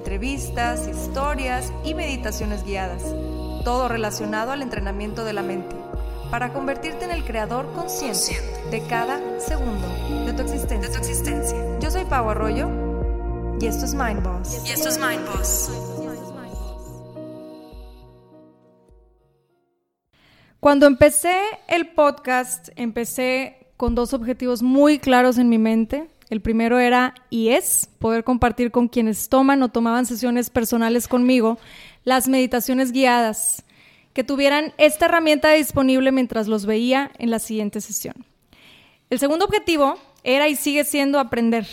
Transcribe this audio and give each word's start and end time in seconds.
entrevistas, 0.00 0.88
historias 0.88 1.74
y 1.84 1.92
meditaciones 1.92 2.64
guiadas, 2.64 3.02
todo 3.64 3.86
relacionado 3.86 4.50
al 4.50 4.62
entrenamiento 4.62 5.26
de 5.26 5.34
la 5.34 5.42
mente, 5.42 5.76
para 6.30 6.54
convertirte 6.54 7.04
en 7.04 7.10
el 7.10 7.22
creador 7.22 7.70
consciente 7.74 8.40
de 8.70 8.80
cada 8.88 9.20
segundo 9.38 9.86
de 10.24 10.32
tu 10.32 10.42
existencia. 10.42 11.78
Yo 11.80 11.90
soy 11.90 12.06
Pau 12.06 12.30
Arroyo 12.30 12.70
y 13.60 13.66
esto 13.66 13.84
es 13.84 13.92
Mind 13.92 14.22
Boss. 14.22 14.66
Y 14.66 14.70
esto 14.70 14.88
es 14.88 14.98
Mind 14.98 15.26
Boss. 15.26 15.70
Cuando 20.60 20.86
empecé 20.86 21.36
el 21.68 21.90
podcast, 21.90 22.70
empecé 22.76 23.66
con 23.76 23.94
dos 23.94 24.14
objetivos 24.14 24.62
muy 24.62 24.98
claros 24.98 25.36
en 25.36 25.50
mi 25.50 25.58
mente. 25.58 26.08
El 26.30 26.40
primero 26.40 26.78
era 26.78 27.14
y 27.28 27.48
es 27.48 27.90
poder 27.98 28.22
compartir 28.22 28.70
con 28.70 28.88
quienes 28.88 29.28
toman 29.28 29.62
o 29.64 29.68
tomaban 29.68 30.06
sesiones 30.06 30.48
personales 30.48 31.08
conmigo 31.08 31.58
las 32.04 32.28
meditaciones 32.28 32.92
guiadas, 32.92 33.64
que 34.12 34.24
tuvieran 34.24 34.72
esta 34.78 35.06
herramienta 35.06 35.50
disponible 35.50 36.12
mientras 36.12 36.46
los 36.46 36.66
veía 36.66 37.10
en 37.18 37.30
la 37.30 37.40
siguiente 37.40 37.80
sesión. 37.80 38.14
El 39.10 39.18
segundo 39.18 39.44
objetivo 39.44 39.98
era 40.22 40.48
y 40.48 40.54
sigue 40.54 40.84
siendo 40.84 41.18
aprender. 41.18 41.66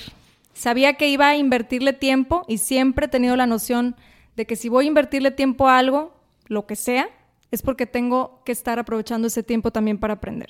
Sabía 0.54 0.94
que 0.94 1.08
iba 1.08 1.30
a 1.30 1.38
invertirle 1.38 1.94
tiempo 1.94 2.44
y 2.48 2.58
siempre 2.58 3.06
he 3.06 3.09
tenido 3.09 3.36
la 3.36 3.46
noción 3.46 3.96
de 4.36 4.48
que 4.48 4.56
si 4.56 4.70
voy 4.70 4.86
a 4.86 4.88
invertirle 4.88 5.30
tiempo 5.30 5.68
a 5.68 5.78
algo, 5.78 6.16
lo 6.48 6.66
que 6.66 6.76
sea, 6.76 7.09
es 7.52 7.62
porque 7.62 7.86
tengo 7.86 8.42
que 8.44 8.52
estar 8.52 8.80
aprovechando 8.80 9.28
ese 9.28 9.44
tiempo 9.44 9.72
también 9.72 10.00
para 10.00 10.16
aprender. 10.16 10.50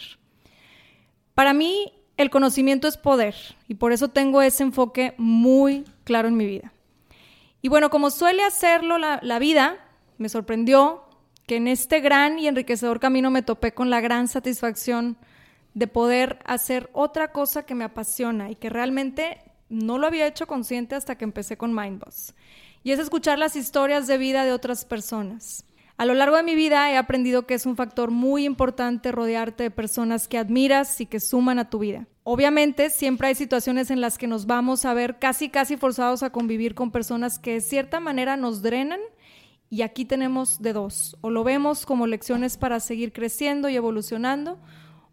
Para 1.34 1.54
mí, 1.54 1.92
el 2.18 2.30
conocimiento 2.32 2.88
es 2.88 2.98
poder 2.98 3.36
y 3.68 3.76
por 3.76 3.94
eso 3.94 4.10
tengo 4.10 4.42
ese 4.42 4.64
enfoque 4.64 5.14
muy 5.18 5.86
claro 6.04 6.28
en 6.28 6.36
mi 6.36 6.46
vida. 6.46 6.74
Y 7.62 7.70
bueno, 7.70 7.90
como 7.90 8.10
suele 8.10 8.44
hacerlo 8.44 8.98
la, 8.98 9.40
vida, 9.40 9.78
me 10.18 10.30
sorprendió 10.30 11.04
que 11.46 11.58
en 11.58 11.68
este 11.68 12.02
gran 12.02 12.40
y 12.40 12.48
enriquecedor 12.48 13.00
camino 13.00 13.32
me 13.32 13.42
topé 13.42 13.74
con 13.74 13.90
la 13.90 14.02
gran 14.02 14.28
satisfacción 14.28 15.18
de 15.74 15.88
poder 15.88 16.40
hacer 16.46 16.90
otra 16.94 17.32
cosa 17.32 17.66
que 17.66 17.76
me 17.76 17.84
apasiona 17.84 18.50
y 18.50 18.56
que 18.56 18.70
realmente 18.70 19.40
no 19.70 19.98
lo 19.98 20.08
había 20.08 20.28
hecho 20.28 20.48
consciente 20.48 20.96
hasta 20.96 21.18
que 21.18 21.26
empecé 21.26 21.58
con 21.58 21.74
Mindboss. 21.74 22.34
Y 22.84 22.92
es 22.92 23.00
escuchar 23.00 23.38
las 23.38 23.56
historias 23.56 24.08
de 24.08 24.18
vida 24.18 24.44
de 24.44 24.54
otras 24.54 24.86
personas. 24.86 25.66
A 25.98 26.06
lo 26.06 26.14
largo 26.14 26.38
de 26.38 26.44
mi 26.44 26.54
vida 26.54 26.92
he 26.92 26.98
aprendido 26.98 27.48
que 27.48 27.56
es 27.56 27.66
un 27.66 27.76
factor 27.76 28.12
muy 28.12 28.46
importante 28.46 29.12
rodearte 29.12 29.64
de 29.64 29.72
personas 29.72 30.28
que 30.28 30.38
admiras 30.38 31.02
y 31.02 31.08
que 31.08 31.20
suman 31.20 31.58
a 31.58 31.72
tu 31.72 31.80
vida. 31.80 32.06
Obviamente, 32.24 32.92
siempre 32.92 33.30
hay 33.30 33.36
situaciones 33.36 33.90
en 33.90 34.00
las 34.00 34.20
que 34.20 34.28
nos 34.28 34.46
vamos 34.46 34.86
a 34.86 34.94
ver 34.94 35.18
casi, 35.18 35.50
casi 35.50 35.76
forzados 35.76 36.22
a 36.22 36.30
convivir 36.30 36.76
con 36.76 36.92
personas 36.92 37.40
que 37.40 37.54
de 37.54 37.62
cierta 37.62 38.00
manera 38.00 38.38
nos 38.38 38.62
drenan 38.62 39.00
y 39.72 39.82
aquí 39.82 40.06
tenemos 40.06 40.62
de 40.62 40.74
dos. 40.74 41.18
O 41.22 41.32
lo 41.32 41.44
vemos 41.44 41.88
como 41.88 42.06
lecciones 42.06 42.58
para 42.58 42.80
seguir 42.80 43.12
creciendo 43.12 43.68
y 43.68 43.76
evolucionando, 43.76 44.60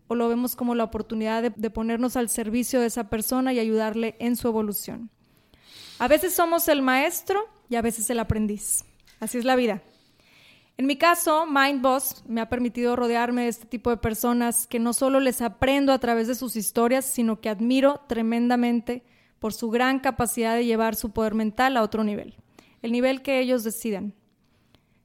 o 0.07 0.15
lo 0.15 0.29
vemos 0.29 0.55
como 0.55 0.75
la 0.75 0.85
oportunidad 0.85 1.41
de, 1.41 1.51
de 1.57 1.71
ponernos 1.71 2.15
al 2.15 2.29
servicio 2.29 2.81
de 2.81 2.89
esa 2.89 3.09
persona 3.09 3.55
y 3.55 3.59
ayudarle 3.59 4.17
en 4.19 4.37
su 4.37 4.49
evolución. 4.49 5.09
A 5.99 6.09
veces 6.09 6.35
somos 6.35 6.69
el 6.69 6.83
maestro 6.83 7.49
y 7.71 7.77
a 7.77 7.83
veces 7.83 8.11
el 8.11 8.19
aprendiz. 8.19 8.85
Así 9.19 9.39
es 9.39 9.47
la 9.47 9.57
vida. 9.57 9.81
En 10.77 10.87
mi 10.87 10.97
caso, 10.97 11.47
Mindboss 11.47 12.25
me 12.27 12.41
ha 12.41 12.49
permitido 12.49 12.97
rodearme 12.97 13.43
de 13.43 13.49
este 13.49 13.67
tipo 13.67 13.91
de 13.91 13.97
personas 13.97 14.67
que 14.67 14.81
no 14.81 14.93
solo 14.93 15.21
les 15.21 15.41
aprendo 15.41 15.93
a 15.93 16.01
través 16.01 16.27
de 16.27 16.35
sus 16.35 16.57
historias, 16.57 17.05
sino 17.05 17.41
que 17.41 17.49
admiro 17.49 18.01
tremendamente 18.09 19.05
por 19.39 19.53
su 19.53 19.71
gran 19.71 20.01
capacidad 20.01 20.57
de 20.57 20.65
llevar 20.65 20.97
su 20.97 21.11
poder 21.11 21.35
mental 21.35 21.77
a 21.77 21.83
otro 21.83 22.03
nivel, 22.03 22.35
el 22.83 22.91
nivel 22.91 23.23
que 23.23 23.39
ellos 23.39 23.63
decidan. 23.63 24.15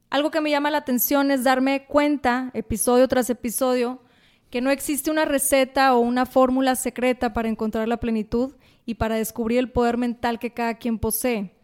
Algo 0.08 0.32
que 0.32 0.40
me 0.40 0.50
llama 0.50 0.72
la 0.72 0.78
atención 0.78 1.30
es 1.30 1.44
darme 1.44 1.86
cuenta, 1.86 2.50
episodio 2.52 3.06
tras 3.06 3.30
episodio, 3.30 4.02
que 4.50 4.60
no 4.60 4.70
existe 4.70 5.08
una 5.12 5.24
receta 5.24 5.94
o 5.94 6.00
una 6.00 6.26
fórmula 6.26 6.74
secreta 6.74 7.32
para 7.32 7.48
encontrar 7.48 7.86
la 7.86 8.00
plenitud 8.00 8.56
y 8.86 8.94
para 8.94 9.14
descubrir 9.14 9.60
el 9.60 9.70
poder 9.70 9.98
mental 9.98 10.40
que 10.40 10.52
cada 10.52 10.74
quien 10.74 10.98
posee. 10.98 11.54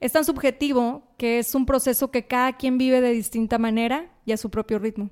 Es 0.00 0.12
tan 0.12 0.24
subjetivo 0.24 1.02
que 1.16 1.38
es 1.38 1.54
un 1.54 1.66
proceso 1.66 2.10
que 2.10 2.26
cada 2.26 2.56
quien 2.56 2.78
vive 2.78 3.00
de 3.00 3.10
distinta 3.10 3.58
manera 3.58 4.10
y 4.26 4.32
a 4.32 4.36
su 4.36 4.50
propio 4.50 4.78
ritmo. 4.78 5.10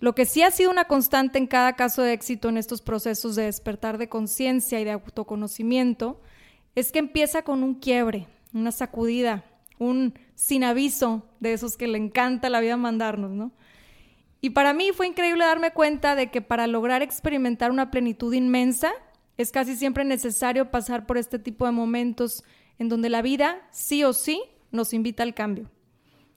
Lo 0.00 0.14
que 0.14 0.24
sí 0.24 0.42
ha 0.42 0.50
sido 0.50 0.70
una 0.70 0.86
constante 0.86 1.38
en 1.38 1.46
cada 1.46 1.74
caso 1.74 2.02
de 2.02 2.12
éxito 2.12 2.48
en 2.48 2.56
estos 2.56 2.82
procesos 2.82 3.36
de 3.36 3.44
despertar 3.44 3.98
de 3.98 4.08
conciencia 4.08 4.80
y 4.80 4.84
de 4.84 4.90
autoconocimiento 4.90 6.20
es 6.74 6.90
que 6.90 6.98
empieza 6.98 7.42
con 7.42 7.62
un 7.62 7.76
quiebre, 7.76 8.26
una 8.52 8.72
sacudida, 8.72 9.44
un 9.78 10.18
sin 10.34 10.64
aviso 10.64 11.24
de 11.38 11.52
esos 11.52 11.76
que 11.76 11.86
le 11.86 11.98
encanta 11.98 12.50
la 12.50 12.60
vida 12.60 12.76
mandarnos, 12.76 13.30
¿no? 13.30 13.52
Y 14.40 14.50
para 14.50 14.74
mí 14.74 14.90
fue 14.92 15.06
increíble 15.06 15.44
darme 15.44 15.70
cuenta 15.70 16.16
de 16.16 16.32
que 16.32 16.42
para 16.42 16.66
lograr 16.66 17.00
experimentar 17.02 17.70
una 17.70 17.92
plenitud 17.92 18.34
inmensa 18.34 18.90
es 19.36 19.52
casi 19.52 19.76
siempre 19.76 20.04
necesario 20.04 20.72
pasar 20.72 21.06
por 21.06 21.16
este 21.16 21.38
tipo 21.38 21.64
de 21.64 21.70
momentos 21.70 22.42
en 22.78 22.88
donde 22.88 23.08
la 23.08 23.22
vida 23.22 23.66
sí 23.70 24.04
o 24.04 24.12
sí 24.12 24.42
nos 24.70 24.92
invita 24.92 25.22
al 25.22 25.34
cambio. 25.34 25.70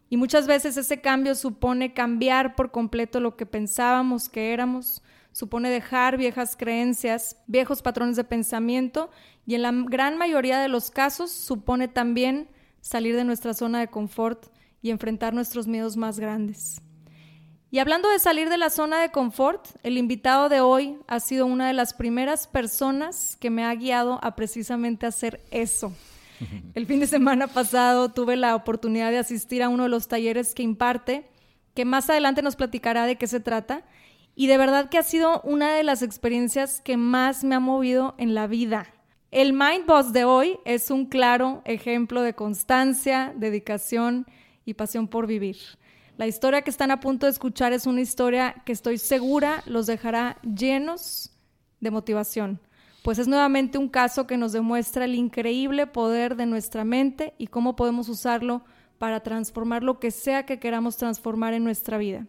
Y 0.10 0.18
muchas 0.18 0.48
veces 0.48 0.78
ese 0.78 1.02
cambio 1.02 1.36
supone 1.36 1.94
cambiar 1.94 2.56
por 2.56 2.72
completo 2.72 3.20
lo 3.20 3.36
que 3.36 3.46
pensábamos 3.46 4.30
que 4.30 4.54
éramos, 4.54 5.02
supone 5.32 5.70
dejar 5.70 6.18
viejas 6.18 6.56
creencias, 6.56 7.38
viejos 7.48 7.82
patrones 7.82 8.16
de 8.16 8.24
pensamiento 8.24 9.10
y 9.46 9.56
en 9.56 9.64
la 9.64 9.72
gran 9.74 10.18
mayoría 10.18 10.60
de 10.60 10.68
los 10.68 10.92
casos 10.92 11.32
supone 11.32 11.88
también 11.88 12.48
salir 12.82 13.16
de 13.16 13.24
nuestra 13.24 13.54
zona 13.54 13.80
de 13.80 13.88
confort 13.88 14.48
y 14.82 14.92
enfrentar 14.92 15.34
nuestros 15.34 15.68
miedos 15.68 15.98
más 15.98 16.20
grandes. 16.20 16.82
Y 17.72 17.80
hablando 17.80 18.08
de 18.08 18.20
salir 18.20 18.48
de 18.48 18.58
la 18.58 18.70
zona 18.70 19.02
de 19.02 19.12
confort, 19.12 19.68
el 19.84 19.98
invitado 19.98 20.48
de 20.48 20.62
hoy 20.62 20.98
ha 21.08 21.20
sido 21.20 21.46
una 21.46 21.68
de 21.68 21.74
las 21.74 21.94
primeras 21.94 22.48
personas 22.48 23.36
que 23.42 23.50
me 23.50 23.66
ha 23.66 23.76
guiado 23.76 24.20
a 24.24 24.36
precisamente 24.36 25.06
hacer 25.06 25.44
eso. 25.52 25.92
El 26.74 26.86
fin 26.86 27.00
de 27.00 27.08
semana 27.08 27.48
pasado 27.48 28.10
tuve 28.10 28.36
la 28.36 28.56
oportunidad 28.56 29.12
de 29.12 29.18
asistir 29.18 29.64
a 29.64 29.70
uno 29.70 29.84
de 29.84 29.90
los 29.90 30.08
talleres 30.08 30.54
que 30.54 30.64
imparte, 30.64 31.30
que 31.74 31.86
más 31.86 32.10
adelante 32.10 32.42
nos 32.42 32.56
platicará 32.56 33.06
de 33.06 33.18
qué 33.18 33.28
se 33.28 33.40
trata. 33.40 33.84
Y 34.36 34.48
de 34.48 34.58
verdad 34.58 34.90
que 34.90 34.98
ha 34.98 35.04
sido 35.04 35.42
una 35.42 35.76
de 35.76 35.84
las 35.84 36.02
experiencias 36.02 36.82
que 36.82 36.98
más 36.98 37.44
me 37.44 37.56
ha 37.56 37.60
movido 37.60 38.16
en 38.18 38.36
la 38.36 38.48
vida. 38.48 38.88
El 39.32 39.54
Mind 39.54 39.86
Boss 39.86 40.14
de 40.14 40.26
hoy 40.26 40.60
es 40.66 40.92
un 40.92 41.06
claro 41.06 41.62
ejemplo 41.66 42.22
de 42.22 42.36
constancia, 42.36 43.34
dedicación 43.36 44.26
y 44.66 44.74
pasión 44.74 45.08
por 45.08 45.28
vivir. 45.28 45.58
La 46.18 46.28
historia 46.28 46.62
que 46.62 46.70
están 46.70 46.92
a 46.92 47.02
punto 47.02 47.26
de 47.26 47.34
escuchar 47.34 47.74
es 47.74 47.86
una 47.86 48.02
historia 48.02 48.56
que 48.66 48.72
estoy 48.72 48.98
segura 48.98 49.62
los 49.66 49.88
dejará 49.88 50.38
llenos 50.44 51.32
de 51.82 51.92
motivación 51.92 52.62
pues 53.06 53.20
es 53.20 53.28
nuevamente 53.28 53.78
un 53.78 53.88
caso 53.88 54.26
que 54.26 54.36
nos 54.36 54.52
demuestra 54.52 55.06
el 55.06 55.14
increíble 55.14 55.86
poder 55.86 56.36
de 56.36 56.48
nuestra 56.48 56.84
mente 56.84 57.36
y 57.38 57.46
cómo 57.46 57.76
podemos 57.76 58.10
usarlo 58.10 58.64
para 58.98 59.20
transformar 59.20 59.84
lo 59.84 60.00
que 60.00 60.10
sea 60.10 60.48
que 60.48 60.58
queramos 60.58 60.98
transformar 60.98 61.54
en 61.54 61.64
nuestra 61.64 62.00
vida. 62.00 62.26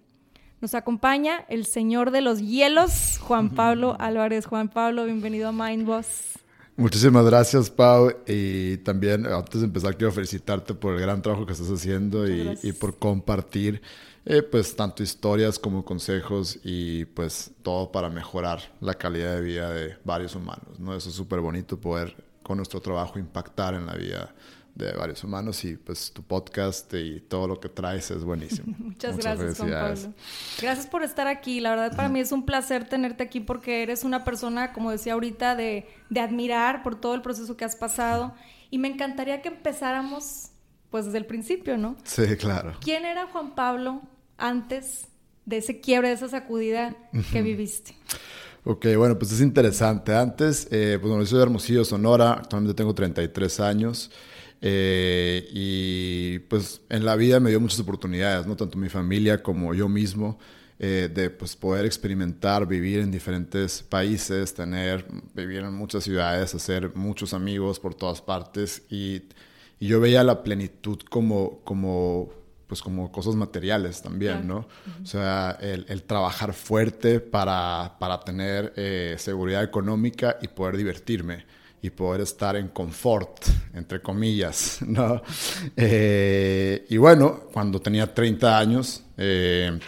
Nos 0.60 0.74
acompaña 0.74 1.46
el 1.48 1.64
señor 1.64 2.10
de 2.10 2.20
los 2.20 2.42
hielos, 2.42 3.18
Juan 3.22 3.54
Pablo 3.54 3.96
Álvarez. 4.00 4.44
Juan 4.44 4.68
Pablo, 4.68 5.06
bienvenido 5.06 5.48
a 5.48 5.52
Mindboss. 5.52 6.38
Muchísimas 6.76 7.24
gracias, 7.24 7.70
Pau. 7.70 8.12
Y 8.26 8.76
también, 8.78 9.24
antes 9.24 9.62
de 9.62 9.68
empezar, 9.68 9.96
quiero 9.96 10.12
felicitarte 10.12 10.74
por 10.74 10.92
el 10.92 11.00
gran 11.00 11.22
trabajo 11.22 11.46
que 11.46 11.54
estás 11.54 11.70
haciendo 11.70 12.28
y, 12.28 12.58
y, 12.62 12.72
por 12.72 12.98
compartir 12.98 13.80
eh, 14.28 14.42
pues 14.42 14.74
tanto 14.74 15.04
historias 15.04 15.56
como 15.56 15.84
consejos 15.84 16.58
y 16.64 17.04
pues 17.04 17.52
todo 17.62 17.92
para 17.92 18.10
mejorar 18.10 18.60
la 18.80 18.94
calidad 18.94 19.36
de 19.36 19.40
vida 19.40 19.70
de 19.70 19.96
varios 20.04 20.34
humanos, 20.34 20.80
¿no? 20.80 20.96
Eso 20.96 21.10
es 21.10 21.14
súper 21.14 21.38
bonito 21.38 21.80
poder 21.80 22.16
con 22.42 22.56
nuestro 22.56 22.80
trabajo 22.80 23.20
impactar 23.20 23.74
en 23.74 23.86
la 23.86 23.94
vida 23.94 24.34
de 24.74 24.92
varios 24.92 25.22
humanos 25.22 25.64
y 25.64 25.76
pues 25.76 26.12
tu 26.12 26.24
podcast 26.24 26.92
y 26.94 27.20
todo 27.20 27.46
lo 27.46 27.60
que 27.60 27.68
traes 27.68 28.10
es 28.10 28.24
buenísimo. 28.24 28.74
Muchas, 28.78 29.16
gracias, 29.16 29.58
Juan 29.58 29.70
Pablo. 29.70 30.14
Gracias 30.60 30.86
por 30.88 31.04
estar 31.04 31.28
aquí. 31.28 31.60
La 31.60 31.70
verdad 31.70 31.94
para 31.94 32.08
mí 32.08 32.18
es 32.18 32.32
un 32.32 32.44
placer 32.44 32.88
tenerte 32.88 33.22
aquí 33.22 33.38
porque 33.38 33.84
eres 33.84 34.02
una 34.02 34.24
persona, 34.24 34.72
como 34.72 34.90
decía 34.90 35.12
ahorita, 35.12 35.54
de, 35.54 35.88
de 36.10 36.20
admirar 36.20 36.82
por 36.82 37.00
todo 37.00 37.14
el 37.14 37.22
proceso 37.22 37.56
que 37.56 37.64
has 37.64 37.76
pasado 37.76 38.34
y 38.70 38.78
me 38.78 38.88
encantaría 38.88 39.40
que 39.40 39.48
empezáramos 39.48 40.50
pues 40.90 41.06
desde 41.06 41.18
el 41.18 41.26
principio, 41.26 41.78
¿no? 41.78 41.96
Sí, 42.02 42.36
claro. 42.36 42.74
¿Quién 42.80 43.04
era 43.04 43.28
Juan 43.28 43.54
Pablo 43.54 44.02
antes 44.38 45.08
de 45.44 45.58
ese 45.58 45.80
quiebre, 45.80 46.08
de 46.08 46.14
esa 46.14 46.28
sacudida 46.28 46.96
que 47.32 47.42
viviste? 47.42 47.94
Ok, 48.64 48.86
bueno, 48.96 49.16
pues 49.16 49.32
es 49.32 49.40
interesante. 49.40 50.14
Antes, 50.14 50.66
eh, 50.72 50.98
pues 51.00 51.08
bueno, 51.08 51.22
yo 51.22 51.26
soy 51.28 51.38
de 51.38 51.44
Hermosillo, 51.44 51.84
Sonora, 51.84 52.32
actualmente 52.32 52.74
tengo 52.74 52.94
33 52.94 53.60
años. 53.60 54.10
Eh, 54.60 55.46
y 55.52 56.38
pues 56.40 56.80
en 56.88 57.04
la 57.04 57.14
vida 57.14 57.38
me 57.38 57.50
dio 57.50 57.60
muchas 57.60 57.78
oportunidades, 57.78 58.46
¿no? 58.46 58.56
Tanto 58.56 58.76
mi 58.78 58.88
familia 58.88 59.42
como 59.42 59.72
yo 59.74 59.88
mismo. 59.88 60.38
Eh, 60.78 61.08
de 61.12 61.30
pues, 61.30 61.56
poder 61.56 61.86
experimentar, 61.86 62.66
vivir 62.66 62.98
en 62.98 63.10
diferentes 63.10 63.82
países, 63.82 64.52
tener, 64.52 65.06
vivir 65.32 65.60
en 65.60 65.72
muchas 65.72 66.04
ciudades, 66.04 66.54
hacer 66.54 66.94
muchos 66.94 67.32
amigos 67.32 67.80
por 67.80 67.94
todas 67.94 68.20
partes 68.20 68.82
y, 68.90 69.22
y 69.80 69.86
yo 69.86 70.00
veía 70.00 70.22
la 70.22 70.42
plenitud 70.42 70.98
como, 71.08 71.60
como, 71.64 72.30
pues, 72.66 72.82
como 72.82 73.12
cosas 73.12 73.34
materiales 73.34 74.02
también, 74.02 74.46
¿no? 74.46 74.66
O 75.02 75.06
sea, 75.06 75.56
el, 75.60 75.86
el, 75.88 76.02
trabajar 76.02 76.52
fuerte 76.52 77.20
para, 77.20 77.96
para 77.98 78.20
tener 78.20 78.72
eh, 78.76 79.14
seguridad 79.18 79.62
económica 79.62 80.36
y 80.42 80.48
poder 80.48 80.76
divertirme 80.76 81.44
y 81.80 81.90
poder 81.90 82.22
estar 82.22 82.56
en 82.56 82.68
confort, 82.68 83.44
entre 83.74 84.00
comillas, 84.00 84.78
¿no? 84.86 85.22
Eh, 85.76 86.84
y 86.88 86.96
bueno, 86.96 87.44
cuando 87.52 87.80
tenía 87.80 88.12
30 88.12 88.58
años, 88.58 89.02
eh, 89.16 89.78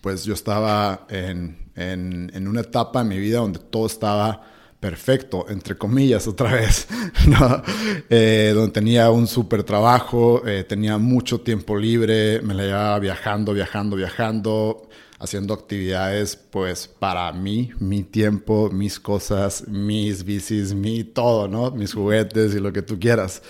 pues 0.00 0.24
yo 0.24 0.34
estaba 0.34 1.06
en, 1.08 1.56
en, 1.76 2.48
una 2.48 2.62
etapa 2.62 3.02
en 3.02 3.08
mi 3.08 3.18
vida 3.18 3.38
donde 3.38 3.60
todo 3.60 3.86
estaba 3.86 4.51
perfecto, 4.82 5.46
entre 5.48 5.76
comillas, 5.76 6.26
otra 6.26 6.54
vez, 6.54 6.88
¿no? 7.28 7.62
Eh, 8.10 8.50
donde 8.52 8.72
tenía 8.72 9.10
un 9.10 9.28
súper 9.28 9.62
trabajo, 9.62 10.42
eh, 10.44 10.64
tenía 10.64 10.98
mucho 10.98 11.40
tiempo 11.40 11.78
libre, 11.78 12.42
me 12.42 12.52
la 12.52 12.64
llevaba 12.64 12.98
viajando, 12.98 13.54
viajando, 13.54 13.94
viajando, 13.94 14.88
haciendo 15.20 15.54
actividades, 15.54 16.34
pues, 16.34 16.88
para 16.88 17.30
mí, 17.32 17.70
mi 17.78 18.02
tiempo, 18.02 18.70
mis 18.72 18.98
cosas, 18.98 19.68
mis 19.68 20.24
bicis, 20.24 20.74
mi 20.74 21.04
todo, 21.04 21.46
¿no? 21.46 21.70
Mis 21.70 21.94
juguetes 21.94 22.52
y 22.52 22.58
lo 22.58 22.72
que 22.72 22.82
tú 22.82 22.98
quieras. 22.98 23.40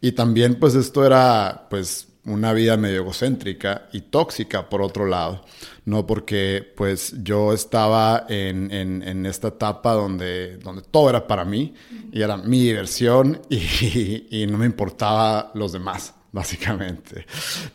Y 0.00 0.12
también, 0.12 0.58
pues, 0.58 0.74
esto 0.74 1.04
era, 1.04 1.66
pues, 1.68 2.08
una 2.24 2.54
vida 2.54 2.78
medio 2.78 3.02
egocéntrica 3.02 3.88
y 3.92 4.00
tóxica 4.00 4.70
por 4.70 4.80
otro 4.80 5.04
lado, 5.04 5.44
¿no? 5.84 6.06
Porque 6.06 6.72
pues 6.76 7.14
yo 7.22 7.52
estaba 7.52 8.26
en, 8.28 8.70
en, 8.70 9.26
esta 9.26 9.48
etapa 9.48 9.92
donde, 9.92 10.58
donde 10.58 10.82
todo 10.82 11.10
era 11.10 11.26
para 11.26 11.44
mí 11.44 11.74
y 12.12 12.22
era 12.22 12.36
mi 12.36 12.60
diversión 12.60 13.40
y, 13.50 14.26
y 14.30 14.46
no 14.46 14.58
me 14.58 14.66
importaba 14.66 15.50
los 15.54 15.72
demás 15.72 16.14
básicamente. 16.32 17.26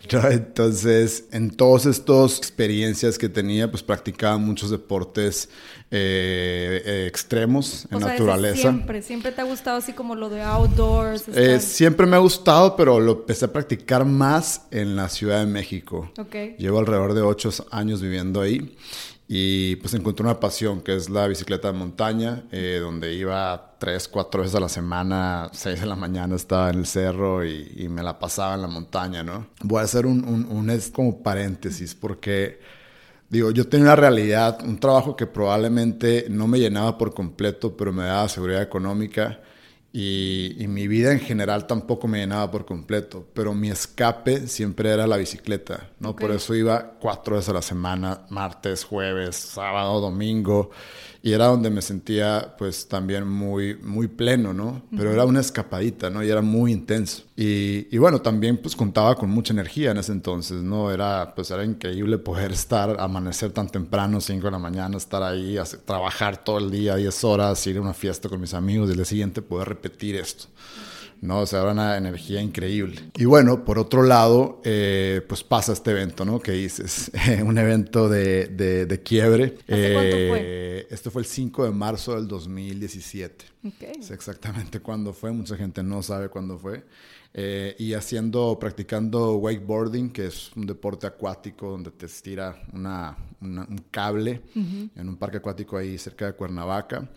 Entonces, 0.09 1.25
en 1.31 1.51
todas 1.51 1.86
estas 1.86 2.38
experiencias 2.39 3.18
que 3.18 3.30
tenía, 3.30 3.69
pues 3.69 3.83
practicaba 3.83 4.38
muchos 4.38 4.71
deportes 4.71 5.48
eh, 5.92 6.81
eh, 6.83 7.06
extremos 7.07 7.88
en 7.92 8.00
naturaleza. 8.00 8.62
Siempre, 8.62 9.01
siempre 9.04 9.31
te 9.31 9.42
ha 9.42 9.44
gustado 9.44 9.77
así 9.77 9.94
como 9.94 10.15
lo 10.15 10.30
de 10.30 10.42
outdoors. 10.42 11.25
Eh, 11.30 11.59
siempre 11.59 12.07
me 12.07 12.15
ha 12.15 12.19
gustado, 12.19 12.75
pero 12.75 13.00
lo 13.00 13.12
empecé 13.13 13.45
a 13.45 13.54
practicar 13.54 14.06
más 14.06 14.63
en 14.71 14.95
la 14.95 15.07
Ciudad 15.07 15.39
de 15.39 15.45
México. 15.45 16.12
Llevo 16.57 16.80
alrededor 16.80 17.13
de 17.13 17.21
ocho 17.21 17.51
años 17.71 18.01
viviendo 18.01 18.42
ahí 18.42 18.75
y 19.27 19.75
pues 19.77 19.94
encontré 19.94 20.24
una 20.24 20.39
pasión 20.39 20.81
que 20.81 20.95
es 20.95 21.09
la 21.09 21.27
bicicleta 21.27 21.71
de 21.71 21.77
montaña, 21.77 22.45
eh, 22.51 22.79
donde 22.81 23.13
iba 23.13 23.75
tres, 23.77 24.07
cuatro 24.07 24.41
veces 24.41 24.56
a 24.56 24.62
la 24.62 24.69
semana, 24.69 25.50
seis 25.51 25.81
de 25.81 25.85
la 25.85 25.97
mañana 25.97 26.35
estaba 26.35 26.69
en 26.69 26.79
el 26.79 26.85
cerro 26.85 27.45
y, 27.45 27.88
me 27.89 28.03
la 28.03 28.19
pasaba 28.19 28.56
en 28.56 28.62
la 28.62 28.68
montaña, 28.68 29.24
¿no? 29.24 29.47
Voy 29.63 29.81
a 29.81 29.83
hacer 29.83 30.06
un, 30.06 30.24
un, 30.24 30.45
un 30.45 30.79
como 30.94 31.21
paréntesis 31.24 31.94
porque, 31.94 32.59
digo, 33.29 33.51
yo 33.51 33.68
tenía 33.68 33.88
una 33.88 33.95
realidad, 33.97 34.59
un 34.63 34.79
trabajo 34.79 35.15
que 35.15 35.25
probablemente 35.25 36.27
no 36.30 36.47
me 36.47 36.59
llenaba 36.59 36.97
por 36.97 37.13
completo, 37.13 37.75
pero 37.75 37.91
me 37.91 38.03
daba 38.03 38.30
seguridad 38.30 38.62
económica 38.62 39.41
y, 39.93 40.65
mi 40.67 40.87
vida 40.87 41.11
en 41.11 41.19
general 41.19 41.65
tampoco 41.65 42.07
me 42.07 42.19
llenaba 42.19 42.51
por 42.51 42.65
completo, 42.65 43.25
pero 43.33 43.53
mi 43.53 43.69
escape 43.69 44.47
siempre 44.47 44.91
era 44.91 45.07
la 45.07 45.17
bicicleta, 45.17 45.89
¿no? 45.99 46.15
Por 46.15 46.31
eso 46.31 46.53
iba 46.53 46.97
cuatro 46.99 47.35
veces 47.35 47.49
a 47.49 47.53
la 47.53 47.61
semana, 47.61 48.21
martes, 48.29 48.83
jueves, 48.83 49.35
sábado, 49.35 49.99
domingo, 50.01 50.69
y 51.21 51.33
era 51.33 51.47
donde 51.47 51.69
me 51.69 51.81
sentía 51.81 52.55
pues 52.57 52.87
también 52.87 53.27
muy, 53.27 53.75
muy 53.75 54.07
pleno, 54.07 54.53
¿no? 54.53 54.83
Pero 54.95 55.11
era 55.11 55.25
una 55.25 55.39
escapadita, 55.39 56.09
¿no? 56.09 56.23
Y 56.23 56.29
era 56.29 56.41
muy 56.41 56.71
intenso. 56.71 57.23
Y, 57.35 57.87
y, 57.93 57.97
bueno, 57.97 58.21
también 58.21 58.57
pues 58.57 58.75
contaba 58.75 59.15
con 59.15 59.29
mucha 59.29 59.53
energía 59.53 59.91
en 59.91 59.97
ese 59.97 60.11
entonces, 60.11 60.61
¿no? 60.63 60.91
Era 60.91 61.33
pues 61.35 61.51
era 61.51 61.63
increíble 61.63 62.17
poder 62.17 62.51
estar, 62.51 62.99
amanecer 62.99 63.51
tan 63.51 63.69
temprano, 63.69 64.21
5 64.21 64.45
de 64.45 64.51
la 64.51 64.59
mañana, 64.59 64.97
estar 64.97 65.21
ahí, 65.23 65.57
trabajar 65.85 66.43
todo 66.43 66.57
el 66.57 66.71
día, 66.71 66.95
10 66.95 67.23
horas, 67.23 67.65
ir 67.67 67.77
a 67.77 67.81
una 67.81 67.93
fiesta 67.93 68.29
con 68.29 68.41
mis 68.41 68.53
amigos 68.53 68.87
y 68.87 68.91
el 68.91 68.97
día 68.97 69.05
siguiente 69.05 69.41
poder 69.41 69.69
repetir 69.69 70.15
esto. 70.15 70.47
¿No? 71.21 71.41
O 71.41 71.45
sea, 71.45 71.61
era 71.61 71.71
una 71.71 71.97
energía 71.97 72.41
increíble. 72.41 73.01
Y 73.15 73.25
bueno, 73.25 73.63
por 73.65 73.79
otro 73.79 74.03
lado, 74.03 74.61
eh, 74.63 75.21
pues 75.27 75.43
pasa 75.43 75.73
este 75.73 75.91
evento, 75.91 76.25
¿no? 76.25 76.39
Que 76.39 76.51
dices, 76.53 77.11
un 77.43 77.57
evento 77.57 78.09
de, 78.09 78.47
de, 78.47 79.03
quiebre. 79.03 79.57
¿Hace 79.67 79.93
cuánto 79.93 80.17
fue? 80.29 80.39
Eh, 80.41 80.87
este 80.89 81.09
fue 81.09 81.21
el 81.21 81.27
5 81.27 81.65
de 81.65 81.71
marzo 81.71 82.15
del 82.15 82.27
2017. 82.27 83.45
Okay. 83.75 83.93
Es 83.99 84.11
exactamente 84.11 84.79
cuándo 84.79 85.13
fue, 85.13 85.31
mucha 85.31 85.57
gente 85.57 85.83
no 85.83 86.01
sabe 86.01 86.29
cuándo 86.29 86.57
fue. 86.57 86.83
Eh, 87.33 87.75
y 87.77 87.93
haciendo, 87.93 88.57
practicando 88.59 89.35
wakeboarding, 89.35 90.09
que 90.09 90.27
es 90.27 90.51
un 90.55 90.65
deporte 90.65 91.05
acuático 91.05 91.69
donde 91.69 91.91
te 91.91 92.07
estira 92.07 92.63
una, 92.73 93.15
un 93.41 93.85
cable 93.91 94.41
en 94.55 95.07
un 95.07 95.17
parque 95.17 95.37
acuático 95.37 95.77
ahí 95.77 95.97
cerca 95.97 96.25
de 96.25 96.33
Cuernavaca. 96.33 97.07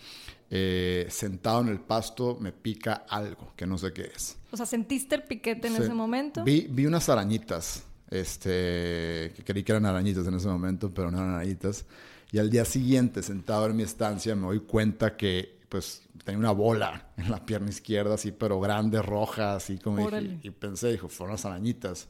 Eh, 0.53 1.07
sentado 1.11 1.61
en 1.61 1.69
el 1.69 1.79
pasto 1.79 2.37
me 2.41 2.51
pica 2.51 3.05
algo 3.09 3.53
que 3.55 3.67
no 3.67 3.79
sé 3.79 3.93
qué 3.93 4.11
es. 4.15 4.37
O 4.51 4.57
sea, 4.57 4.67
¿sentiste 4.67 5.15
el 5.15 5.23
piquete 5.23 5.69
en 5.69 5.77
ese 5.77 5.95
momento? 5.95 6.43
Vi, 6.43 6.67
vi 6.69 6.87
unas 6.87 7.09
arañitas, 7.09 7.85
este, 8.11 9.33
que 9.37 9.45
creí 9.45 9.63
que 9.63 9.71
eran 9.71 9.87
arañitas 9.87 10.27
en 10.27 10.35
ese 10.35 10.49
momento, 10.49 10.93
pero 10.93 11.11
no 11.11 11.19
eran 11.19 11.35
arañitas. 11.35 11.85
Y 12.33 12.39
al 12.39 12.51
día 12.51 12.65
siguiente, 12.65 13.23
sentado 13.23 13.67
en 13.67 13.77
mi 13.77 13.85
estancia, 13.85 14.35
me 14.35 14.47
doy 14.49 14.61
cuenta 14.61 15.17
que 15.17 15.61
pues 15.69 16.03
tenía 16.25 16.39
una 16.39 16.51
bola 16.51 17.11
en 17.17 17.31
la 17.31 17.47
pierna 17.47 17.71
izquierda, 17.71 18.15
así, 18.15 18.33
pero 18.33 18.61
grande, 18.61 19.01
roja, 19.01 19.55
así 19.55 19.79
como... 19.79 20.11
Y, 20.11 20.41
y, 20.43 20.51
pensé, 20.51 20.91
dijo, 20.91 21.09
fueron 21.09 21.35
las 21.35 21.45
arañitas. 21.45 22.09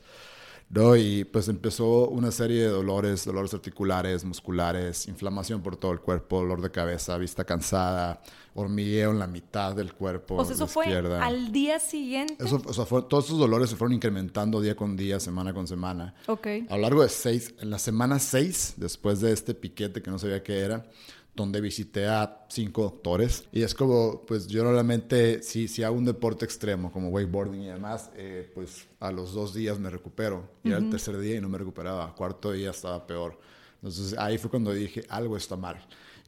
¿No? 0.71 0.97
Y 0.97 1.25
pues 1.25 1.49
empezó 1.49 2.09
una 2.09 2.31
serie 2.31 2.63
de 2.63 2.69
dolores, 2.69 3.25
dolores 3.25 3.53
articulares, 3.53 4.25
musculares, 4.25 5.09
inflamación 5.09 5.63
por 5.63 5.77
todo 5.77 5.93
el 5.93 6.01
cuerpo, 6.01 6.39
dolor 6.39 6.63
de 6.63 6.71
cabeza, 6.71 7.19
vista 7.19 7.45
cansada, 7.45 8.23
hormigueo 8.55 9.11
en 9.11 9.19
la 9.19 9.27
mitad 9.27 9.75
del 9.75 9.93
cuerpo. 9.93 10.37
O 10.37 10.45
sea, 10.45 10.55
eso 10.55 10.67
fue 10.67 10.87
al 10.95 11.53
día 11.53 11.81
siguiente. 11.81 12.37
Eso, 12.39 12.63
o 12.65 12.73
sea, 12.73 12.85
todos 12.85 13.27
esos 13.27 13.39
dolores 13.39 13.71
se 13.71 13.77
fueron 13.77 13.95
incrementando 13.95 14.61
día 14.61 14.77
con 14.77 14.97
día, 14.97 15.19
semana 15.19 15.53
con 15.53 15.67
semana. 15.67 16.15
Ok. 16.27 16.47
A 16.69 16.77
lo 16.77 16.83
largo 16.83 17.03
de 17.03 17.09
seis, 17.09 17.53
en 17.61 17.71
la 17.71 17.79
semana 17.79 18.19
seis, 18.19 18.75
después 18.77 19.21
de 19.21 19.33
este 19.33 19.55
piquete 19.55 20.03
que 20.03 20.11
no 20.11 20.19
sabía 20.19 20.43
qué 20.43 20.61
era, 20.61 20.87
donde 21.35 21.61
visité 21.61 22.07
a 22.07 22.47
cinco 22.49 22.83
doctores. 22.83 23.45
Y 23.53 23.63
es 23.63 23.75
como, 23.75 24.25
pues 24.27 24.47
yo 24.47 24.65
normalmente, 24.65 25.43
si, 25.43 25.69
si 25.69 25.83
hago 25.83 25.97
un 25.97 26.05
deporte 26.05 26.45
extremo 26.45 26.93
como 26.93 27.09
wakeboarding 27.09 27.63
y 27.63 27.69
demás, 27.69 28.11
eh, 28.17 28.51
pues 28.55 28.89
a 28.99 29.11
los 29.11 29.33
dos 29.33 29.55
días 29.55 29.79
me 29.79 29.91
recupero. 29.91 30.49
Y 30.65 30.69
era 30.69 30.79
el 30.79 30.91
tercer 30.91 31.19
día 31.19 31.37
y 31.37 31.41
no 31.41 31.49
me 31.49 31.59
recuperaba. 31.59 32.15
Cuarto 32.15 32.53
día 32.53 32.71
estaba 32.71 33.07
peor. 33.07 33.39
Entonces 33.77 34.17
ahí 34.19 34.39
fue 34.39 34.51
cuando 34.51 34.73
dije, 34.73 35.05
algo 35.09 35.37
está 35.37 35.57
mal. 35.57 35.77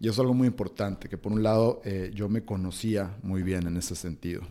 Y 0.00 0.06
eso 0.06 0.14
es 0.14 0.18
algo 0.21 0.35
muy 0.35 0.49
importante, 0.49 1.09
que 1.09 1.16
por 1.16 1.30
un 1.30 1.42
lado 1.44 1.80
eh, 1.85 2.11
yo 2.12 2.28
me 2.28 2.44
conocía 2.44 3.16
muy 3.23 3.42
bien 3.42 3.66
en 3.68 3.76
ese 3.76 3.94
sentido. 3.94 4.42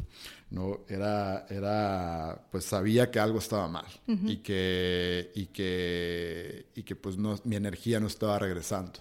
¿no? 0.52 0.82
Era, 0.88 1.46
era, 1.50 2.48
pues 2.52 2.66
sabía 2.66 3.10
que 3.10 3.20
algo 3.20 3.40
estaba 3.40 3.68
mal 3.68 3.86
y, 4.08 4.38
que, 4.38 5.32
y, 5.34 5.48
que, 5.48 6.68
y 6.76 6.84
que 6.84 6.96
pues 6.96 7.18
no, 7.18 7.38
mi 7.46 7.56
energía 7.56 8.00
no 8.00 8.08
estaba 8.08 8.38
regresando. 8.38 9.00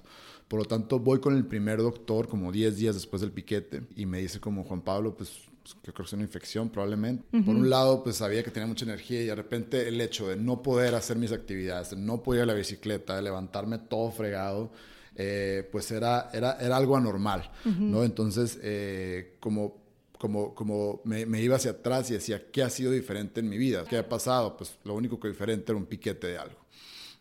Por 0.50 0.59
lo 0.59 0.64
tanto, 0.64 0.99
voy 0.99 1.21
con 1.21 1.37
el 1.37 1.47
primer 1.47 1.78
doctor 1.78 2.26
como 2.26 2.50
10 2.50 2.76
días 2.76 2.97
después 2.97 3.23
del 3.23 3.30
piquete 3.30 3.83
y 3.95 4.04
me 4.04 4.19
dice 4.19 4.40
como 4.40 4.64
Juan 4.64 4.80
Pablo, 4.80 5.14
pues, 5.16 5.30
pues 5.62 5.75
que 5.75 5.92
creo 5.92 5.95
que 5.95 6.02
es 6.02 6.12
una 6.12 6.25
infección 6.25 6.71
probablemente. 6.71 7.23
Por 7.30 7.54
un 7.54 7.71
lado, 7.71 8.02
pues 8.02 8.16
sabía 8.16 8.42
que 8.42 8.50
tenía 8.50 8.66
mucha 8.66 8.85
energía 8.85 9.23
y 9.23 9.26
de 9.26 9.35
repente 9.37 9.87
el 9.87 10.00
hecho 10.00 10.26
de 10.26 10.35
no 10.35 10.61
poder 10.61 10.97
hacer 10.97 11.19
mis 11.19 11.30
actividades, 11.30 11.90
de 11.90 11.99
no 11.99 12.25
poder 12.25 12.40
ir 12.40 12.42
a 12.42 12.47
la 12.47 12.54
bicicleta, 12.54 13.14
de 13.14 13.23
levantarme 13.23 13.78
todo 13.78 14.11
fregado, 14.11 14.73
eh, 15.14 15.69
pues 15.71 15.88
era, 15.92 16.30
era, 16.33 16.59
era 16.61 16.76
algo 16.76 16.97
anormal, 16.97 17.49
¿no? 17.64 18.02
Entonces, 18.02 18.59
eh, 18.61 19.37
como 19.38 19.78
como, 20.19 20.54
como 20.54 21.00
me, 21.04 21.26
me, 21.26 21.40
iba 21.40 21.57
hacia 21.57 21.71
atrás 21.71 22.11
y 22.11 22.14
decía, 22.14 22.50
¿qué 22.50 22.62
ha 22.62 22.69
sido 22.69 22.90
diferente 22.90 23.40
en 23.40 23.49
mi 23.49 23.57
vida? 23.57 23.85
¿Qué 23.88 23.97
ha 23.97 24.07
pasado? 24.07 24.54
Pues 24.54 24.76
lo 24.85 24.95
único 24.95 25.19
que 25.19 25.28
diferente 25.28 25.73
era 25.73 25.78
un 25.78 25.87
piquete 25.87 26.26
de 26.26 26.38
algo. 26.38 26.59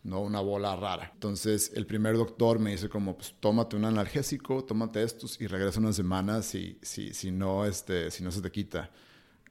¿No? 0.03 0.21
Una 0.21 0.39
bola 0.39 0.75
rara. 0.75 1.11
Entonces 1.13 1.71
el 1.75 1.85
primer 1.85 2.15
doctor 2.15 2.59
me 2.59 2.71
dice 2.71 2.89
como, 2.89 3.15
pues 3.15 3.35
tómate 3.39 3.75
un 3.75 3.85
analgésico, 3.85 4.63
tómate 4.63 5.03
estos 5.03 5.39
y 5.41 5.47
regresa 5.47 5.79
unas 5.79 5.95
semanas 5.95 6.45
si, 6.45 6.77
si, 6.81 7.13
si, 7.13 7.31
no, 7.31 7.65
este, 7.65 8.11
si 8.11 8.23
no 8.23 8.31
se 8.31 8.41
te 8.41 8.51
quita. 8.51 8.89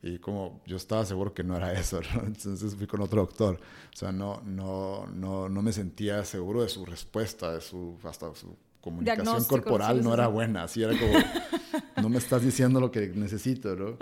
Y 0.02 0.18
como 0.18 0.62
yo 0.64 0.76
estaba 0.76 1.04
seguro 1.04 1.34
que 1.34 1.42
no 1.42 1.56
era 1.56 1.72
eso, 1.72 2.00
entonces 2.24 2.74
fui 2.76 2.86
con 2.86 3.00
otro 3.00 3.20
doctor. 3.22 3.60
O 3.92 3.96
sea, 3.96 4.12
no, 4.12 4.40
no, 4.44 5.06
no, 5.06 5.48
no 5.48 5.62
me 5.62 5.72
sentía 5.72 6.24
seguro 6.24 6.62
de 6.62 6.68
su 6.68 6.84
respuesta, 6.86 7.52
de 7.52 7.60
su, 7.60 7.98
hasta 8.04 8.34
su 8.34 8.56
comunicación 8.80 9.44
corporal 9.44 10.02
no 10.02 10.14
era 10.14 10.28
buena. 10.28 10.64
Así 10.64 10.82
era 10.82 10.92
como, 10.98 11.12
no 12.02 12.08
me 12.08 12.18
estás 12.18 12.42
diciendo 12.42 12.80
lo 12.80 12.90
que 12.90 13.08
necesito, 13.08 13.74
¿no? 13.76 13.98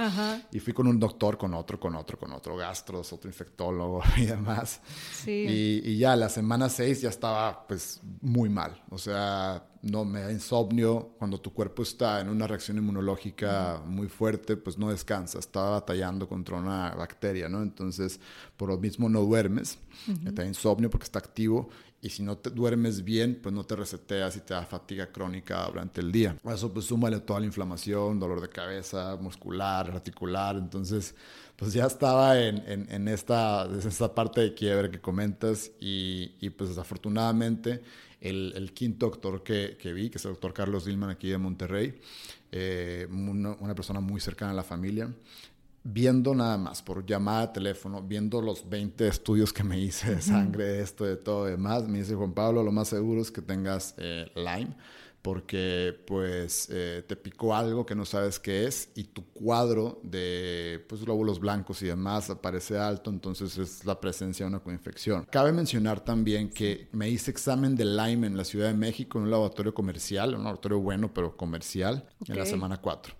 Y 0.53 0.61
fui 0.61 0.73
con 0.73 0.87
un 0.87 0.99
doctor, 0.99 1.39
con 1.39 1.55
otro, 1.55 1.79
con 1.81 1.95
otro, 1.95 2.19
con 2.19 2.33
otro, 2.33 2.57
gastros, 2.57 3.13
otro 3.13 3.29
infectólogo 3.29 4.03
y 4.17 4.27
demás. 4.27 4.81
Sí. 5.13 5.47
Y, 5.85 5.91
y, 5.91 5.99
ya 5.99 6.17
la 6.17 6.29
semana 6.29 6.69
6 6.69 7.03
ya 7.03 7.09
estaba 7.09 7.67
pues 7.67 8.01
muy 8.21 8.49
mal. 8.49 8.83
O 8.91 8.99
sea, 8.99 9.67
no 9.83 10.05
me 10.05 10.21
da 10.21 10.33
insomnio. 10.33 11.15
Cuando 11.19 11.41
tu 11.41 11.53
cuerpo 11.53 11.83
está 11.83 12.21
en 12.21 12.29
una 12.29 12.47
reacción 12.47 12.77
inmunológica 12.79 13.83
muy 13.85 14.09
fuerte, 14.09 14.57
pues 14.57 14.79
no 14.79 14.91
descansa. 14.91 15.39
Está 15.39 15.63
batallando 15.71 16.29
contra 16.29 16.57
una 16.57 16.95
bacteria, 16.95 17.49
¿no? 17.49 17.63
Entonces, 17.63 18.21
por 18.57 18.69
lo 18.69 18.79
mismo 18.79 19.09
no 19.09 19.23
duermes. 19.23 19.79
Te 20.25 20.31
da 20.31 20.45
insomnio 20.45 20.91
porque 20.91 21.05
está 21.05 21.19
activo 21.19 21.71
y 22.07 22.11
si 22.11 22.23
no 22.23 22.39
te 22.39 22.51
duermes 22.51 23.03
bien, 23.03 23.41
pues 23.43 23.53
no 23.53 23.65
te 23.65 23.75
reseteas 23.75 24.37
y 24.37 24.41
te 24.41 24.55
da 24.55 24.65
fatiga 24.65 25.09
crónica 25.11 25.67
durante 25.67 26.01
el 26.01 26.13
día. 26.13 26.37
A 26.45 26.55
eso 26.55 26.73
pues 26.73 26.87
súmale 26.87 27.19
toda 27.19 27.41
la 27.41 27.47
inflamación, 27.47 28.21
dolor 28.21 28.41
de 28.41 28.49
cabeza, 28.49 29.17
muscular, 29.21 29.91
articular, 29.91 30.55
entonces 30.57 31.17
pues 31.57 31.73
ya 31.73 31.85
estaba 31.87 32.41
en, 32.41 32.87
en, 32.89 33.09
esta, 33.09 33.69
esta 33.77 34.15
parte 34.15 34.41
de 34.41 34.55
quiebre 34.55 34.89
que 34.89 35.01
comentas 35.01 35.73
y, 35.81 36.37
y 36.41 36.51
pues 36.51 36.71
desafortunadamente 36.71 37.83
el, 38.21 38.53
el 38.55 38.73
quinto 38.73 39.07
doctor 39.07 39.43
que, 39.43 39.77
que, 39.77 39.93
vi, 39.93 40.09
que 40.09 40.19
es 40.19 40.25
el 40.27 40.33
doctor 40.33 40.53
Carlos 40.53 40.85
Dillman 40.85 41.11
aquí 41.11 41.29
de 41.29 41.39
Monterrey, 41.39 41.99
eh, 42.53 43.09
una, 43.11 43.57
una 43.59 43.75
persona 43.75 43.99
muy 43.99 44.21
cercana 44.21 44.53
a 44.53 44.55
la 44.55 44.63
familia, 44.63 45.13
viendo 45.93 46.35
nada 46.35 46.59
más, 46.59 46.83
por 46.83 47.07
llamada 47.07 47.47
de 47.47 47.53
teléfono, 47.55 48.03
viendo 48.03 48.41
los 48.41 48.69
20 48.69 49.07
estudios 49.07 49.53
que 49.53 49.63
me 49.63 49.79
hice 49.79 50.17
de 50.17 50.23
sangre, 50.23 50.65
de 50.65 50.83
esto, 50.83 51.05
de 51.05 51.17
todo, 51.17 51.45
demás, 51.45 51.87
me 51.89 51.99
dice 51.99 52.15
Juan 52.15 52.33
Pablo, 52.33 52.63
lo 52.63 52.73
más 52.73 52.89
seguro 52.89 53.21
es 53.21 53.31
que 53.31 53.43
tengas 53.43 53.95
eh, 53.99 54.27
Lyme 54.35 54.75
porque 55.27 55.93
pues 56.07 56.69
eh, 56.71 57.03
te 57.05 57.17
picó 57.17 57.53
algo 57.53 57.85
que 57.85 57.97
no 57.97 58.05
sabes 58.05 58.39
qué 58.39 58.65
es 58.65 58.91
y 58.95 59.03
tu 59.03 59.25
cuadro 59.25 59.99
de 60.05 60.87
pues, 60.89 61.01
glóbulos 61.01 61.41
blancos 61.41 61.83
y 61.83 61.87
demás 61.87 62.31
aparece 62.31 62.79
alto, 62.79 63.11
entonces 63.11 63.59
es 63.59 63.85
la 63.85 63.99
presencia 63.99 64.47
de 64.47 64.51
una 64.51 64.61
coinfección. 64.61 65.27
Cabe 65.29 65.51
mencionar 65.51 65.99
también 65.99 66.49
que 66.49 66.87
me 66.93 67.09
hice 67.11 67.33
examen 67.33 67.75
de 67.75 67.87
Lyme 67.87 68.29
en 68.29 68.37
la 68.37 68.45
Ciudad 68.45 68.69
de 68.69 68.75
México 68.75 69.19
en 69.19 69.25
un 69.25 69.33
laboratorio 69.33 69.75
comercial, 69.75 70.33
un 70.37 70.45
laboratorio 70.45 70.79
bueno 70.79 71.13
pero 71.13 71.37
comercial, 71.37 72.07
en 72.29 72.39
la 72.39 72.47
semana 72.47 72.77
4. 72.77 73.17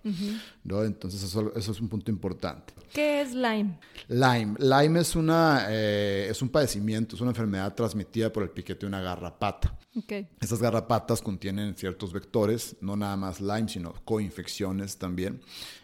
¿no? 0.63 0.85
Entonces 0.85 1.21
eso, 1.21 1.53
eso, 1.57 1.71
es 1.73 1.81
un 1.81 1.89
punto 1.89 2.09
importante. 2.09 2.73
¿Qué 2.93 3.19
es 3.19 3.33
Lyme? 3.33 3.79
Lyme. 4.07 4.55
Lyme 4.59 5.01
es, 5.01 5.13
una, 5.13 5.65
eh, 5.67 6.27
es 6.29 6.41
un 6.41 6.47
padecimiento, 6.47 7.17
es 7.17 7.21
una 7.21 7.31
enfermedad 7.31 7.75
transmitida 7.75 8.31
por 8.31 8.43
el 8.43 8.51
piquete 8.51 8.85
de 8.85 8.87
una 8.87 9.01
garrapata. 9.01 9.77
Okay. 9.93 10.27
Esas 10.39 10.61
garrapatas 10.61 11.21
contienen 11.21 11.75
ciertos 11.97 12.13
vectores, 12.13 12.75
no 12.79 12.95
nada 12.95 13.17
más 13.17 13.41
Lyme, 13.41 13.67
sino 13.67 13.93
coinfecciones 14.05 14.97
también. 14.97 15.41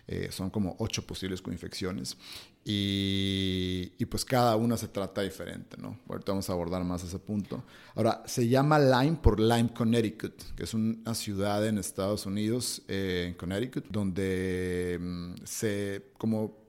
Eh, 0.07 0.29
son 0.31 0.49
como 0.51 0.75
ocho 0.79 1.05
posibles 1.07 1.41
coinfecciones. 1.41 2.17
Y, 2.65 4.05
pues 4.05 4.23
cada 4.23 4.55
una 4.55 4.77
se 4.77 4.87
trata 4.87 5.21
diferente, 5.21 5.75
¿no? 5.77 5.99
Ahorita 6.07 6.31
vamos 6.31 6.49
a 6.49 6.53
abordar 6.53 6.83
más 6.83 7.03
ese 7.03 7.19
punto. 7.19 7.63
Ahora, 7.95 8.23
se 8.25 8.47
llama 8.47 8.79
Lyme 8.79 9.17
por 9.21 9.39
Lyme, 9.39 9.73
Connecticut, 9.73 10.55
que 10.55 10.63
es 10.63 10.73
una 10.73 11.13
ciudad 11.15 11.65
en 11.65 11.77
Estados 11.77 12.25
Unidos, 12.25 12.83
eh, 12.87 13.25
en 13.29 13.33
Connecticut, 13.33 13.85
donde 13.89 14.97
mm, 15.01 15.33
se, 15.43 16.11
como 16.17 16.62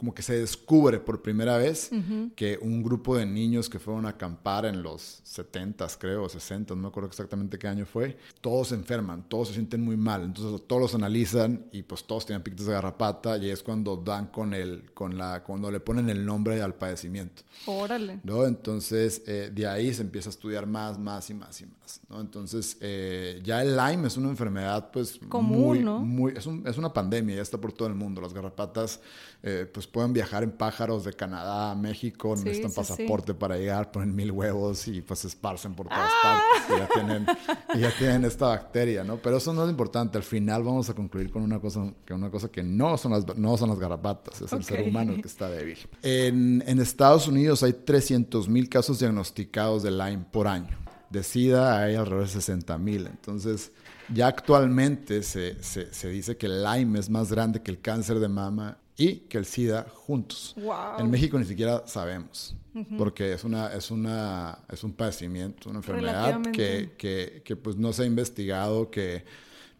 como 0.00 0.14
que 0.14 0.22
se 0.22 0.40
descubre 0.40 0.98
por 0.98 1.20
primera 1.20 1.58
vez 1.58 1.90
que 2.34 2.58
un 2.62 2.82
grupo 2.82 3.18
de 3.18 3.26
niños 3.26 3.68
que 3.68 3.78
fueron 3.78 4.06
a 4.06 4.10
acampar 4.10 4.64
en 4.64 4.82
los 4.82 5.22
70s, 5.26 5.98
creo, 6.00 6.26
60, 6.26 6.74
no 6.74 6.80
me 6.80 6.88
acuerdo 6.88 7.10
exactamente 7.10 7.58
qué 7.58 7.68
año 7.68 7.84
fue, 7.84 8.16
todos 8.40 8.68
se 8.68 8.76
enferman, 8.76 9.28
todos 9.28 9.48
se 9.48 9.54
sienten 9.54 9.82
muy 9.82 9.98
mal, 9.98 10.22
entonces 10.22 10.66
todos 10.66 10.80
los 10.80 10.94
analizan 10.94 11.66
y 11.70 11.82
pues 11.82 12.04
todos 12.04 12.24
tienen 12.24 12.42
piquetes 12.42 12.64
de 12.64 12.72
garrapata 12.72 13.36
y 13.36 13.50
es 13.50 13.62
cuando 13.62 13.98
dan 13.98 14.28
con 14.28 14.54
el, 14.54 14.90
con 14.94 15.18
la, 15.18 15.42
cuando 15.42 15.70
le 15.70 15.80
ponen 15.80 16.08
el 16.08 16.24
nombre 16.24 16.62
al 16.62 16.74
padecimiento. 16.76 17.42
Órale. 17.66 18.20
¿no? 18.24 18.46
Entonces 18.46 19.22
eh, 19.26 19.50
de 19.54 19.66
ahí 19.66 19.92
se 19.92 20.00
empieza 20.00 20.30
a 20.30 20.32
estudiar 20.32 20.66
más, 20.66 20.98
más 20.98 21.28
y 21.28 21.34
más 21.34 21.60
y 21.60 21.66
más, 21.66 22.00
¿no? 22.08 22.22
Entonces 22.22 22.78
eh, 22.80 23.38
ya 23.44 23.60
el 23.60 23.76
Lyme 23.76 24.06
es 24.06 24.16
una 24.16 24.30
enfermedad 24.30 24.90
pues 24.90 25.20
Común, 25.28 25.58
muy, 25.60 25.78
¿no? 25.80 25.98
muy, 25.98 26.32
es, 26.34 26.46
un, 26.46 26.66
es 26.66 26.78
una 26.78 26.90
pandemia, 26.90 27.36
ya 27.36 27.42
está 27.42 27.60
por 27.60 27.74
todo 27.74 27.86
el 27.86 27.94
mundo, 27.94 28.22
las 28.22 28.32
garrapatas 28.32 29.02
eh, 29.42 29.66
pues 29.72 29.86
pueden 29.90 30.12
viajar 30.12 30.42
en 30.42 30.52
pájaros 30.52 31.04
de 31.04 31.12
Canadá 31.12 31.72
a 31.72 31.74
México, 31.74 32.34
necesitan 32.36 32.72
pasaporte 32.72 33.34
para 33.34 33.56
llegar, 33.56 33.90
ponen 33.90 34.14
mil 34.14 34.30
huevos 34.30 34.86
y 34.88 35.02
pues 35.02 35.20
se 35.20 35.28
esparcen 35.28 35.74
por 35.74 35.88
todas 35.88 36.10
¡Ah! 36.22 36.40
partes 36.58 36.76
y 36.76 36.80
ya, 36.80 36.88
tienen, 36.88 37.26
y 37.74 37.78
ya 37.80 37.98
tienen 37.98 38.24
esta 38.24 38.46
bacteria, 38.46 39.04
¿no? 39.04 39.16
Pero 39.16 39.38
eso 39.38 39.52
no 39.52 39.64
es 39.64 39.70
importante, 39.70 40.18
al 40.18 40.24
final 40.24 40.62
vamos 40.62 40.88
a 40.88 40.94
concluir 40.94 41.30
con 41.30 41.42
una 41.42 41.58
cosa 41.58 41.92
que, 42.04 42.14
una 42.14 42.30
cosa 42.30 42.48
que 42.48 42.62
no, 42.62 42.96
son 42.96 43.12
las, 43.12 43.36
no 43.36 43.56
son 43.56 43.70
las 43.70 43.78
garrapatas, 43.78 44.40
es 44.40 44.52
el 44.52 44.64
ser 44.64 44.88
humano 44.88 45.12
el 45.12 45.22
que 45.22 45.28
está 45.28 45.50
débil. 45.50 45.78
En, 46.02 46.62
en 46.66 46.80
Estados 46.80 47.26
Unidos 47.26 47.62
hay 47.62 47.72
300 47.72 48.48
mil 48.48 48.68
casos 48.68 49.00
diagnosticados 49.00 49.82
de 49.82 49.90
Lyme 49.90 50.24
por 50.30 50.46
año. 50.46 50.78
De 51.10 51.24
SIDA 51.24 51.82
hay 51.82 51.96
alrededor 51.96 52.26
de 52.26 52.32
60 52.32 52.78
mil, 52.78 53.06
entonces... 53.06 53.72
Ya 54.12 54.26
actualmente 54.26 55.22
se, 55.22 55.62
se, 55.62 55.94
se, 55.94 56.08
dice 56.08 56.36
que 56.36 56.46
el 56.46 56.64
Lyme 56.64 56.98
es 56.98 57.08
más 57.08 57.30
grande 57.30 57.62
que 57.62 57.70
el 57.70 57.80
cáncer 57.80 58.18
de 58.18 58.28
mama 58.28 58.76
y 59.00 59.14
que 59.20 59.38
el 59.38 59.46
SIDA 59.46 59.86
juntos. 59.94 60.54
En 60.98 61.10
México 61.10 61.38
ni 61.38 61.46
siquiera 61.46 61.84
sabemos, 61.86 62.54
porque 62.98 63.32
es, 63.32 63.44
una, 63.44 63.72
es, 63.72 63.90
una, 63.90 64.58
es 64.70 64.84
un 64.84 64.92
padecimiento, 64.92 65.70
una 65.70 65.78
enfermedad 65.78 66.42
que, 66.52 66.92
que, 66.98 67.40
que, 67.42 67.56
pues 67.56 67.76
no 67.76 67.94
se 67.94 68.02
ha 68.02 68.06
investigado, 68.06 68.90
que 68.90 69.24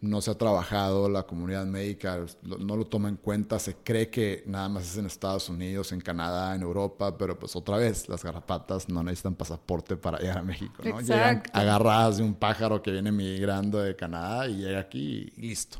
no 0.01 0.23
se 0.23 0.31
ha 0.31 0.39
trabajado, 0.39 1.11
la 1.11 1.25
comunidad 1.25 1.67
médica 1.67 2.25
no 2.43 2.77
lo 2.77 2.87
toma 2.87 3.11
en 3.11 3.17
cuenta, 3.17 3.59
se 3.59 3.77
cree 3.77 4.09
que 4.09 4.43
nada 4.47 4.71
más 4.71 4.85
es 4.85 4.97
en 4.97 5.05
Estados 5.05 5.51
Unidos, 5.51 5.93
en 5.93 6.01
Canadá, 6.01 6.55
en 6.55 6.63
Europa, 6.63 7.19
pero 7.19 7.39
pues 7.39 7.55
otra 7.55 7.77
vez 7.77 8.09
las 8.09 8.25
garrapatas 8.25 8.89
no 8.89 9.03
necesitan 9.03 9.35
pasaporte 9.35 9.99
para 9.99 10.19
llegar 10.19 10.39
a 10.39 10.43
México, 10.43 10.83
¿no? 10.83 10.99
Llegan 11.03 11.43
agarradas 11.53 12.17
de 12.17 12.23
un 12.23 12.33
pájaro 12.33 12.81
que 12.81 12.91
viene 12.91 13.13
migrando 13.13 13.81
de 13.81 13.95
Canadá 13.95 14.49
y 14.49 14.57
llega 14.57 14.81
aquí 14.81 15.31
y 15.37 15.41
listo. 15.43 15.77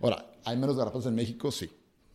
Ahora, 0.00 0.30
¿hay 0.44 0.56
menos 0.56 0.76
garrapatas 0.76 1.06
en 1.06 1.16
México? 1.16 1.50
Sí 1.50 1.68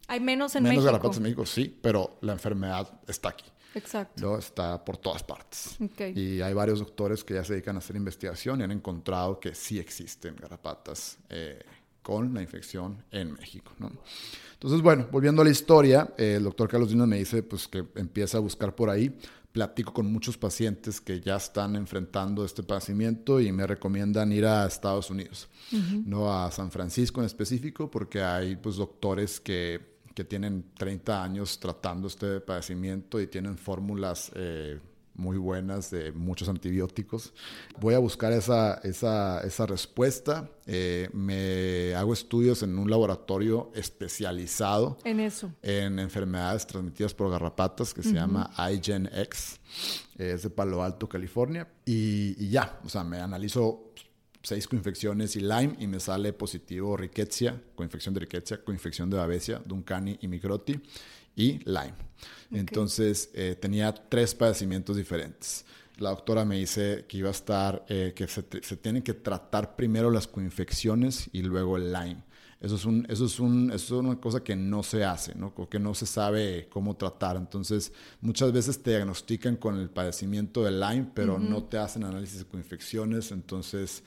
hay 0.07 0.19
menos 0.19 0.55
en 0.55 0.63
menos 0.63 0.75
México. 0.75 0.81
Menos 0.81 0.85
garrapatas 0.85 1.17
en 1.17 1.23
México, 1.23 1.45
sí, 1.45 1.79
pero 1.81 2.17
la 2.21 2.33
enfermedad 2.33 2.99
está 3.07 3.29
aquí. 3.29 3.45
Exacto. 3.75 4.21
¿no? 4.21 4.37
Está 4.37 4.83
por 4.83 4.97
todas 4.97 5.23
partes. 5.23 5.77
Y 6.15 6.41
hay 6.41 6.53
varios 6.53 6.79
doctores 6.79 7.23
que 7.23 7.33
ya 7.33 7.43
se 7.43 7.53
dedican 7.53 7.75
a 7.75 7.79
hacer 7.79 7.95
investigación 7.95 8.59
y 8.59 8.63
han 8.63 8.71
encontrado 8.71 9.39
que 9.39 9.55
sí 9.55 9.79
existen 9.79 10.35
garrapatas 10.35 11.17
eh, 11.29 11.63
con 12.01 12.33
la 12.33 12.41
infección 12.41 13.03
en 13.11 13.33
México. 13.33 13.71
¿no? 13.79 13.91
Entonces, 14.53 14.81
bueno, 14.81 15.07
volviendo 15.11 15.41
a 15.41 15.45
la 15.45 15.51
historia, 15.51 16.13
eh, 16.17 16.35
el 16.37 16.43
doctor 16.43 16.69
Carlos 16.69 16.89
Dino 16.89 17.07
me 17.07 17.17
dice 17.17 17.43
pues, 17.43 17.67
que 17.67 17.85
empieza 17.95 18.37
a 18.37 18.41
buscar 18.41 18.75
por 18.75 18.89
ahí. 18.89 19.15
Platico 19.51 19.93
con 19.93 20.11
muchos 20.11 20.35
pacientes 20.35 20.99
que 20.99 21.21
ya 21.21 21.35
están 21.35 21.75
enfrentando 21.75 22.43
este 22.43 22.63
padecimiento 22.63 23.39
y 23.39 23.51
me 23.51 23.67
recomiendan 23.67 24.31
ir 24.31 24.47
a 24.47 24.65
Estados 24.65 25.11
Unidos, 25.11 25.47
no 26.07 26.33
a 26.33 26.49
San 26.49 26.71
Francisco 26.71 27.21
en 27.21 27.27
específico, 27.27 27.91
porque 27.91 28.23
hay 28.23 28.55
pues, 28.55 28.77
doctores 28.77 29.39
que 29.39 29.92
que 30.13 30.23
tienen 30.23 30.65
30 30.75 31.23
años 31.23 31.59
tratando 31.59 32.07
este 32.07 32.39
padecimiento 32.39 33.19
y 33.19 33.27
tienen 33.27 33.57
fórmulas 33.57 34.31
eh, 34.35 34.79
muy 35.15 35.37
buenas 35.37 35.91
de 35.91 36.11
muchos 36.11 36.49
antibióticos. 36.49 37.33
Voy 37.79 37.93
a 37.93 37.99
buscar 37.99 38.33
esa, 38.33 38.75
esa, 38.83 39.41
esa 39.41 39.65
respuesta. 39.65 40.49
Eh, 40.65 41.09
me 41.13 41.93
hago 41.95 42.13
estudios 42.13 42.63
en 42.63 42.77
un 42.77 42.89
laboratorio 42.89 43.71
especializado 43.75 44.97
en 45.03 45.19
eso. 45.19 45.51
En 45.61 45.99
enfermedades 45.99 46.65
transmitidas 46.65 47.13
por 47.13 47.29
garrapatas 47.29 47.93
que 47.93 48.01
se 48.01 48.13
llama 48.13 48.49
IGenX. 48.57 49.59
es 50.17 50.43
de 50.43 50.49
Palo 50.49 50.83
Alto, 50.83 51.07
California. 51.07 51.67
Y, 51.85 52.35
y 52.43 52.49
ya, 52.49 52.79
o 52.83 52.89
sea, 52.89 53.03
me 53.03 53.19
analizo 53.19 53.92
seis 54.43 54.67
coinfecciones 54.67 55.35
y 55.37 55.39
Lyme 55.39 55.75
y 55.79 55.87
me 55.87 55.99
sale 55.99 56.33
positivo 56.33 56.97
Rickettsia, 56.97 57.59
coinfección 57.75 58.13
de 58.13 58.19
Rickettsia, 58.19 58.63
coinfección 58.63 59.09
de 59.09 59.17
Babesia, 59.17 59.61
Duncani 59.65 60.19
y 60.21 60.27
Microti 60.27 60.79
y 61.35 61.59
Lyme. 61.65 61.93
Entonces 62.51 63.31
eh, 63.33 63.57
tenía 63.59 63.93
tres 63.93 64.35
padecimientos 64.35 64.97
diferentes. 64.97 65.65
La 65.97 66.09
doctora 66.09 66.43
me 66.43 66.57
dice 66.57 67.05
que 67.07 67.17
iba 67.17 67.29
a 67.29 67.31
estar, 67.31 67.85
eh, 67.87 68.13
que 68.15 68.27
se, 68.27 68.43
se, 68.61 68.77
tienen 68.77 69.01
que 69.01 69.13
tratar 69.13 69.75
primero 69.75 70.11
las 70.11 70.27
coinfecciones 70.27 71.29
y 71.31 71.41
luego 71.41 71.77
el 71.77 71.93
Lyme. 71.93 72.23
Eso 72.59 72.75
es, 72.75 72.85
un, 72.85 73.05
eso, 73.09 73.25
es 73.25 73.39
un, 73.41 73.71
eso 73.71 73.95
es 73.95 74.05
una 74.05 74.15
cosa 74.21 74.41
que 74.41 74.55
no 74.55 74.83
se 74.83 75.03
hace, 75.03 75.35
¿no? 75.35 75.53
que 75.69 75.79
no 75.79 75.93
se 75.93 76.05
sabe 76.05 76.67
cómo 76.69 76.95
tratar. 76.95 77.35
Entonces, 77.35 77.91
muchas 78.21 78.53
veces 78.53 78.81
te 78.81 78.91
diagnostican 78.91 79.57
con 79.57 79.77
el 79.77 79.89
padecimiento 79.89 80.63
de 80.63 80.71
Lyme, 80.71 81.11
pero 81.13 81.37
no 81.37 81.65
te 81.65 81.77
hacen 81.77 82.05
análisis 82.05 82.39
de 82.39 82.45
coinfecciones. 82.45 83.33
Entonces, 83.33 84.03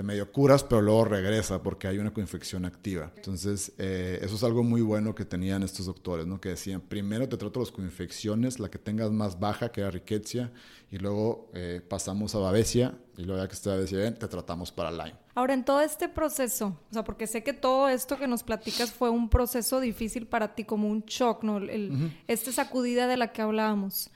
te 0.00 0.06
medio 0.06 0.32
curas, 0.32 0.64
pero 0.64 0.80
luego 0.80 1.04
regresa 1.04 1.62
porque 1.62 1.86
hay 1.86 1.98
una 1.98 2.10
coinfección 2.10 2.64
activa. 2.64 3.12
Entonces, 3.16 3.74
eh, 3.76 4.18
eso 4.22 4.36
es 4.36 4.44
algo 4.44 4.62
muy 4.62 4.80
bueno 4.80 5.14
que 5.14 5.26
tenían 5.26 5.62
estos 5.62 5.84
doctores, 5.84 6.26
¿no? 6.26 6.40
Que 6.40 6.48
decían, 6.48 6.80
primero 6.80 7.28
te 7.28 7.36
trato 7.36 7.60
las 7.60 7.70
coinfecciones, 7.70 8.58
la 8.58 8.70
que 8.70 8.78
tengas 8.78 9.10
más 9.10 9.38
baja, 9.38 9.70
que 9.70 9.82
era 9.82 9.90
riqueza, 9.90 10.52
y 10.90 10.96
luego 10.96 11.50
eh, 11.52 11.82
pasamos 11.86 12.34
a 12.34 12.38
babesia, 12.38 12.96
y 13.18 13.24
luego 13.24 13.42
ya 13.42 13.46
que 13.46 13.52
esté 13.52 13.68
babesia 13.68 13.98
bien, 13.98 14.14
te 14.14 14.26
tratamos 14.26 14.72
para 14.72 14.90
Lyme. 14.90 15.18
Ahora, 15.34 15.52
en 15.52 15.66
todo 15.66 15.82
este 15.82 16.08
proceso, 16.08 16.78
o 16.90 16.94
sea, 16.94 17.04
porque 17.04 17.26
sé 17.26 17.42
que 17.42 17.52
todo 17.52 17.90
esto 17.90 18.16
que 18.16 18.26
nos 18.26 18.42
platicas 18.42 18.90
fue 18.90 19.10
un 19.10 19.28
proceso 19.28 19.80
difícil 19.80 20.26
para 20.26 20.54
ti, 20.54 20.64
como 20.64 20.88
un 20.88 21.02
shock, 21.02 21.44
¿no? 21.44 21.58
El, 21.58 22.10
Esta 22.26 22.52
sacudida 22.52 23.06
de 23.06 23.18
la 23.18 23.32
que 23.32 23.42
hablábamos. 23.42 24.10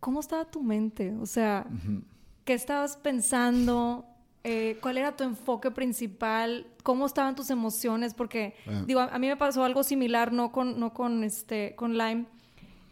¿Cómo 0.00 0.20
estaba 0.20 0.50
tu 0.50 0.62
mente? 0.62 1.14
O 1.20 1.26
sea, 1.26 1.66
¿qué 2.46 2.54
estabas 2.54 2.96
pensando? 2.96 4.06
Eh, 4.44 4.78
¿Cuál 4.80 4.98
era 4.98 5.16
tu 5.16 5.24
enfoque 5.24 5.70
principal? 5.70 6.66
¿Cómo 6.82 7.06
estaban 7.06 7.34
tus 7.34 7.50
emociones? 7.50 8.14
Porque, 8.14 8.54
ah. 8.66 8.82
digo, 8.86 9.00
a, 9.00 9.18
mí 9.18 9.28
me 9.28 9.36
pasó 9.36 9.64
algo 9.64 9.84
similar, 9.84 10.32
no 10.32 10.50
con, 10.50 10.80
no 10.80 10.92
con, 10.92 11.22
este, 11.22 11.74
con 11.76 11.96
Lyme. 11.96 12.26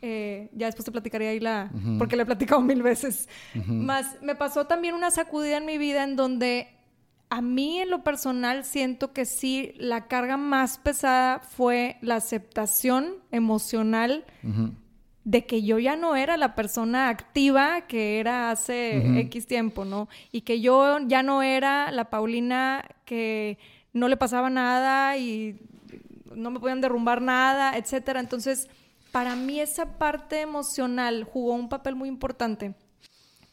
Eh, 0.03 0.49
ya 0.55 0.67
después 0.67 0.85
te 0.85 0.93
platicaré 0.93 1.29
ahí 1.29 1.41
la... 1.41 1.71
Porque 1.99 2.17
le 2.17 2.23
he 2.23 2.27
platicado 2.27 2.61
mil 2.61 2.83
veces. 2.83 3.29
Más, 3.67 4.17
me 4.23 4.35
pasó 4.35 4.67
también 4.67 4.95
una 4.95 5.11
sacudida 5.11 5.59
en 5.59 5.67
mi 5.67 5.77
vida 5.77 6.05
en 6.05 6.17
donde 6.17 6.69
a 7.31 7.43
mí 7.43 7.79
en 7.79 7.91
lo 7.91 8.03
personal 8.03 8.65
siento 8.65 9.13
que 9.13 9.25
sí, 9.25 9.73
la 9.77 10.09
carga 10.09 10.37
más 10.37 10.79
pesada 10.79 11.39
fue 11.39 11.97
la 12.01 12.17
aceptación 12.17 13.15
emocional 13.31 14.25
de 15.25 15.45
que 15.45 15.63
yo 15.63 15.79
ya 15.79 15.97
no 15.97 16.17
era 16.17 16.37
la 16.37 16.55
persona 16.55 17.09
activa 17.09 17.83
que 17.83 18.21
era 18.21 18.51
hace 18.51 19.19
X 19.21 19.47
tiempo, 19.47 19.85
¿no? 19.85 20.09
Y 20.33 20.43
que 20.43 20.61
yo 20.61 20.99
ya 21.07 21.23
no 21.23 21.43
era 21.43 21.91
la 21.93 22.09
Paulina 22.11 22.85
que 23.05 23.59
no 23.93 24.09
le 24.09 24.17
pasaba 24.17 24.51
nada 24.51 25.17
y 25.17 25.61
no 26.35 26.51
me 26.51 26.61
podían 26.61 26.81
derrumbar 26.81 27.21
nada, 27.21 27.77
etcétera. 27.77 28.21
Entonces, 28.21 28.69
para 29.13 29.37
mí 29.37 29.61
esa 29.61 29.99
parte 29.99 30.41
emocional 30.41 31.25
jugó 31.25 31.53
un 31.55 31.69
papel 31.69 31.97
muy 31.97 32.09
importante, 32.09 32.75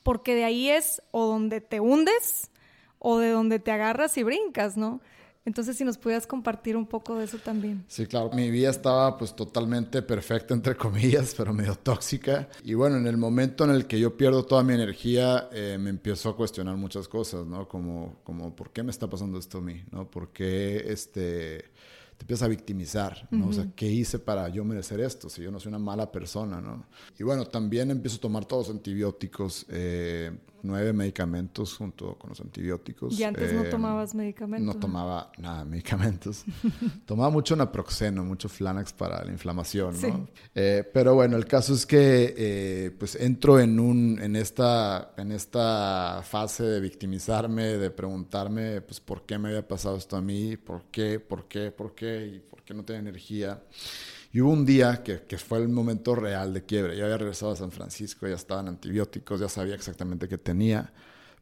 porque 0.03 0.35
de 0.35 0.45
ahí 0.45 0.69
es 0.69 1.01
o 1.11 1.25
donde 1.25 1.61
te 1.61 1.79
hundes 1.79 2.51
o 2.99 3.17
de 3.17 3.29
donde 3.29 3.59
te 3.59 3.71
agarras 3.71 4.17
y 4.17 4.23
brincas, 4.23 4.77
¿no? 4.77 5.01
Entonces, 5.47 5.77
si 5.77 5.85
nos 5.85 5.97
pudieras 5.97 6.27
compartir 6.27 6.75
un 6.75 6.85
poco 6.85 7.15
de 7.15 7.23
eso 7.23 7.37
también. 7.37 7.85
Sí, 7.87 8.05
claro. 8.05 8.31
Mi 8.33 8.51
vida 8.51 8.69
estaba 8.69 9.17
pues 9.17 9.33
totalmente 9.33 10.01
perfecta, 10.01 10.53
entre 10.53 10.75
comillas, 10.75 11.33
pero 11.37 11.53
medio 11.53 11.73
tóxica. 11.75 12.49
Y 12.65 12.73
bueno, 12.73 12.97
en 12.97 13.07
el 13.07 13.15
momento 13.15 13.63
en 13.63 13.69
el 13.69 13.87
que 13.87 13.97
yo 13.97 14.17
pierdo 14.17 14.43
toda 14.43 14.61
mi 14.61 14.73
energía, 14.73 15.47
eh, 15.53 15.77
me 15.79 15.89
empiezo 15.89 16.27
a 16.27 16.35
cuestionar 16.35 16.75
muchas 16.75 17.07
cosas, 17.07 17.45
¿no? 17.45 17.65
Como, 17.65 18.19
como, 18.25 18.53
¿por 18.53 18.71
qué 18.71 18.83
me 18.83 18.91
está 18.91 19.09
pasando 19.09 19.39
esto 19.39 19.59
a 19.59 19.61
mí? 19.61 19.85
¿No? 19.89 20.11
¿Por 20.11 20.33
qué 20.33 20.83
este 20.91 21.71
te 22.17 22.23
empiezas 22.23 22.47
a 22.47 22.49
victimizar, 22.49 23.27
¿no? 23.29 23.47
O 23.47 23.53
sea, 23.53 23.67
¿qué 23.75 23.85
hice 23.85 24.17
para 24.17 24.49
yo 24.49 24.65
merecer 24.65 24.99
esto? 24.99 25.29
Si 25.29 25.43
yo 25.43 25.51
no 25.51 25.59
soy 25.59 25.69
una 25.69 25.79
mala 25.79 26.11
persona, 26.11 26.59
¿no? 26.59 26.87
Y 27.17 27.23
bueno, 27.23 27.45
también 27.45 27.91
empiezo 27.91 28.17
a 28.17 28.21
tomar 28.21 28.45
todos 28.45 28.67
los 28.67 28.75
antibióticos, 28.75 29.67
eh, 29.69 30.35
nueve 30.67 30.93
medicamentos 30.93 31.75
junto 31.75 32.15
con 32.17 32.29
los 32.29 32.41
antibióticos. 32.41 33.17
¿Y 33.19 33.23
antes 33.23 33.53
no 33.53 33.63
eh, 33.63 33.69
tomabas 33.69 34.13
medicamentos? 34.13 34.75
No 34.75 34.79
tomaba 34.79 35.31
nada 35.37 35.63
de 35.63 35.69
medicamentos. 35.71 36.43
tomaba 37.05 37.29
mucho 37.29 37.55
naproxeno, 37.55 38.23
mucho 38.23 38.49
Flanax 38.49 38.93
para 38.93 39.23
la 39.23 39.31
inflamación, 39.31 39.99
¿no? 40.01 40.27
Eh, 40.53 40.83
pero 40.93 41.15
bueno, 41.15 41.37
el 41.37 41.45
caso 41.45 41.73
es 41.73 41.85
que 41.85 42.93
pues 42.99 43.15
entro 43.15 43.59
en, 43.59 43.79
un, 43.79 44.19
en, 44.21 44.35
esta, 44.35 45.13
en 45.17 45.31
esta 45.31 46.21
fase 46.23 46.63
de 46.63 46.79
victimizarme, 46.79 47.77
de 47.77 47.89
preguntarme, 47.89 48.81
pues, 48.81 48.99
¿por 48.99 49.25
qué 49.25 49.37
me 49.37 49.49
había 49.49 49.67
pasado 49.67 49.97
esto 49.97 50.17
a 50.17 50.21
mí? 50.21 50.57
¿Por 50.57 50.83
qué? 50.91 51.19
¿Por 51.19 51.47
qué? 51.47 51.71
¿Por 51.71 51.95
qué? 51.95 52.27
y 52.27 52.39
por 52.39 52.63
qué 52.63 52.73
no 52.73 52.83
tenía 52.83 52.99
energía. 52.99 53.61
Y 54.31 54.41
hubo 54.41 54.51
un 54.51 54.65
día 54.65 55.03
que, 55.03 55.21
que, 55.21 55.37
fue 55.37 55.59
el 55.59 55.69
momento 55.69 56.15
real 56.15 56.53
de 56.53 56.63
quiebre. 56.63 56.97
Yo 56.97 57.05
había 57.05 57.17
regresado 57.17 57.51
a 57.51 57.55
San 57.55 57.71
Francisco, 57.71 58.27
ya 58.27 58.35
estaban 58.35 58.67
antibióticos, 58.67 59.39
ya 59.39 59.49
sabía 59.49 59.75
exactamente 59.75 60.27
qué 60.27 60.37
tenía, 60.37 60.91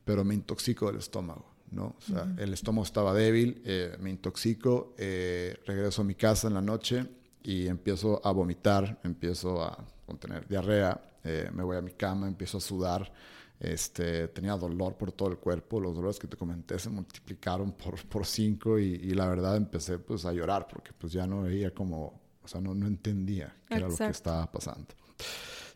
pero 0.04 0.24
me 0.24 0.36
intoxico 0.36 0.88
del 0.88 0.98
estómago. 0.98 1.56
¿no? 1.72 1.96
O 1.98 2.02
sea, 2.02 2.34
el 2.38 2.54
estómago 2.54 2.84
estaba 2.84 3.14
débil, 3.14 3.62
eh, 3.66 3.96
me 4.00 4.10
intoxico, 4.10 4.94
eh, 4.98 5.58
regreso 5.66 6.02
a 6.02 6.06
mi 6.06 6.16
casa 6.16 6.48
en 6.48 6.54
la 6.54 6.62
noche 6.62 7.06
y 7.44 7.68
empiezo 7.68 8.22
a 8.26 8.32
vomitar, 8.32 9.00
empiezo 9.04 9.62
a 9.62 9.78
tener 10.20 10.48
diarrea, 10.48 11.00
eh, 11.24 11.50
me 11.54 11.64
voy 11.64 11.78
a 11.78 11.82
mi 11.82 11.92
cama, 11.92 12.28
empiezo 12.28 12.58
a 12.58 12.62
sudar. 12.62 13.12
Este, 13.60 14.28
tenía 14.28 14.56
dolor 14.58 14.96
por 14.96 15.14
todo 15.14 15.30
el 15.30 15.38
cuerpo, 15.38 15.80
los 15.80 15.96
dolores 15.96 16.20
que 16.20 16.28
te 16.28 16.36
comenté 16.36 16.78
se 16.78 16.90
multiplicaron 16.90 17.72
por, 17.72 18.04
por 18.06 18.26
cinco 18.26 18.78
y, 18.78 18.98
la 19.14 19.28
verdad 19.28 19.56
empecé 19.56 19.98
pues 19.98 20.26
a 20.26 20.34
llorar 20.34 20.68
porque 20.68 20.92
pues 20.92 21.14
ya 21.14 21.26
no 21.26 21.44
veía 21.44 21.72
como, 21.74 22.20
o 22.46 22.48
sea, 22.48 22.62
no, 22.62 22.74
no 22.74 22.88
entendía 22.88 23.54
qué 23.68 23.76
era 23.76 23.88
lo 23.88 23.96
que 23.96 24.06
estaba 24.06 24.52
pasando. 24.52 24.88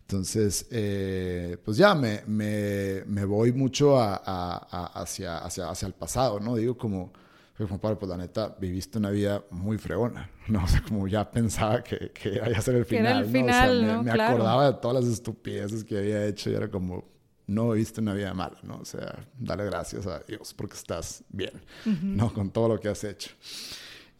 Entonces, 0.02 0.68
eh, 0.72 1.58
pues 1.64 1.78
ya 1.78 1.94
me, 1.94 2.24
me, 2.26 3.04
me 3.06 3.26
voy 3.26 3.52
mucho 3.52 4.00
a, 4.00 4.22
a, 4.26 5.02
hacia, 5.02 5.38
hacia, 5.38 5.70
hacia 5.70 5.88
el 5.88 5.94
pasado, 5.94 6.40
¿no? 6.40 6.56
Digo 6.56 6.78
como, 6.78 7.12
como 7.58 7.80
padre, 7.80 7.98
pues 7.98 8.10
la 8.10 8.18
neta, 8.18 8.56
viviste 8.60 8.98
una 8.98 9.12
vida 9.12 9.44
muy 9.52 9.78
fregona, 9.78 10.30
¿no? 10.48 10.64
O 10.64 10.68
sea, 10.68 10.82
como 10.82 11.08
ya 11.08 11.30
pensaba 11.30 11.84
que, 11.84 12.12
que 12.12 12.36
iba 12.36 12.46
a 12.46 12.62
ser 12.62 12.76
el 12.76 12.86
final, 12.86 13.06
era 13.06 13.20
el 13.20 13.26
final, 13.26 13.82
¿no? 13.82 14.02
O 14.02 14.04
sea, 14.04 14.14
me, 14.14 14.18
me 14.18 14.24
acordaba 14.24 14.72
de 14.72 14.78
todas 14.80 15.04
las 15.04 15.14
estupideces 15.14 15.84
que 15.84 15.98
había 15.98 16.26
hecho 16.26 16.50
y 16.50 16.56
era 16.56 16.70
como, 16.70 17.06
no 17.50 17.72
viste 17.72 18.00
una 18.00 18.14
vida 18.14 18.34
mala, 18.34 18.58
¿no? 18.64 18.78
O 18.78 18.86
sea, 18.86 19.28
dale 19.38 19.66
gracias 19.66 20.06
a 20.06 20.20
Dios 20.20 20.54
porque 20.54 20.76
estás 20.76 21.24
bien, 21.30 21.54
¿no? 21.86 22.32
Con 22.32 22.52
todo 22.52 22.68
lo 22.70 22.80
que 22.80 22.90
has 22.90 23.04
hecho. 23.04 23.32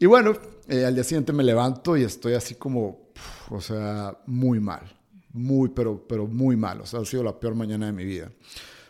Y 0.02 0.06
bueno, 0.06 0.32
eh, 0.66 0.86
al 0.86 0.94
día 0.94 1.04
siguiente 1.04 1.30
me 1.30 1.44
levanto 1.44 1.94
y 1.94 2.04
estoy 2.04 2.32
así 2.32 2.54
como, 2.54 3.10
o 3.50 3.60
sea, 3.60 4.16
muy 4.24 4.58
mal, 4.58 4.80
muy, 5.30 5.68
pero, 5.68 6.02
pero 6.08 6.26
muy 6.26 6.56
mal. 6.56 6.80
O 6.80 6.86
sea, 6.86 7.00
ha 7.00 7.04
sido 7.04 7.22
la 7.22 7.38
peor 7.38 7.54
mañana 7.54 7.84
de 7.84 7.92
mi 7.92 8.06
vida. 8.06 8.32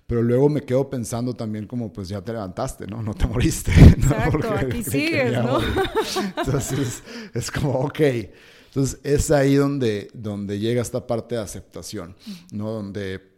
Pero 0.06 0.22
luego 0.22 0.48
me 0.48 0.62
quedo 0.62 0.88
pensando 0.88 1.34
también 1.34 1.66
como, 1.66 1.92
pues 1.92 2.08
ya 2.08 2.22
te 2.22 2.32
levantaste, 2.32 2.86
¿no? 2.86 3.02
No 3.02 3.12
te 3.14 3.26
moriste. 3.26 3.72
¿no? 3.98 4.14
Exacto, 4.14 4.54
aquí 4.54 4.84
sigues, 4.84 5.32
¿no? 5.32 5.58
Entonces, 6.36 7.02
es 7.34 7.50
como, 7.50 7.72
ok. 7.72 8.00
Entonces, 8.66 9.00
es 9.02 9.32
ahí 9.32 9.56
donde, 9.56 10.12
donde 10.14 10.60
llega 10.60 10.80
esta 10.80 11.08
parte 11.08 11.34
de 11.34 11.40
aceptación, 11.40 12.14
¿no? 12.52 12.70
Donde 12.70 13.28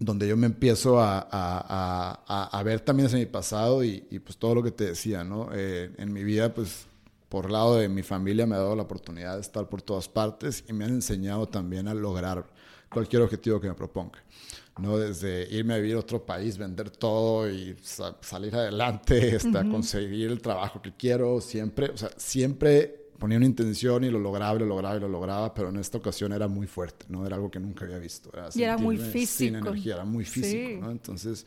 donde 0.00 0.28
yo 0.28 0.36
me 0.36 0.46
empiezo 0.46 1.00
a, 1.00 1.26
a, 1.28 2.48
a, 2.56 2.62
ver 2.62 2.78
también 2.78 3.08
hacia 3.08 3.18
mi 3.18 3.26
pasado 3.26 3.82
y, 3.82 4.06
y, 4.12 4.20
pues 4.20 4.38
todo 4.38 4.54
lo 4.54 4.62
que 4.62 4.70
te 4.70 4.84
decía, 4.84 5.24
¿no? 5.24 5.48
Eh, 5.52 5.90
en 5.98 6.12
mi 6.12 6.22
vida, 6.22 6.54
pues 6.54 6.86
por 7.28 7.50
lado 7.50 7.76
de 7.76 7.88
mi 7.88 8.02
familia 8.02 8.46
me 8.46 8.54
ha 8.54 8.58
dado 8.58 8.76
la 8.76 8.82
oportunidad 8.82 9.34
de 9.34 9.40
estar 9.40 9.68
por 9.68 9.82
todas 9.82 10.08
partes 10.08 10.64
y 10.68 10.72
me 10.72 10.84
han 10.84 10.92
enseñado 10.92 11.46
también 11.46 11.88
a 11.88 11.94
lograr 11.94 12.46
cualquier 12.88 13.22
objetivo 13.22 13.60
que 13.60 13.68
me 13.68 13.74
proponga. 13.74 14.22
¿no? 14.78 14.96
Desde 14.96 15.46
irme 15.50 15.74
a 15.74 15.76
vivir 15.78 15.96
a 15.96 16.00
otro 16.00 16.24
país, 16.24 16.56
vender 16.56 16.90
todo 16.90 17.50
y 17.50 17.76
salir 18.20 18.54
adelante, 18.54 19.36
hasta 19.36 19.68
conseguir 19.68 20.30
el 20.30 20.40
trabajo 20.40 20.80
que 20.80 20.92
quiero, 20.96 21.40
siempre, 21.40 21.90
o 21.90 21.96
sea, 21.96 22.10
siempre 22.16 23.08
ponía 23.18 23.36
una 23.36 23.46
intención 23.46 24.04
y 24.04 24.10
lo 24.10 24.20
lograba 24.20 24.54
y 24.56 24.60
lo 24.60 24.66
lograba 24.66 24.96
y 24.96 25.00
lo 25.00 25.08
lograba, 25.08 25.52
pero 25.52 25.70
en 25.70 25.76
esta 25.76 25.98
ocasión 25.98 26.32
era 26.32 26.46
muy 26.46 26.66
fuerte, 26.66 27.06
¿no? 27.08 27.26
Era 27.26 27.36
algo 27.36 27.50
que 27.50 27.58
nunca 27.58 27.84
había 27.84 27.98
visto. 27.98 28.30
Era 28.32 28.48
y 28.54 28.62
era 28.62 28.78
muy 28.78 28.96
físico. 28.96 29.56
Sin 29.56 29.56
energía, 29.56 29.94
era 29.94 30.04
muy 30.04 30.24
físico, 30.24 30.80
¿no? 30.82 30.90
Entonces, 30.92 31.44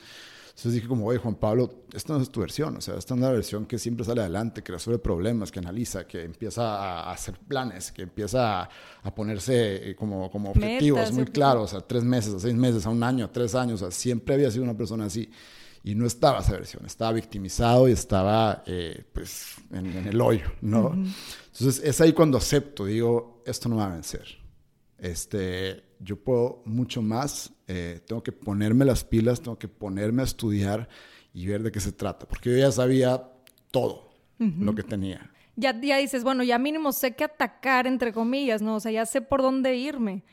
entonces 0.52 0.74
dije 0.74 0.88
como, 0.88 1.08
oye, 1.08 1.18
Juan 1.18 1.36
Pablo, 1.36 1.86
esta 1.94 2.14
no 2.14 2.22
es 2.22 2.30
tu 2.30 2.42
versión, 2.42 2.76
o 2.78 2.82
sea, 2.82 2.96
esta 2.98 3.14
es 3.14 3.18
una 3.20 3.32
versión 3.32 3.66
que 3.66 3.80
siempre 3.80 4.06
sale 4.06 4.22
adelante, 4.22 4.62
que 4.62 4.74
resuelve 4.74 5.02
problemas, 5.02 5.52
que 5.52 5.60
analiza, 5.60 6.06
que 6.06 6.24
empieza 6.24 6.64
a 6.64 7.12
hacer 7.12 7.40
planes, 7.40 7.92
que 7.92 8.04
empieza 8.04 8.64
a, 9.02 9.16
ponerse 9.16 9.92
eh, 9.92 9.96
como, 9.96 10.30
como 10.30 10.52
objetivos 10.52 11.12
muy 11.14 11.26
claros, 11.26 11.74
a 11.74 11.82
tres 11.82 12.04
meses, 12.04 12.34
a 12.34 12.40
seis 12.40 12.54
meses, 12.54 12.86
a 12.86 12.90
un 12.90 13.02
año, 13.02 13.26
a 13.26 13.32
tres 13.32 13.56
años, 13.56 13.82
o 13.82 13.86
sea, 13.86 13.92
siempre 13.92 14.36
había 14.36 14.52
sido 14.52 14.64
una 14.64 14.76
persona 14.76 15.06
así 15.06 15.30
y 15.84 15.96
no 15.96 16.06
estaba 16.06 16.40
esa 16.40 16.52
versión, 16.52 16.86
estaba 16.86 17.14
victimizado 17.14 17.88
y 17.88 17.94
estaba 17.94 18.64
eh, 18.68 19.04
pues 19.14 19.56
en, 19.72 20.08
el 20.08 20.20
hoyo, 20.22 20.52
¿no? 20.62 20.94
Entonces 20.94 21.82
es 21.84 22.02
ahí 22.02 22.14
cuando 22.14 22.38
acepto, 22.38 22.86
digo, 22.86 23.42
esto 23.46 23.68
no 23.68 23.78
va 23.78 23.88
a 23.88 23.90
vencer. 23.90 24.28
Este, 25.00 25.91
yo 26.04 26.18
puedo 26.18 26.62
mucho 26.66 27.02
más, 27.02 27.52
eh, 27.68 28.02
tengo 28.06 28.24
que 28.24 28.32
ponerme 28.32 28.86
las 28.86 29.04
pilas, 29.04 29.42
tengo 29.42 29.58
que 29.58 29.68
ponerme 29.68 30.22
a 30.22 30.26
estudiar 30.26 30.90
y 31.34 31.46
ver 31.46 31.64
de 31.64 31.72
qué 31.72 31.80
se 31.80 31.92
trata, 31.92 32.28
porque 32.28 32.52
yo 32.52 32.58
ya 32.58 32.72
sabía 32.72 33.30
todo 33.72 34.10
lo 34.38 34.74
que 34.74 34.82
tenía. 34.82 35.32
Ya, 35.56 35.80
ya 35.80 35.98
dices, 35.98 36.24
bueno, 36.24 36.44
ya 36.44 36.58
mínimo 36.58 36.92
sé 36.92 37.16
qué 37.16 37.26
atacar, 37.26 37.86
entre 37.86 38.12
comillas, 38.12 38.62
¿no? 38.62 38.76
O 38.76 38.80
sea, 38.80 38.92
ya 38.92 39.06
sé 39.06 39.22
por 39.22 39.42
dónde 39.42 39.76
irme. 39.76 40.24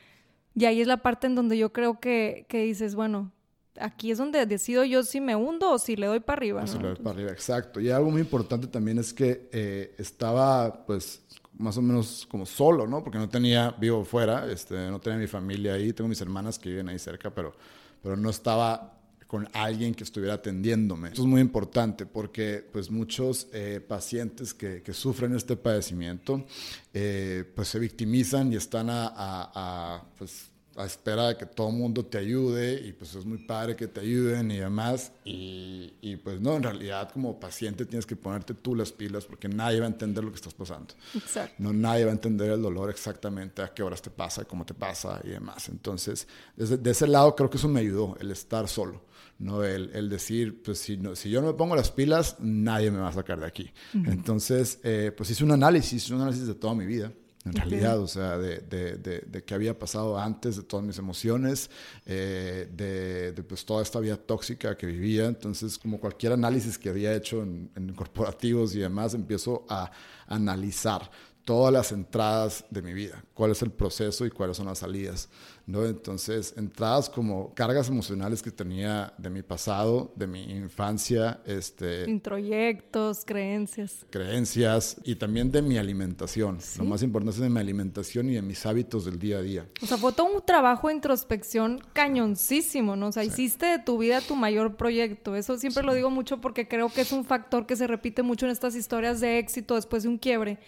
Y 0.55 0.65
ahí 0.65 0.81
es 0.81 0.87
la 0.87 0.97
parte 0.97 1.27
en 1.27 1.35
donde 1.35 1.57
yo 1.57 1.71
creo 1.71 1.99
que, 1.99 2.47
que 2.49 2.63
dices, 2.63 2.95
bueno, 2.95 3.31
aquí 3.79 4.11
es 4.11 4.17
donde 4.17 4.45
decido 4.45 4.83
yo 4.83 5.03
si 5.03 5.21
me 5.21 5.35
hundo 5.35 5.71
o 5.71 5.77
si 5.77 5.95
le 5.95 6.07
doy 6.07 6.19
para 6.19 6.37
arriba. 6.37 6.67
Si 6.67 6.77
le 6.79 6.87
doy 6.87 6.97
para 6.97 7.11
arriba, 7.11 7.31
exacto. 7.31 7.79
Y 7.79 7.89
algo 7.89 8.09
muy 8.09 8.21
importante 8.21 8.67
también 8.67 8.97
es 8.97 9.13
que 9.13 9.49
eh, 9.51 9.95
estaba, 9.97 10.85
pues, 10.85 11.21
más 11.57 11.77
o 11.77 11.81
menos 11.81 12.27
como 12.29 12.45
solo, 12.45 12.87
¿no? 12.87 13.03
Porque 13.03 13.17
no 13.17 13.29
tenía, 13.29 13.71
vivo 13.71 14.05
fuera, 14.05 14.49
este, 14.51 14.89
no 14.89 14.99
tenía 14.99 15.19
mi 15.19 15.27
familia 15.27 15.73
ahí, 15.73 15.93
tengo 15.93 16.07
mis 16.07 16.21
hermanas 16.21 16.57
que 16.57 16.69
viven 16.69 16.89
ahí 16.89 16.99
cerca, 16.99 17.29
pero, 17.29 17.53
pero 18.01 18.15
no 18.15 18.29
estaba 18.29 18.99
con 19.27 19.47
alguien 19.53 19.93
que 19.93 20.03
estuviera 20.03 20.33
atendiéndome. 20.33 21.09
Eso 21.09 21.21
es 21.21 21.27
muy 21.27 21.39
importante 21.39 22.07
porque 22.07 22.67
pues 22.71 22.89
muchos 22.89 23.47
eh, 23.53 23.79
pacientes 23.79 24.55
que, 24.55 24.81
que, 24.81 24.91
sufren 24.91 25.35
este 25.35 25.55
padecimiento 25.55 26.47
eh, 26.95 27.43
pues 27.55 27.67
se 27.67 27.77
victimizan 27.77 28.51
y 28.51 28.55
están 28.55 28.89
a, 28.89 29.13
a 29.15 30.03
pues, 30.17 30.48
a 30.79 30.85
espera 30.85 31.27
de 31.27 31.37
que 31.37 31.45
todo 31.45 31.69
el 31.69 31.75
mundo 31.75 32.05
te 32.05 32.17
ayude 32.17 32.81
y 32.87 32.93
pues 32.93 33.13
es 33.13 33.25
muy 33.25 33.39
padre 33.39 33.75
que 33.75 33.87
te 33.87 33.99
ayuden 33.99 34.49
y 34.49 34.57
demás. 34.59 35.11
Y, 35.25 35.93
y, 35.99 36.15
pues 36.15 36.39
no, 36.39 36.55
en 36.55 36.63
realidad 36.63 37.11
como 37.11 37.37
paciente 37.37 37.85
tienes 37.85 38.05
que 38.05 38.15
ponerte 38.15 38.53
tú 38.53 38.75
las 38.75 38.93
pilas 38.93 39.25
porque 39.25 39.49
nadie 39.49 39.81
va 39.81 39.87
a 39.87 39.89
entender 39.89 40.23
lo 40.23 40.31
que 40.31 40.37
estás 40.37 40.53
pasando. 40.53 40.93
Exacto. 41.13 41.55
No, 41.57 41.73
nadie 41.73 42.05
va 42.05 42.11
a 42.11 42.13
entender 42.13 42.49
el 42.51 42.61
dolor 42.61 42.89
exactamente 42.89 43.61
a 43.61 43.73
qué 43.73 43.83
horas 43.83 44.01
te 44.01 44.09
pasa, 44.09 44.45
cómo 44.45 44.65
te 44.65 44.73
pasa 44.73 45.19
y 45.25 45.29
demás. 45.29 45.67
Entonces, 45.67 46.27
desde, 46.55 46.77
de 46.77 46.91
ese 46.91 47.07
lado 47.07 47.35
creo 47.35 47.49
que 47.49 47.57
eso 47.57 47.67
me 47.67 47.81
ayudó, 47.81 48.15
el 48.19 48.31
estar 48.31 48.67
solo. 48.69 49.03
¿no? 49.37 49.63
El, 49.65 49.91
el 49.93 50.09
decir, 50.09 50.61
pues 50.63 50.79
si, 50.79 50.95
no, 50.95 51.15
si 51.15 51.29
yo 51.29 51.41
no 51.41 51.47
me 51.47 51.53
pongo 51.53 51.75
las 51.75 51.91
pilas, 51.91 52.37
nadie 52.39 52.89
me 52.89 52.99
va 52.99 53.09
a 53.09 53.13
sacar 53.13 53.39
de 53.39 53.45
aquí. 53.47 53.71
Uh 53.93 53.97
-huh. 53.97 54.13
Entonces, 54.13 54.79
eh, 54.83 55.11
pues 55.15 55.29
hice 55.29 55.43
un 55.43 55.51
análisis, 55.51 56.09
un 56.09 56.21
análisis 56.21 56.47
de 56.47 56.55
toda 56.55 56.73
mi 56.73 56.85
vida 56.85 57.11
en 57.49 57.59
okay. 57.59 57.69
realidad, 57.69 57.99
o 57.99 58.07
sea, 58.07 58.37
de, 58.37 58.57
de, 58.59 58.97
de, 58.97 59.19
de, 59.19 59.43
qué 59.43 59.53
había 59.53 59.77
pasado 59.77 60.17
antes, 60.17 60.55
de 60.55 60.63
todas 60.63 60.85
mis 60.85 60.97
emociones, 60.97 61.69
eh, 62.05 62.69
de, 62.71 63.31
de, 63.31 63.43
pues 63.43 63.65
toda 63.65 63.81
esta 63.81 63.99
vida 63.99 64.17
tóxica 64.17 64.77
que 64.77 64.85
vivía. 64.87 65.25
Entonces, 65.25 65.77
como 65.77 65.99
cualquier 65.99 66.33
análisis 66.33 66.77
que 66.77 66.89
había 66.89 67.13
hecho 67.13 67.43
en, 67.43 67.71
en 67.75 67.93
corporativos 67.93 68.75
y 68.75 68.79
demás, 68.79 69.13
empiezo 69.13 69.65
a 69.69 69.91
analizar 70.27 71.09
todas 71.45 71.73
las 71.73 71.91
entradas 71.91 72.63
de 72.69 72.81
mi 72.81 72.93
vida, 72.93 73.23
cuál 73.33 73.51
es 73.51 73.61
el 73.63 73.71
proceso 73.71 74.25
y 74.25 74.29
cuáles 74.29 74.57
son 74.57 74.67
las 74.67 74.79
salidas, 74.79 75.29
¿no? 75.65 75.83
Entonces, 75.85 76.53
entradas 76.57 77.09
como 77.09 77.53
cargas 77.55 77.89
emocionales 77.89 78.43
que 78.43 78.51
tenía 78.51 79.13
de 79.17 79.31
mi 79.31 79.41
pasado, 79.41 80.13
de 80.15 80.27
mi 80.27 80.43
infancia, 80.43 81.41
este... 81.45 82.09
Introyectos, 82.09 83.23
creencias. 83.25 84.05
Creencias 84.11 84.97
y 85.03 85.15
también 85.15 85.51
de 85.51 85.63
mi 85.63 85.77
alimentación. 85.77 86.61
¿Sí? 86.61 86.77
Lo 86.77 86.85
más 86.85 87.01
importante 87.01 87.37
es 87.37 87.41
de 87.41 87.49
mi 87.49 87.59
alimentación 87.59 88.29
y 88.29 88.35
de 88.35 88.43
mis 88.43 88.63
hábitos 88.65 89.05
del 89.05 89.17
día 89.17 89.39
a 89.39 89.41
día. 89.41 89.65
O 89.81 89.87
sea, 89.87 89.97
fue 89.97 90.13
todo 90.13 90.27
un 90.31 90.45
trabajo 90.45 90.89
de 90.89 90.95
introspección 90.95 91.81
cañoncísimo, 91.93 92.95
¿no? 92.95 93.07
O 93.07 93.11
sea, 93.11 93.23
sí. 93.23 93.29
hiciste 93.29 93.65
de 93.65 93.79
tu 93.79 93.97
vida 93.97 94.21
tu 94.21 94.35
mayor 94.35 94.75
proyecto. 94.75 95.35
Eso 95.35 95.57
siempre 95.57 95.81
sí. 95.81 95.87
lo 95.87 95.95
digo 95.95 96.11
mucho 96.11 96.41
porque 96.41 96.67
creo 96.67 96.89
que 96.89 97.01
es 97.01 97.11
un 97.11 97.25
factor 97.25 97.65
que 97.65 97.75
se 97.75 97.87
repite 97.87 98.21
mucho 98.21 98.45
en 98.45 98.51
estas 98.51 98.75
historias 98.75 99.19
de 99.19 99.39
éxito 99.39 99.75
después 99.75 100.03
de 100.03 100.09
un 100.09 100.17
quiebre 100.19 100.59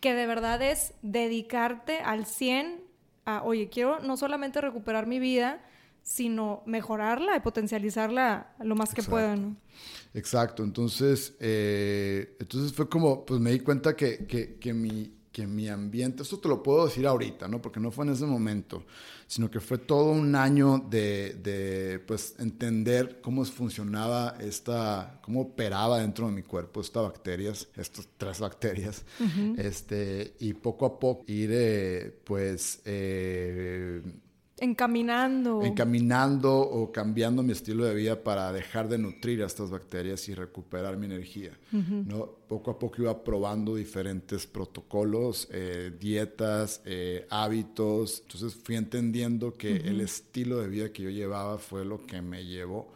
que 0.00 0.14
de 0.14 0.26
verdad 0.26 0.62
es 0.62 0.94
dedicarte 1.02 1.98
al 2.00 2.26
100 2.26 2.82
a, 3.24 3.42
oye, 3.42 3.68
quiero 3.68 4.00
no 4.00 4.16
solamente 4.16 4.60
recuperar 4.60 5.06
mi 5.06 5.18
vida, 5.18 5.62
sino 6.02 6.62
mejorarla 6.64 7.36
y 7.36 7.40
potencializarla 7.40 8.54
lo 8.60 8.74
más 8.74 8.94
que 8.94 9.02
pueda, 9.02 9.36
¿no? 9.36 9.56
Exacto, 10.14 10.64
entonces, 10.64 11.36
eh, 11.38 12.36
entonces 12.40 12.72
fue 12.72 12.88
como, 12.88 13.26
pues 13.26 13.40
me 13.40 13.50
di 13.50 13.60
cuenta 13.60 13.94
que, 13.94 14.26
que, 14.26 14.56
que 14.58 14.72
mi, 14.72 15.17
que 15.38 15.46
mi 15.46 15.68
ambiente, 15.68 16.24
esto 16.24 16.40
te 16.40 16.48
lo 16.48 16.64
puedo 16.64 16.86
decir 16.86 17.06
ahorita, 17.06 17.46
¿no? 17.46 17.62
Porque 17.62 17.78
no 17.78 17.92
fue 17.92 18.04
en 18.04 18.10
ese 18.10 18.26
momento, 18.26 18.82
sino 19.28 19.48
que 19.48 19.60
fue 19.60 19.78
todo 19.78 20.10
un 20.10 20.34
año 20.34 20.84
de, 20.90 21.38
de, 21.40 22.00
pues, 22.00 22.34
entender 22.40 23.20
cómo 23.20 23.44
funcionaba 23.44 24.34
esta, 24.40 25.20
cómo 25.22 25.42
operaba 25.42 26.00
dentro 26.00 26.26
de 26.26 26.32
mi 26.32 26.42
cuerpo 26.42 26.80
estas 26.80 27.04
bacterias, 27.04 27.68
estas 27.76 28.08
tres 28.16 28.40
bacterias, 28.40 29.04
uh 29.20 29.24
-huh. 29.26 29.60
este, 29.60 30.34
y 30.40 30.54
poco 30.54 30.86
a 30.86 30.98
poco 30.98 31.22
ir, 31.28 31.50
eh, 31.52 32.20
pues, 32.24 32.80
eh, 32.84 34.02
Encaminando. 34.60 35.62
Encaminando 35.62 36.58
o 36.58 36.90
cambiando 36.92 37.42
mi 37.42 37.52
estilo 37.52 37.84
de 37.84 37.94
vida 37.94 38.22
para 38.22 38.52
dejar 38.52 38.88
de 38.88 38.98
nutrir 38.98 39.42
a 39.42 39.46
estas 39.46 39.70
bacterias 39.70 40.28
y 40.28 40.34
recuperar 40.34 40.96
mi 40.96 41.06
energía. 41.06 41.52
Uh 41.72 41.76
-huh. 41.76 42.06
¿no? 42.06 42.26
Poco 42.48 42.70
a 42.70 42.78
poco 42.78 43.02
iba 43.02 43.22
probando 43.22 43.76
diferentes 43.76 44.46
protocolos, 44.46 45.48
eh, 45.52 45.92
dietas, 45.98 46.82
eh, 46.84 47.26
hábitos. 47.30 48.22
Entonces 48.22 48.54
fui 48.54 48.76
entendiendo 48.76 49.54
que 49.54 49.74
uh 49.74 49.76
-huh. 49.76 49.86
el 49.86 50.00
estilo 50.00 50.58
de 50.58 50.68
vida 50.68 50.92
que 50.92 51.02
yo 51.04 51.10
llevaba 51.10 51.58
fue 51.58 51.84
lo 51.84 52.04
que 52.06 52.22
me 52.22 52.44
llevó 52.44 52.88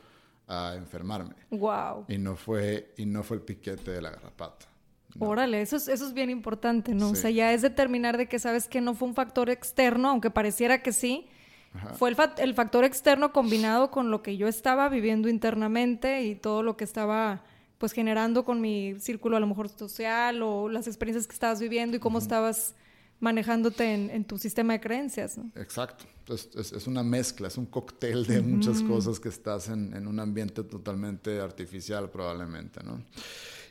a 0.49 0.75
enfermarme. 0.77 1.35
Wow. 1.51 2.07
Y 2.09 2.19
no 2.19 2.37
fue, 2.37 2.93
y 2.97 3.07
no 3.07 3.23
fue 3.23 3.39
el 3.39 3.43
piquete 3.43 3.91
de 3.91 4.03
la 4.03 4.11
garrapata. 4.11 4.67
No. 5.15 5.29
Órale, 5.29 5.61
eso 5.61 5.77
es, 5.77 5.89
eso 5.89 6.07
es 6.07 6.15
bien 6.15 6.31
importante, 6.31 6.95
¿no? 6.95 7.09
Sí. 7.09 7.13
O 7.13 7.17
sea, 7.17 7.31
ya 7.31 7.53
es 7.53 7.63
determinar 7.63 8.17
de 8.17 8.29
que 8.29 8.39
sabes 8.39 8.67
que 8.69 8.81
no 8.81 8.95
fue 8.95 9.09
un 9.09 9.15
factor 9.15 9.51
externo, 9.51 10.09
aunque 10.09 10.31
pareciera 10.31 10.83
que 10.83 10.93
sí, 10.93 11.27
Ajá. 11.75 11.95
Fue 11.95 12.11
el, 12.11 12.17
fa 12.17 12.35
el, 12.39 12.55
factor 12.55 12.85
externo 12.85 13.33
combinado 13.33 13.91
con 13.91 14.11
lo 14.11 14.23
que 14.23 14.37
yo 14.37 14.47
estaba 14.47 14.89
viviendo 14.89 15.29
internamente 15.29 16.23
y 16.25 16.35
todo 16.35 16.63
lo 16.63 16.77
que 16.77 16.85
estaba 16.85 17.43
pues 17.79 17.93
generando 17.93 18.45
con 18.45 18.61
mi 18.61 18.95
círculo 19.01 19.37
a 19.37 19.41
lo 19.41 19.47
mejor 19.47 19.69
social 19.69 20.43
o 20.43 20.69
las 20.69 20.87
experiencias 20.87 21.27
que 21.27 21.33
estabas 21.33 21.61
viviendo 21.61 21.97
y 21.97 22.01
cómo 22.01 22.19
uh 22.19 22.21
-huh. 22.21 22.25
estabas 22.25 22.75
manejándote 23.19 23.95
en, 23.95 24.11
en, 24.11 24.25
tu 24.25 24.37
sistema 24.39 24.75
de 24.75 24.81
creencias. 24.81 25.39
¿no? 25.39 25.51
Exacto. 25.57 26.05
Es, 26.29 26.49
es, 26.55 26.73
es, 26.73 26.87
una 26.87 27.03
mezcla, 27.03 27.49
es 27.49 27.57
un 27.57 27.67
cóctel 27.67 28.27
de 28.27 28.39
uh 28.39 28.43
-huh. 28.43 28.47
muchas 28.47 28.83
cosas 28.83 29.19
que 29.19 29.29
estás 29.29 29.69
en, 29.69 29.95
en, 29.97 30.07
un 30.07 30.21
ambiente 30.21 30.63
totalmente 30.63 31.41
artificial 31.41 32.11
probablemente, 32.11 32.83
¿no? 32.85 33.03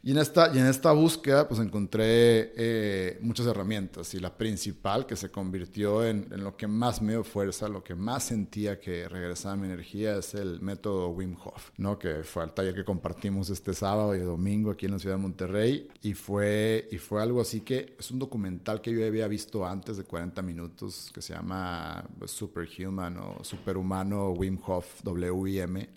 Y 0.03 0.11
en 0.11 0.17
esta, 0.17 0.51
y 0.53 0.57
en 0.57 0.65
esta 0.65 0.91
búsqueda 0.93 1.47
pues 1.47 1.59
encontré 1.59 2.53
eh, 2.55 3.19
muchas 3.21 3.45
herramientas 3.45 4.15
y 4.15 4.19
la 4.19 4.35
principal 4.35 5.05
que 5.05 5.15
se 5.15 5.29
convirtió 5.29 6.03
en, 6.03 6.27
en, 6.31 6.43
lo 6.43 6.57
que 6.57 6.65
más 6.65 7.03
me 7.03 7.11
dio 7.13 7.23
fuerza, 7.23 7.67
lo 7.67 7.83
que 7.83 7.93
más 7.93 8.23
sentía 8.23 8.79
que 8.79 9.07
regresaba 9.07 9.55
mi 9.57 9.67
energía 9.67 10.17
es 10.17 10.33
el 10.33 10.59
método 10.59 11.09
Wim 11.09 11.35
Hof, 11.43 11.69
¿no? 11.77 11.99
que 11.99 12.23
fue 12.23 12.43
el 12.43 12.51
taller 12.51 12.73
que 12.73 12.83
compartimos 12.83 13.51
este 13.51 13.75
sábado 13.75 14.15
y 14.15 14.19
domingo 14.19 14.71
aquí 14.71 14.87
en 14.87 14.93
la 14.93 14.99
ciudad 14.99 15.17
de 15.17 15.21
Monterrey 15.21 15.87
y 16.01 16.15
fue, 16.15 16.87
y 16.91 16.97
fue 16.97 17.21
algo 17.21 17.39
así 17.39 17.61
que 17.61 17.95
es 17.99 18.09
un 18.09 18.17
documental 18.17 18.81
que 18.81 18.91
yo 18.91 19.05
había 19.05 19.27
visto 19.27 19.67
antes 19.67 19.97
de 19.97 20.03
40 20.03 20.41
minutos 20.41 21.11
que 21.13 21.21
se 21.21 21.35
llama 21.35 22.03
pues, 22.17 22.31
Superhuman 22.31 23.17
o 23.17 23.43
Superhumano 23.43 24.31
Wim 24.31 24.57
Hof, 24.65 25.03
W-I-M-H-O-F. 25.03 25.91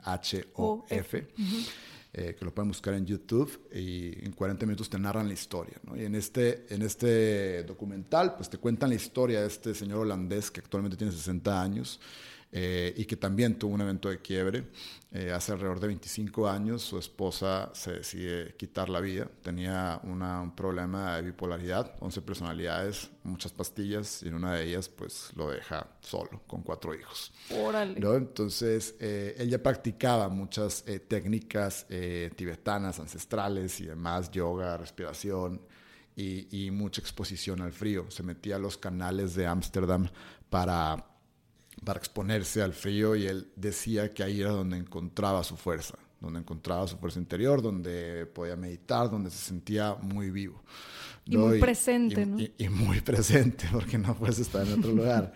Eh, 2.17 2.37
que 2.39 2.45
lo 2.45 2.55
pueden 2.55 2.69
buscar 2.69 2.95
en 2.95 3.05
YouTube 3.05 3.69
y 3.75 4.25
en 4.25 4.31
40 4.31 4.67
minutos 4.67 4.89
te 4.89 5.01
narran 5.01 5.27
la 5.27 5.35
historia. 5.35 5.75
Y 5.97 6.05
en 6.05 6.15
este, 6.15 6.65
en 6.73 6.83
este 6.83 7.65
documental, 7.65 8.37
pues 8.37 8.49
te 8.49 8.59
cuentan 8.59 8.91
la 8.91 8.95
historia 8.95 9.41
de 9.41 9.49
este 9.49 9.75
señor 9.75 9.99
holandés 9.99 10.49
que 10.49 10.61
actualmente 10.61 10.97
tiene 10.97 11.13
60 11.13 11.61
años 11.61 11.99
eh, 12.53 12.95
y 12.97 13.05
que 13.05 13.17
también 13.17 13.59
tuvo 13.59 13.75
un 13.75 13.81
evento 13.81 14.11
de 14.11 14.19
quiebre. 14.21 14.65
Eh, 15.17 15.31
hace 15.31 15.53
alrededor 15.53 15.79
de 15.79 15.87
25 15.87 16.49
años 16.49 16.83
su 16.83 16.99
esposa 16.99 17.71
se 17.73 17.93
decide 17.93 18.57
quitar 18.57 18.89
la 18.89 18.99
vida. 18.99 19.29
Tenía 19.43 20.01
una, 20.03 20.41
un 20.41 20.57
problema 20.57 21.15
de 21.15 21.23
bipolaridad, 21.23 21.95
11 22.01 22.21
personalidades, 22.23 23.11
muchas 23.23 23.53
pastillas 23.53 24.25
y 24.25 24.29
en 24.29 24.35
una 24.35 24.55
de 24.55 24.65
ellas 24.65 24.89
pues 24.89 25.31
lo 25.37 25.53
deja 25.53 25.87
solo 26.01 26.43
con 26.49 26.63
cuatro 26.63 26.93
hijos. 26.97 27.33
Órale. 27.51 28.01
¿no? 28.01 28.15
Entonces 28.15 28.97
eh, 28.99 29.37
ella 29.39 29.63
practicaba 29.63 30.29
muchas 30.29 30.83
eh, 30.89 30.99
técnicas 30.99 31.87
eh, 31.91 32.33
tibetanas, 32.35 32.99
ancestrales 32.99 33.81
y 33.81 33.87
demás, 33.87 34.33
yoga, 34.33 34.77
respiración. 34.77 35.61
Y, 36.17 36.67
y 36.67 36.71
mucha 36.71 37.01
exposición 37.01 37.61
al 37.61 37.73
frío. 37.73 38.09
Se 38.09 38.23
metía 38.23 38.55
a 38.55 38.59
los 38.61 38.79
canales 38.79 39.35
de 39.35 39.49
Ámsterdam 39.49 40.09
para 40.49 41.14
para 41.83 41.99
exponerse 41.99 42.63
al 42.63 42.73
frío 42.73 43.17
y 43.17 43.27
él 43.27 43.49
decía 43.57 44.13
que 44.13 44.23
ahí 44.23 44.41
era 44.41 44.51
donde 44.51 44.77
encontraba 44.77 45.43
su 45.43 45.57
fuerza, 45.57 45.99
donde 46.21 46.41
encontraba 46.41 46.87
su 46.87 46.97
fuerza 46.97 47.19
interior, 47.19 47.63
donde 47.63 48.27
podía 48.27 48.57
meditar, 48.57 49.11
donde 49.11 49.31
se 49.31 49.39
sentía 49.39 49.95
muy 49.95 50.31
vivo. 50.31 50.63
Y 51.27 51.37
¿no? 51.37 51.47
muy 51.47 51.59
presente, 51.59 52.21
y, 52.21 52.27
¿no? 52.27 52.39
Y, 52.39 52.53
y, 52.59 52.69
muy 52.69 53.01
presente, 53.01 53.67
porque 53.73 53.97
no 53.97 54.15
puedes 54.15 54.39
estar 54.39 54.67
en 54.67 54.75
otro 54.79 54.93
lugar. 54.93 55.33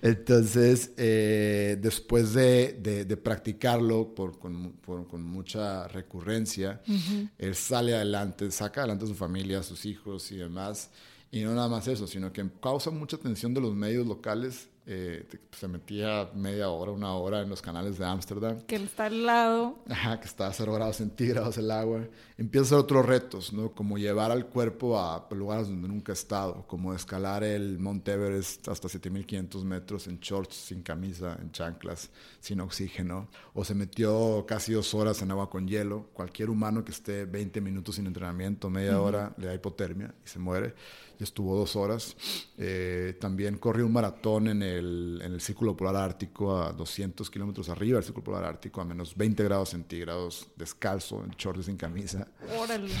Entonces, 0.00 0.92
eh, 0.96 1.76
después 1.78 2.32
de, 2.32 2.78
de, 2.80 3.04
de 3.04 3.16
practicarlo 3.18 4.14
por, 4.14 4.38
con, 4.38 4.72
por, 4.80 5.06
con, 5.06 5.22
mucha 5.22 5.88
recurrencia, 5.88 6.80
uh 6.88 6.90
-huh. 6.90 7.30
él 7.36 7.54
sale 7.54 7.94
adelante, 7.94 8.50
saca 8.50 8.80
adelante 8.80 9.04
a 9.04 9.08
su 9.08 9.14
familia, 9.14 9.58
a 9.58 9.62
sus 9.62 9.84
hijos 9.84 10.32
y 10.32 10.36
demás. 10.36 10.90
Y 11.30 11.42
no 11.42 11.54
nada 11.54 11.68
más 11.68 11.86
eso, 11.86 12.06
sino 12.06 12.32
que 12.32 12.48
causa 12.62 12.90
mucha 12.90 13.16
atención 13.16 13.52
de 13.52 13.60
los 13.60 13.74
medios 13.74 14.06
locales 14.06 14.68
eh, 14.88 15.26
se 15.50 15.66
metía 15.66 16.30
media 16.34 16.68
hora, 16.70 16.92
una 16.92 17.12
hora 17.14 17.40
en 17.40 17.48
los 17.48 17.60
canales 17.60 17.98
de 17.98 18.06
Ámsterdam. 18.06 18.60
Que 18.62 18.76
está 18.76 19.06
al 19.06 19.26
lado. 19.26 19.78
Ajá, 19.90 20.20
que 20.20 20.26
está 20.26 20.46
a 20.46 20.52
0 20.52 20.72
grados 20.74 20.96
centígrados 20.96 21.58
el 21.58 21.72
agua. 21.72 22.06
Empieza 22.38 22.62
a 22.62 22.66
hacer 22.66 22.78
otros 22.78 23.04
retos, 23.04 23.52
¿no? 23.52 23.72
Como 23.72 23.98
llevar 23.98 24.30
al 24.30 24.46
cuerpo 24.46 25.00
a 25.00 25.26
lugares 25.32 25.66
donde 25.66 25.88
nunca 25.88 26.12
ha 26.12 26.14
estado, 26.14 26.64
como 26.68 26.94
escalar 26.94 27.42
el 27.42 27.80
Monte 27.80 28.12
Everest 28.12 28.68
hasta 28.68 28.88
7500 28.88 29.64
metros 29.64 30.06
en 30.06 30.20
shorts, 30.20 30.54
sin 30.54 30.82
camisa, 30.82 31.36
en 31.42 31.50
chanclas, 31.50 32.10
sin 32.38 32.60
oxígeno. 32.60 33.28
O 33.54 33.64
se 33.64 33.74
metió 33.74 34.44
casi 34.46 34.72
dos 34.72 34.94
horas 34.94 35.20
en 35.20 35.32
agua 35.32 35.50
con 35.50 35.66
hielo. 35.66 36.10
Cualquier 36.12 36.48
humano 36.48 36.84
que 36.84 36.92
esté 36.92 37.24
20 37.24 37.60
minutos 37.60 37.96
sin 37.96 38.06
entrenamiento, 38.06 38.70
media 38.70 39.00
uh 39.00 39.02
-huh. 39.02 39.06
hora, 39.06 39.34
le 39.36 39.48
da 39.48 39.54
hipotermia 39.54 40.14
y 40.24 40.28
se 40.28 40.38
muere. 40.38 40.74
Y 41.18 41.24
estuvo 41.24 41.56
dos 41.56 41.76
horas. 41.76 42.16
Eh, 42.58 43.16
también 43.20 43.58
corrió 43.58 43.86
un 43.86 43.92
maratón 43.92 44.48
en 44.48 44.62
el 44.62 45.20
en 45.22 45.32
el 45.32 45.40
círculo 45.40 45.76
polar 45.76 45.96
ártico 45.96 46.56
a 46.56 46.72
200 46.72 47.30
kilómetros 47.30 47.68
arriba 47.68 47.96
del 47.96 48.04
círculo 48.04 48.24
polar 48.24 48.44
ártico, 48.44 48.80
a 48.80 48.84
menos 48.84 49.16
20 49.16 49.44
grados 49.44 49.70
centígrados, 49.70 50.48
descalzo, 50.56 51.24
en 51.24 51.30
shorts 51.30 51.66
sin 51.66 51.76
camisa. 51.76 52.28
Órale. 52.58 52.90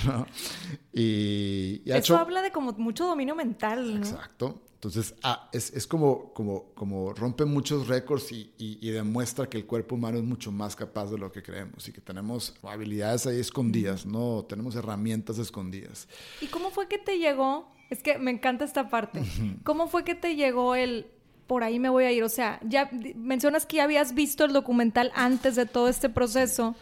Y, 0.92 1.82
Eso 1.84 2.16
habla 2.16 2.40
de 2.40 2.50
como 2.50 2.72
mucho 2.72 3.06
dominio 3.06 3.34
mental, 3.34 4.00
¿no? 4.00 4.06
Exacto. 4.06 4.62
Entonces, 4.76 5.14
ah, 5.22 5.48
es, 5.52 5.72
es, 5.72 5.86
como, 5.86 6.34
como, 6.34 6.66
como 6.74 7.14
rompe 7.14 7.46
muchos 7.46 7.88
récords 7.88 8.30
y, 8.30 8.52
y, 8.58 8.90
demuestra 8.90 9.48
que 9.48 9.56
el 9.56 9.64
cuerpo 9.64 9.94
humano 9.94 10.18
es 10.18 10.24
mucho 10.24 10.52
más 10.52 10.76
capaz 10.76 11.10
de 11.10 11.16
lo 11.16 11.32
que 11.32 11.42
creemos 11.42 11.88
y 11.88 11.92
que 11.92 12.02
tenemos 12.02 12.54
habilidades 12.62 13.26
ahí 13.26 13.40
escondidas, 13.40 14.04
¿no? 14.04 14.44
Tenemos 14.46 14.76
herramientas 14.76 15.38
escondidas. 15.38 16.06
¿Y 16.42 16.48
cómo 16.48 16.70
fue 16.70 16.88
que 16.88 16.98
te 16.98 17.18
llegó? 17.18 17.72
Es 17.88 18.02
que 18.02 18.18
me 18.18 18.30
encanta 18.30 18.66
esta 18.66 18.90
parte. 18.90 19.22
¿Cómo 19.64 19.88
fue 19.88 20.04
que 20.04 20.14
te 20.14 20.36
llegó 20.36 20.74
el 20.74 21.06
por 21.46 21.64
ahí 21.64 21.78
me 21.78 21.88
voy 21.88 22.04
a 22.04 22.12
ir? 22.12 22.22
O 22.22 22.28
sea, 22.28 22.60
ya 22.62 22.90
mencionas 23.14 23.64
que 23.64 23.78
ya 23.78 23.84
habías 23.84 24.14
visto 24.14 24.44
el 24.44 24.52
documental 24.52 25.10
antes 25.14 25.56
de 25.56 25.64
todo 25.64 25.88
este 25.88 26.10
proceso. 26.10 26.76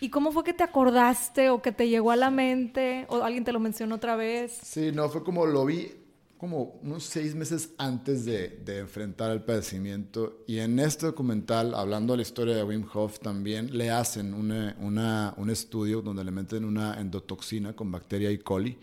¿Y 0.00 0.10
cómo 0.10 0.30
fue 0.30 0.44
que 0.44 0.52
te 0.52 0.62
acordaste 0.62 1.50
o 1.50 1.60
que 1.60 1.72
te 1.72 1.88
llegó 1.88 2.12
a 2.12 2.16
la 2.16 2.30
mente 2.30 3.06
o 3.08 3.22
alguien 3.22 3.44
te 3.44 3.52
lo 3.52 3.58
mencionó 3.58 3.96
otra 3.96 4.14
vez? 4.14 4.60
Sí, 4.62 4.92
no, 4.92 5.08
fue 5.08 5.24
como 5.24 5.44
lo 5.44 5.64
vi 5.64 6.01
como 6.42 6.80
unos 6.82 7.04
seis 7.04 7.36
meses 7.36 7.70
antes 7.78 8.24
de, 8.24 8.48
de, 8.48 8.80
enfrentar 8.80 9.30
el 9.30 9.42
padecimiento. 9.42 10.42
Y 10.48 10.58
en 10.58 10.80
este 10.80 11.06
documental, 11.06 11.72
hablando 11.72 12.14
de 12.14 12.16
la 12.16 12.22
historia 12.22 12.56
de 12.56 12.64
Wim 12.64 12.84
Hof, 12.92 13.20
también 13.20 13.78
le 13.78 13.92
hacen 13.92 14.34
una, 14.34 14.74
una, 14.80 15.34
un 15.36 15.50
estudio 15.50 16.02
donde 16.02 16.24
le 16.24 16.32
meten 16.32 16.64
una 16.64 17.00
endotoxina 17.00 17.76
con 17.76 17.92
bacteria 17.92 18.28
E. 18.28 18.40
coli, 18.40 18.76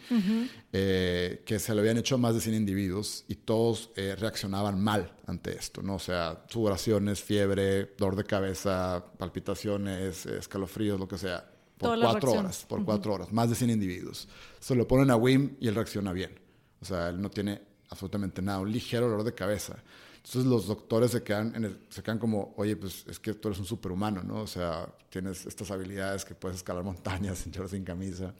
eh, 0.71 1.43
que 1.45 1.59
se 1.59 1.75
lo 1.75 1.81
habían 1.81 1.97
hecho 1.97 2.15
a 2.15 2.17
más 2.17 2.33
de 2.33 2.39
100 2.39 2.55
individuos 2.55 3.25
y 3.27 3.35
todos 3.35 3.91
eh, 3.97 4.15
reaccionaban 4.17 4.81
mal 4.81 5.17
ante 5.27 5.53
esto, 5.53 5.81
¿no? 5.81 5.95
O 5.95 5.99
sea, 5.99 6.45
sudoraciones, 6.47 7.21
fiebre, 7.21 7.93
dolor 7.97 8.15
de 8.15 8.23
cabeza, 8.23 9.03
palpitaciones, 9.17 10.25
escalofríos, 10.27 10.97
lo 10.97 11.09
que 11.09 11.17
sea. 11.17 11.45
Por 11.77 11.99
cuatro 11.99 12.31
horas, 12.31 12.65
por 12.65 12.85
cuatro 12.85 13.15
horas, 13.15 13.33
más 13.33 13.49
de 13.49 13.55
100 13.55 13.69
individuos. 13.69 14.29
Se 14.61 14.75
lo 14.75 14.87
ponen 14.87 15.11
a 15.11 15.17
Wim 15.17 15.57
y 15.59 15.67
él 15.67 15.75
reacciona 15.75 16.13
bien. 16.13 16.47
O 16.81 16.85
sea, 16.85 17.09
él 17.09 17.21
no 17.21 17.29
tiene 17.29 17.61
absolutamente 17.89 18.41
nada, 18.41 18.59
un 18.59 18.71
ligero 18.71 19.07
dolor 19.07 19.23
de 19.23 19.33
cabeza. 19.33 19.81
Entonces 20.17 20.45
los 20.45 20.67
doctores 20.67 21.11
se 21.11 21.23
quedan, 21.23 21.79
se 21.89 22.03
quedan 22.03 22.19
como, 22.19 22.53
oye, 22.57 22.75
pues 22.75 23.05
es 23.07 23.19
que 23.19 23.33
tú 23.33 23.47
eres 23.47 23.59
un 23.59 23.65
superhumano, 23.65 24.21
¿no? 24.21 24.41
O 24.41 24.47
sea, 24.47 24.87
tienes 25.09 25.45
estas 25.45 25.71
habilidades 25.71 26.25
que 26.25 26.35
puedes 26.35 26.57
escalar 26.57 26.83
montañas 26.83 27.37
sin 27.39 27.53
sin 27.67 27.83
camisa. 27.83 28.33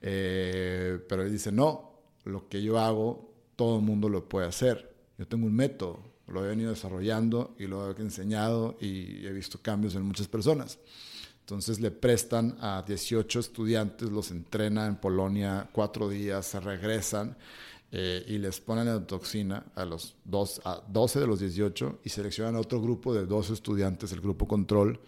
Eh, 0.00 0.98
pero 1.08 1.22
él 1.22 1.32
dice, 1.32 1.50
no, 1.50 2.00
lo 2.24 2.48
que 2.48 2.62
yo 2.62 2.78
hago, 2.78 3.32
todo 3.56 3.78
el 3.78 3.82
mundo 3.84 4.08
lo 4.08 4.28
puede 4.28 4.46
hacer. 4.46 4.94
Yo 5.16 5.26
tengo 5.26 5.46
un 5.46 5.54
método, 5.54 6.02
lo 6.26 6.44
he 6.44 6.48
venido 6.48 6.70
desarrollando 6.70 7.54
y 7.58 7.66
lo 7.66 7.90
he 7.90 8.00
enseñado 8.00 8.76
y 8.80 9.26
he 9.26 9.32
visto 9.32 9.60
cambios 9.62 9.94
en 9.94 10.02
muchas 10.02 10.28
personas. 10.28 10.78
Entonces 11.44 11.78
le 11.78 11.90
prestan 11.90 12.56
a 12.58 12.82
18 12.86 13.38
estudiantes, 13.38 14.10
los 14.10 14.30
entrena 14.30 14.86
en 14.86 14.96
Polonia 14.96 15.68
cuatro 15.72 16.08
días, 16.08 16.46
se 16.46 16.58
regresan 16.58 17.36
eh, 17.92 18.24
y 18.26 18.38
les 18.38 18.60
ponen 18.60 18.86
la 18.86 19.06
toxina 19.06 19.62
a, 19.74 19.84
los 19.84 20.16
dos, 20.24 20.62
a 20.64 20.82
12 20.88 21.20
de 21.20 21.26
los 21.26 21.40
18 21.40 22.00
y 22.02 22.08
seleccionan 22.08 22.56
a 22.56 22.60
otro 22.60 22.80
grupo 22.80 23.12
de 23.12 23.26
dos 23.26 23.50
estudiantes, 23.50 24.10
el 24.12 24.22
grupo 24.22 24.48
control, 24.48 24.98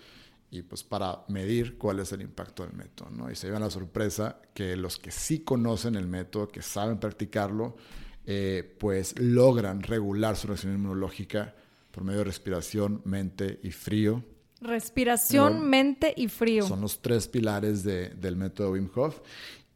y 0.50 0.60
pues 0.60 0.84
para 0.84 1.24
medir 1.28 1.78
cuál 1.78 2.00
es 2.00 2.12
el 2.12 2.20
impacto 2.20 2.64
del 2.64 2.74
método. 2.74 3.30
Y 3.30 3.34
se 3.34 3.46
llevan 3.46 3.62
la 3.62 3.70
sorpresa 3.70 4.38
que 4.52 4.76
los 4.76 4.98
que 4.98 5.12
sí 5.12 5.38
conocen 5.38 5.94
el 5.94 6.06
método, 6.06 6.48
que 6.48 6.60
saben 6.60 6.98
practicarlo, 7.00 7.78
eh, 8.26 8.76
pues 8.78 9.18
logran 9.18 9.82
regular 9.82 10.36
su 10.36 10.48
reacción 10.48 10.74
inmunológica 10.74 11.54
por 11.90 12.04
medio 12.04 12.18
de 12.18 12.24
respiración, 12.24 13.00
mente 13.06 13.58
y 13.62 13.70
frío 13.70 14.22
Respiración, 14.66 15.68
mente 15.68 16.12
y 16.16 16.28
frío. 16.28 16.66
Son 16.66 16.80
los 16.80 17.00
tres 17.00 17.28
pilares 17.28 17.82
de, 17.82 18.10
del 18.10 18.36
método 18.36 18.72
Wim 18.72 18.90
Hof. 18.94 19.20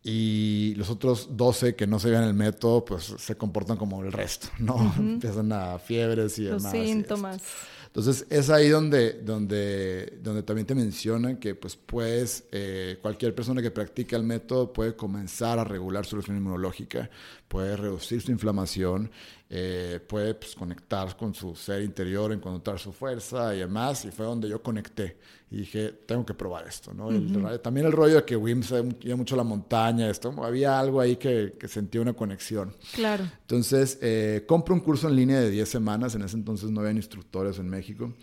Y 0.03 0.75
los 0.77 0.89
otros 0.89 1.37
12 1.37 1.75
que 1.77 1.87
no 1.87 1.99
se 1.99 2.11
vean 2.11 2.25
el 2.25 2.33
método, 2.33 2.85
pues 2.85 3.15
se 3.19 3.37
comportan 3.37 3.77
como 3.77 4.03
el 4.03 4.13
resto, 4.13 4.49
¿no? 4.59 4.95
Empiezan 4.99 5.53
a 5.53 5.79
fiebres 5.79 6.39
y 6.39 6.45
los 6.45 6.63
demás. 6.63 6.73
Síntomas. 6.73 7.43
Entonces 7.91 8.25
es 8.31 8.51
ahí 8.51 8.69
donde, 8.69 9.15
donde, 9.15 10.21
donde 10.23 10.45
también 10.45 10.65
te 10.65 10.77
mencionan 10.77 11.39
que 11.39 11.57
pues 11.57 11.75
puedes, 11.75 12.45
eh, 12.53 12.99
cualquier 13.03 13.35
persona 13.35 13.61
que 13.61 13.73
practique 13.73 14.15
el 14.15 14.23
método 14.23 14.73
puede 14.73 14.95
comenzar 14.95 15.59
a 15.59 15.65
regular 15.65 16.07
su 16.07 16.15
reacción 16.15 16.37
inmunológica, 16.37 17.11
puede 17.49 17.77
reducir 17.77 18.23
su 18.23 18.31
inflamación, 18.31 19.11
eh, 19.53 19.99
puede 20.07 20.35
pues, 20.35 20.55
conectar 20.55 21.17
con 21.17 21.35
su 21.35 21.57
ser 21.57 21.83
interior, 21.83 22.33
encontrar 22.33 22.79
su 22.79 22.93
fuerza 22.93 23.53
y 23.53 23.59
demás. 23.59 24.05
Y 24.05 24.13
fue 24.13 24.25
donde 24.25 24.49
yo 24.49 24.63
conecté 24.63 25.17
y 25.51 25.57
dije, 25.59 25.91
tengo 26.07 26.25
que 26.25 26.35
probar 26.35 26.69
esto. 26.69 26.95
¿no? 26.95 27.09
también 27.59 27.87
el 27.87 27.93
rollo 27.93 28.15
de 28.17 28.25
que 28.25 28.37
Wim 28.37 28.63
se 28.63 28.85
iba 29.01 29.17
mucho 29.17 29.35
a 29.35 29.39
la 29.39 29.45
montaña, 29.45 30.09
esto, 30.09 30.33
había 30.45 30.79
algo 30.79 31.01
ahí 31.01 31.17
que, 31.17 31.57
que 31.59 31.67
sentía 31.67 32.01
una 32.01 32.13
conexión. 32.13 32.73
Claro. 32.95 33.25
Entonces, 33.41 33.99
eh, 34.01 34.45
compro 34.47 34.73
un 34.73 34.81
curso 34.81 35.09
en 35.09 35.17
línea 35.17 35.41
de 35.41 35.51
10 35.51 35.69
semanas. 35.69 36.15
En 36.15 36.23
ese 36.23 36.37
entonces 36.37 36.71
no 36.71 36.81
había 36.81 36.93
instructores 36.93 37.59
en 37.59 37.69
México 37.69 38.15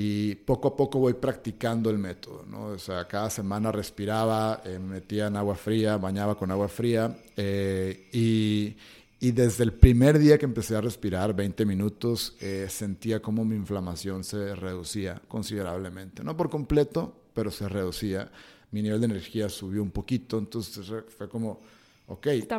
y 0.00 0.34
poco 0.36 0.68
a 0.68 0.76
poco 0.76 0.98
voy 0.98 1.14
practicando 1.14 1.90
el 1.90 1.98
método, 1.98 2.44
¿no? 2.46 2.66
O 2.66 2.78
sea, 2.78 3.08
cada 3.08 3.30
semana 3.30 3.72
respiraba, 3.72 4.62
eh, 4.64 4.78
metía 4.78 5.26
en 5.26 5.36
agua 5.36 5.56
fría, 5.56 5.96
bañaba 5.96 6.36
con 6.36 6.50
agua 6.50 6.68
fría 6.68 7.18
eh, 7.36 8.08
y, 8.12 8.76
y, 9.20 9.32
desde 9.32 9.64
el 9.64 9.72
primer 9.72 10.18
día 10.18 10.38
que 10.38 10.44
empecé 10.44 10.76
a 10.76 10.80
respirar, 10.80 11.34
20 11.34 11.66
minutos, 11.66 12.36
eh, 12.40 12.66
sentía 12.68 13.20
como 13.20 13.44
mi 13.44 13.56
inflamación 13.56 14.24
se 14.24 14.54
reducía 14.54 15.20
considerablemente, 15.28 16.22
no 16.22 16.36
por 16.36 16.50
completo, 16.50 17.14
pero 17.34 17.50
se 17.50 17.68
reducía. 17.68 18.30
Mi 18.70 18.82
nivel 18.82 19.00
de 19.00 19.06
energía 19.06 19.48
subió 19.48 19.82
un 19.82 19.90
poquito, 19.90 20.38
entonces 20.38 20.86
fue 21.16 21.28
como 21.28 21.60
ok, 22.08 22.26
esto 22.26 22.58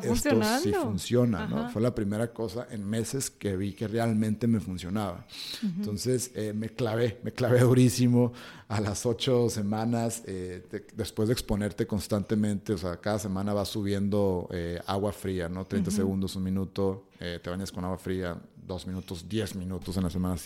sí 0.61 0.71
funciona, 0.73 1.47
¿no? 1.47 1.69
Fue 1.69 1.81
la 1.81 1.93
primera 1.93 2.31
cosa 2.31 2.67
en 2.69 2.87
meses 2.87 3.29
que 3.31 3.57
vi 3.57 3.73
que 3.73 3.87
realmente 3.87 4.47
me 4.47 4.59
funcionaba. 4.59 5.25
Entonces 5.63 6.31
eh, 6.35 6.53
me 6.53 6.69
clavé, 6.69 7.19
me 7.23 7.31
clavé 7.31 7.59
durísimo 7.61 8.31
a 8.67 8.79
las 8.79 9.05
ocho 9.05 9.49
semanas, 9.49 10.23
eh, 10.27 10.63
después 10.95 11.27
de 11.27 11.33
exponerte 11.33 11.87
constantemente, 11.87 12.73
o 12.73 12.77
sea, 12.77 12.97
cada 12.97 13.17
semana 13.17 13.53
vas 13.53 13.69
subiendo 13.69 14.47
eh, 14.51 14.79
agua 14.85 15.11
fría, 15.11 15.49
¿no? 15.49 15.65
30 15.65 15.91
segundos, 15.91 16.35
un 16.35 16.43
minuto, 16.43 17.07
te 17.17 17.49
bañas 17.49 17.71
con 17.71 17.83
agua 17.83 17.97
fría, 17.97 18.39
dos 18.55 18.85
minutos, 18.85 19.27
10 19.27 19.55
minutos 19.55 19.97
en 19.97 20.03
la 20.03 20.09
semana 20.11 20.37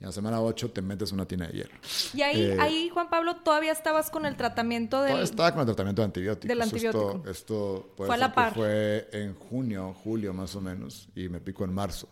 7 0.00 0.04
en 0.04 0.06
la 0.06 0.12
semana 0.12 0.40
8 0.40 0.70
te 0.70 0.80
metes 0.80 1.12
una 1.12 1.26
tina 1.26 1.46
de 1.46 1.52
hierro. 1.52 1.78
Y 2.14 2.22
ahí, 2.22 2.40
eh, 2.40 2.56
ahí, 2.58 2.88
Juan 2.88 3.10
Pablo, 3.10 3.36
todavía 3.36 3.72
estabas 3.72 4.10
con 4.10 4.24
el 4.24 4.34
tratamiento 4.34 5.02
del... 5.02 5.20
Estaba 5.20 5.52
con 5.52 5.60
el 5.60 5.66
tratamiento 5.66 6.00
de 6.00 6.06
antibióticos. 6.06 6.48
Del 6.48 6.62
antibiótico. 6.62 7.22
Esto, 7.28 7.92
fue 7.96 8.14
a 8.14 8.16
la 8.16 8.34
par. 8.34 8.54
Fue 8.54 9.08
en 9.12 9.34
junio, 9.34 9.94
julio 10.02 10.32
más 10.32 10.56
o 10.56 10.60
menos, 10.62 11.08
y 11.14 11.28
me 11.28 11.40
pico 11.40 11.64
en 11.64 11.74
marzo. 11.74 12.08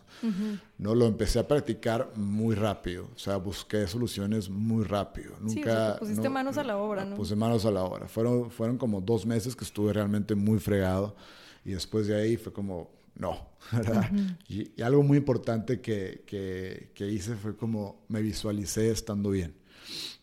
No 0.77 0.93
lo 0.93 1.07
empecé 1.07 1.39
a 1.39 1.47
practicar 1.47 2.11
muy 2.15 2.55
rápido. 2.55 3.07
O 3.15 3.19
sea, 3.19 3.37
busqué 3.37 3.87
soluciones 3.87 4.49
muy 4.49 4.83
rápido. 4.83 5.33
Nunca... 5.39 5.93
Sí, 5.93 5.99
pusiste 5.99 6.29
manos 6.29 6.57
a 6.57 6.63
la 6.63 6.77
obra, 6.77 7.05
¿no? 7.05 7.15
Puse 7.15 7.35
manos 7.35 7.65
a 7.65 7.71
la 7.71 7.83
obra. 7.83 8.07
Fueron, 8.07 8.51
fueron 8.51 8.77
como 8.77 9.01
dos 9.01 9.25
meses 9.25 9.55
que 9.55 9.63
estuve 9.63 9.93
realmente 9.93 10.35
muy 10.35 10.59
fregado. 10.59 11.15
Y 11.65 11.71
después 11.71 12.07
de 12.07 12.21
ahí 12.21 12.37
fue 12.37 12.53
como, 12.53 12.89
no. 13.19 13.49
y, 14.47 14.81
algo 14.81 15.03
muy 15.03 15.17
importante 15.17 15.81
que, 15.81 16.23
que, 16.25 17.07
hice 17.07 17.35
fue 17.35 17.55
como 17.55 18.05
me 18.07 18.21
visualicé 18.21 18.89
estando 18.89 19.29
bien. 19.29 19.53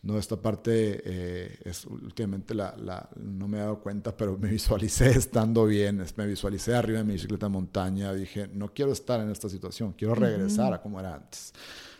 No, 0.01 0.17
esta 0.17 0.41
parte 0.41 1.01
eh, 1.03 1.59
es 1.63 1.85
últimamente 1.85 2.53
la, 2.53 2.75
la, 2.77 3.09
no 3.15 3.47
me 3.47 3.57
he 3.57 3.61
dado 3.61 3.79
cuenta, 3.79 4.15
pero 4.15 4.37
me 4.37 4.49
visualicé 4.51 5.09
estando 5.11 5.65
bien, 5.65 6.03
me 6.15 6.27
visualicé 6.27 6.75
arriba 6.75 6.99
de 6.99 7.05
mi 7.05 7.13
bicicleta 7.13 7.47
montaña, 7.47 8.13
dije, 8.13 8.49
no 8.53 8.73
quiero 8.73 8.91
estar 8.91 9.21
en 9.21 9.29
esta 9.29 9.47
situación, 9.47 9.93
quiero 9.93 10.15
regresar 10.15 10.73
a 10.73 10.81
como 10.81 10.99
era 10.99 11.15
antes. 11.15 11.53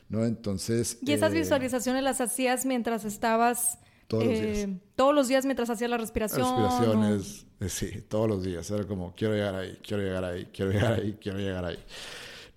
¿no? 0.09 0.25
Entonces... 0.25 0.97
¿Y 1.01 1.11
esas 1.11 1.33
eh, 1.33 1.39
visualizaciones 1.39 2.03
las 2.03 2.21
hacías 2.21 2.65
mientras 2.65 3.05
estabas 3.05 3.77
todos 4.07 4.25
los 4.25 4.33
días. 4.33 4.57
Eh, 4.57 4.79
todos 4.95 5.15
los 5.15 5.27
días 5.27 5.45
mientras 5.45 5.69
hacía 5.69 5.87
la 5.87 5.97
respiración. 5.97 6.41
Respiraciones, 6.41 7.45
eh, 7.59 7.69
sí, 7.69 8.01
todos 8.07 8.27
los 8.29 8.43
días. 8.43 8.69
Era 8.71 8.85
como, 8.85 9.13
quiero 9.15 9.33
llegar 9.33 9.55
ahí, 9.55 9.77
quiero 9.85 10.03
llegar 10.03 10.23
ahí, 10.23 10.47
quiero 10.53 10.71
llegar 10.71 10.93
ahí, 10.93 11.17
quiero 11.21 11.37
llegar 11.39 11.65
ahí. 11.65 11.79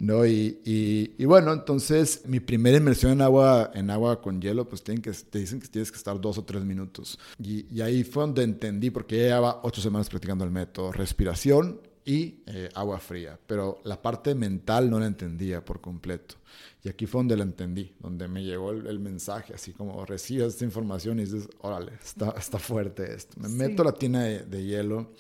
¿no? 0.01 0.27
Y, 0.27 0.61
y, 0.65 1.25
bueno, 1.27 1.53
entonces 1.53 2.23
mi 2.27 2.41
primera 2.41 2.79
inmersión 2.79 3.13
en 3.13 3.23
agua, 3.23 3.71
en 3.75 3.91
agua 3.91 4.21
con 4.21 4.41
hielo, 4.41 4.69
pues 4.69 4.83
tienen 4.83 5.03
que, 5.03 5.13
te 5.13 5.39
dicen 5.39 5.61
que 5.61 5.69
tienes 5.69 5.91
que 5.93 5.99
estar 5.99 6.19
dos 6.21 6.39
o 6.39 6.45
tres 6.45 6.65
minutos. 6.65 7.19
Y, 7.39 7.67
y 7.75 7.83
ahí 7.83 8.03
fue 8.03 8.23
donde 8.23 8.43
entendí, 8.43 8.91
porque 8.91 9.19
ya 9.19 9.25
llevaba 9.25 9.61
ocho 9.63 9.81
semanas 9.81 10.09
practicando 10.09 10.45
el 10.45 10.51
método, 10.51 10.93
respiración 10.93 11.81
y 12.05 12.41
eh, 12.47 12.71
agua 12.75 12.99
fría, 12.99 13.39
pero 13.47 13.81
la 13.85 14.01
parte 14.01 14.35
mental 14.35 14.91
no 14.91 14.99
la 14.99 15.07
entendía 15.07 15.65
por 15.65 15.81
completo. 15.81 16.37
Y 16.83 16.89
aquí 16.89 17.07
fue 17.07 17.21
donde 17.21 17.37
la 17.37 17.43
entendí, 17.43 17.93
donde 18.01 18.27
me 18.27 18.43
llegó 18.43 18.71
el, 18.71 18.99
mensaje, 18.99 19.55
así 19.55 19.73
como 19.73 20.05
recibes 20.07 20.55
esta 20.55 20.65
información 20.65 21.21
y 21.21 21.25
dices, 21.25 21.49
órale, 21.61 21.93
está, 22.03 22.31
está 22.39 22.59
fuerte 22.59 23.15
esto. 23.15 23.39
Me 23.39 23.49
meto 23.49 23.85
la 23.85 23.93
tina 23.93 24.23
de, 24.23 24.65
hielo, 24.65 25.13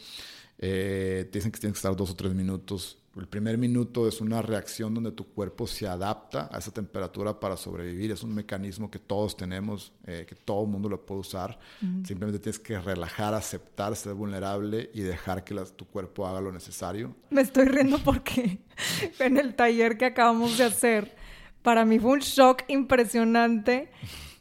Eh, 0.62 1.26
te 1.30 1.38
dicen 1.38 1.50
que 1.50 1.58
tienes 1.58 1.74
que 1.74 1.78
estar 1.78 1.96
dos 1.96 2.10
o 2.10 2.14
tres 2.14 2.34
minutos. 2.34 2.99
El 3.16 3.26
primer 3.26 3.58
minuto 3.58 4.06
es 4.06 4.20
una 4.20 4.40
reacción 4.40 4.94
donde 4.94 5.10
tu 5.10 5.26
cuerpo 5.26 5.66
se 5.66 5.88
adapta 5.88 6.48
a 6.52 6.58
esa 6.58 6.70
temperatura 6.70 7.40
para 7.40 7.56
sobrevivir. 7.56 8.12
Es 8.12 8.22
un 8.22 8.32
mecanismo 8.32 8.88
que 8.88 9.00
todos 9.00 9.36
tenemos, 9.36 9.92
eh, 10.06 10.24
que 10.28 10.36
todo 10.36 10.62
el 10.62 10.68
mundo 10.68 10.88
lo 10.88 11.04
puede 11.04 11.20
usar. 11.22 11.58
Simplemente 12.04 12.38
tienes 12.38 12.60
que 12.60 12.78
relajar, 12.78 13.34
aceptar, 13.34 13.96
ser 13.96 14.14
vulnerable 14.14 14.90
y 14.94 15.00
dejar 15.00 15.42
que 15.42 15.56
tu 15.76 15.86
cuerpo 15.86 16.24
haga 16.24 16.40
lo 16.40 16.52
necesario. 16.52 17.16
Me 17.30 17.42
estoy 17.42 17.64
riendo 17.64 17.98
porque 17.98 18.60
en 19.18 19.38
el 19.38 19.56
taller 19.56 19.98
que 19.98 20.04
acabamos 20.04 20.56
de 20.56 20.64
hacer, 20.64 21.16
para 21.62 21.84
mí 21.84 21.98
fue 21.98 22.12
un 22.12 22.20
shock 22.20 22.62
impresionante. 22.68 23.90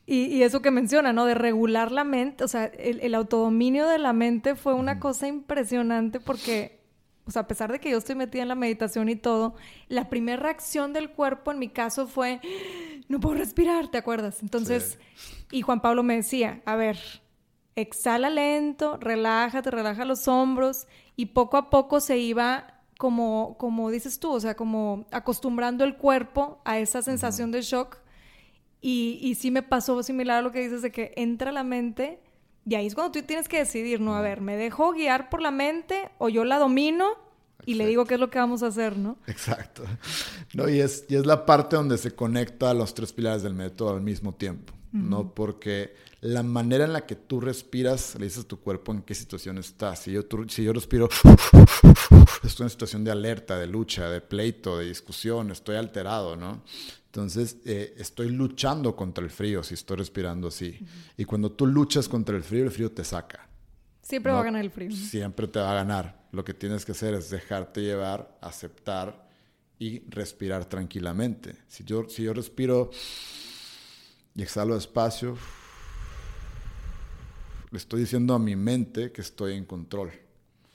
Y, 0.06 0.42
eso 0.42 0.64
que 0.64 0.72
menciona, 0.72 1.14
¿no? 1.14 1.26
De 1.26 1.36
regular 1.36 1.92
la 1.92 2.04
mente, 2.04 2.44
o 2.44 2.48
sea, 2.48 2.66
el, 2.66 3.00
el 3.02 3.14
autodominio 3.14 3.88
de 3.88 4.00
la 4.00 4.12
mente 4.12 4.56
fue 4.56 4.74
una 4.74 5.00
cosa 5.00 5.28
impresionante 5.28 6.20
porque 6.20 6.79
o 7.30 7.32
sea, 7.32 7.44
a 7.44 7.48
pesar 7.48 7.72
de 7.72 7.80
que 7.80 7.92
yo 7.92 8.00
estoy 8.00 8.16
metida 8.16 8.42
en 8.42 8.48
la 8.48 8.56
meditación 8.56 9.08
y 9.08 9.16
todo, 9.16 9.54
la 9.88 10.10
primera 10.10 10.42
reacción 10.42 10.94
del 10.94 11.12
cuerpo 11.12 11.52
en 11.52 11.60
mi 11.60 11.70
caso 11.70 12.08
fue, 12.08 12.42
no 13.08 13.20
puedo 13.20 13.36
respirar, 13.36 13.88
¿te 13.90 14.00
acuerdas? 14.00 14.42
Entonces, 14.42 14.98
y 15.52 15.62
Juan 15.62 15.80
Pablo 15.80 16.02
me 16.02 16.16
decía, 16.16 16.64
a 16.66 16.76
ver, 16.76 16.98
exhala 17.76 18.32
lento, 18.32 18.98
relájate, 18.98 19.70
relaja 19.70 20.06
los 20.06 20.28
hombros 20.28 20.88
y 21.16 21.28
poco 21.28 21.58
a 21.58 21.70
poco 21.70 22.00
se 22.00 22.18
iba 22.18 22.82
como, 22.98 23.58
como 23.60 23.92
dices 23.92 24.20
tú, 24.20 24.32
o 24.32 24.40
sea, 24.40 24.56
como 24.56 25.06
acostumbrando 25.12 25.84
el 25.84 25.98
cuerpo 25.98 26.60
a 26.66 26.80
esa 26.80 27.04
sensación 27.04 27.52
de 27.52 27.62
shock. 27.62 27.98
Y, 28.82 29.20
y 29.22 29.36
sí 29.36 29.52
me 29.52 29.62
pasó 29.62 30.02
similar 30.02 30.40
a 30.40 30.42
lo 30.42 30.52
que 30.52 30.62
dices 30.62 30.82
de 30.82 30.92
que 30.92 31.14
entra 31.16 31.52
la 31.52 31.64
mente 31.64 32.24
y 32.70 32.76
ahí 32.76 32.86
es 32.86 32.94
cuando 32.94 33.20
tú 33.20 33.26
tienes 33.26 33.48
que 33.48 33.58
decidir, 33.58 34.00
¿no? 34.00 34.16
A 34.16 34.22
ver, 34.22 34.42
¿me 34.42 34.56
dejo 34.56 34.92
guiar 34.92 35.30
por 35.32 35.42
la 35.42 35.50
mente 35.50 36.12
o 36.20 36.30
yo 36.30 36.46
la 36.46 36.60
domino 36.60 37.18
y 37.66 37.74
le 37.74 37.88
digo 37.88 38.06
qué 38.06 38.14
es 38.14 38.20
lo 38.20 38.30
que 38.30 38.38
vamos 38.38 38.62
a 38.62 38.68
hacer, 38.68 38.96
¿no? 38.96 39.18
Exacto. 39.28 39.84
No, 40.54 40.68
y, 40.68 40.80
es, 40.80 41.06
y 41.08 41.16
es 41.16 41.28
la 41.28 41.46
parte 41.46 41.76
donde 41.76 41.96
se 42.00 42.16
conecta 42.16 42.74
los 42.74 42.96
tres 42.96 43.14
pilares 43.14 43.44
del 43.44 43.54
método 43.54 43.94
al 43.94 44.02
mismo 44.02 44.34
tiempo, 44.34 44.74
¿no? 44.92 45.36
Porque 45.36 45.94
la 46.22 46.42
manera 46.42 46.86
en 46.86 46.94
la 46.94 47.06
que 47.06 47.16
tú 47.16 47.40
respiras, 47.40 48.16
le 48.18 48.26
dices 48.26 48.46
a 48.46 48.48
tu 48.48 48.60
cuerpo 48.60 48.92
en 48.92 49.04
qué 49.04 49.14
situación 49.14 49.60
estás. 49.60 50.00
Si 50.00 50.12
yo, 50.12 50.24
si 50.48 50.64
yo 50.64 50.74
respiro, 50.74 51.08
estoy 52.44 52.64
en 52.64 52.70
situación 52.72 53.04
de 53.04 53.12
alerta, 53.12 53.60
de 53.60 53.68
lucha, 53.68 54.10
de 54.10 54.22
pleito, 54.22 54.80
de 54.80 54.86
discusión, 54.86 55.52
estoy 55.52 55.76
alterado, 55.76 56.36
¿no? 56.36 56.64
Entonces, 57.10 57.58
eh, 57.66 57.96
estoy 57.98 58.30
luchando 58.30 58.96
contra 58.96 59.24
el 59.24 59.32
frío 59.32 59.64
si 59.64 59.74
estoy 59.74 59.98
respirando 59.98 60.50
así. 60.50 60.80
Y 61.18 61.26
cuando 61.26 61.52
tú 61.52 61.66
luchas 61.66 62.08
contra 62.08 62.38
el 62.38 62.44
frío, 62.44 62.66
el 62.66 62.72
frío 62.72 62.92
te 62.92 63.04
saca. 63.04 63.50
Siempre 64.04 64.32
va 64.32 64.42
a 64.42 64.44
ganar 64.44 64.64
el 64.64 64.70
frío. 64.70 64.92
Siempre 64.92 65.48
te 65.48 65.58
va 65.58 65.72
a 65.72 65.74
ganar. 65.74 66.28
Lo 66.32 66.46
que 66.46 66.54
tienes 66.54 66.86
que 66.86 66.92
hacer 66.92 67.16
es 67.16 67.32
dejarte 67.32 67.82
llevar, 67.82 68.38
aceptar 68.42 69.28
y 69.80 70.02
respirar 70.10 70.66
tranquilamente. 70.66 71.56
Si 71.68 71.84
yo, 71.84 72.08
si 72.08 72.24
yo 72.24 72.34
respiro 72.34 72.92
y 74.36 74.44
exhalo 74.44 74.76
despacio, 74.76 75.36
le 77.72 77.78
estoy 77.80 78.02
diciendo 78.02 78.36
a 78.36 78.40
mi 78.40 78.56
mente 78.56 79.12
que 79.12 79.22
estoy 79.22 79.56
en 79.56 79.66
control. 79.66 80.12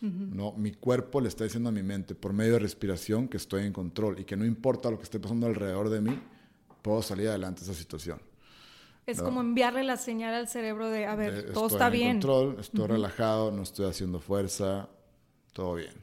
¿No? 0.05 0.53
Mi 0.53 0.73
cuerpo 0.73 1.21
le 1.21 1.29
está 1.29 1.45
diciendo 1.45 1.71
a 1.71 1.73
mi 1.73 1.83
mente 1.83 2.15
por 2.15 2.33
medio 2.33 2.55
de 2.55 2.59
respiración 2.59 3.29
que 3.29 3.37
estoy 3.37 3.65
en 3.65 3.73
control 3.73 4.21
y 4.21 4.25
que 4.25 4.37
no 4.37 4.45
importa 4.45 4.91
lo 4.91 4.99
que 4.99 5.05
esté 5.05 5.19
pasando 5.19 5.47
alrededor 5.47 5.89
de 5.89 6.01
mí, 6.01 6.21
puedo 6.83 7.01
salir 7.01 7.29
adelante 7.29 7.65
de 7.65 7.71
esa 7.71 7.79
situación. 7.79 8.21
Es 9.07 9.21
como 9.21 9.41
enviarle 9.41 9.85
la 9.85 9.97
señal 9.97 10.35
al 10.35 10.49
cerebro 10.49 10.89
de, 10.89 11.07
a 11.07 11.15
ver, 11.15 11.53
todo 11.53 11.67
está 11.67 11.91
bien. 11.91 12.17
Estoy 12.19 12.33
en 12.33 12.43
control, 12.43 12.61
estoy 12.61 12.87
relajado, 12.87 13.51
no 13.51 13.63
estoy 13.63 13.87
haciendo 13.87 14.19
fuerza, 14.19 14.89
todo 15.53 15.75
bien. 15.75 15.95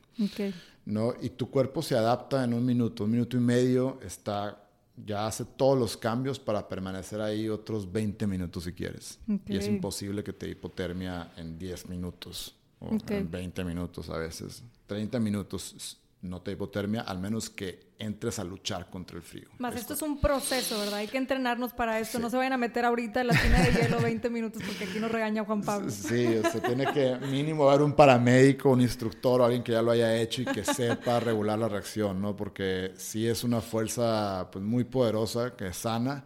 ¿no? 0.85 1.13
Y 1.21 1.29
tu 1.29 1.49
cuerpo 1.49 1.81
se 1.81 1.95
adapta 1.95 2.43
en 2.43 2.53
un 2.53 2.65
minuto, 2.65 3.05
un 3.05 3.11
minuto 3.11 3.37
y 3.37 3.39
medio, 3.39 3.99
está, 4.03 4.63
ya 5.03 5.25
hace 5.25 5.45
todos 5.45 5.77
los 5.77 5.97
cambios 5.97 6.39
para 6.39 6.67
permanecer 6.67 7.21
ahí 7.21 7.49
otros 7.49 7.91
20 7.91 8.27
minutos 8.27 8.65
si 8.65 8.73
quieres. 8.73 9.19
Y 9.47 9.57
es 9.57 9.67
imposible 9.67 10.23
que 10.23 10.33
te 10.33 10.47
hipotermia 10.47 11.31
en 11.37 11.57
10 11.57 11.89
minutos 11.89 12.55
o 12.81 12.89
en 13.09 13.31
20 13.31 13.63
minutos 13.63 14.09
a 14.09 14.17
veces. 14.17 14.63
30 14.87 15.19
minutos 15.19 15.97
no 16.21 16.41
te 16.41 16.51
hipotermia, 16.51 17.01
al 17.01 17.19
menos 17.19 17.49
que 17.49 17.91
entres 17.97 18.39
a 18.39 18.43
luchar 18.43 18.89
contra 18.89 19.17
el 19.17 19.23
frío. 19.23 19.49
Más 19.57 19.75
esto, 19.75 19.93
es 19.93 20.01
un 20.01 20.19
proceso, 20.19 20.77
¿verdad? 20.79 20.95
Hay 20.95 21.07
que 21.07 21.17
entrenarnos 21.17 21.73
para 21.73 21.99
esto. 21.99 22.19
No 22.19 22.29
se 22.29 22.37
vayan 22.37 22.53
a 22.53 22.57
meter 22.57 22.85
ahorita 22.85 23.21
en 23.21 23.27
la 23.27 23.41
tina 23.41 23.61
de 23.61 23.71
hielo 23.71 23.99
20 24.01 24.29
minutos 24.29 24.61
porque 24.65 24.85
aquí 24.85 24.99
nos 24.99 25.11
regaña 25.11 25.43
Juan 25.43 25.61
Pablo. 25.61 25.89
Sí, 25.89 26.41
se 26.51 26.61
tiene 26.61 26.91
que 26.91 27.17
mínimo 27.27 27.69
haber 27.69 27.81
un 27.81 27.93
paramédico, 27.93 28.69
un 28.69 28.81
instructor 28.81 29.41
o 29.41 29.45
alguien 29.45 29.63
que 29.63 29.71
ya 29.71 29.81
lo 29.81 29.91
haya 29.91 30.15
hecho 30.15 30.43
y 30.43 30.45
que 30.45 30.63
sepa 30.63 31.19
regular 31.19 31.57
la 31.57 31.67
reacción, 31.67 32.21
¿no? 32.21 32.35
Porque 32.35 32.93
sí 32.97 33.27
es 33.27 33.43
una 33.43 33.61
fuerza 33.61 34.49
pues, 34.51 34.63
muy 34.63 34.83
poderosa, 34.83 35.55
que 35.55 35.67
es 35.67 35.77
sana, 35.77 36.23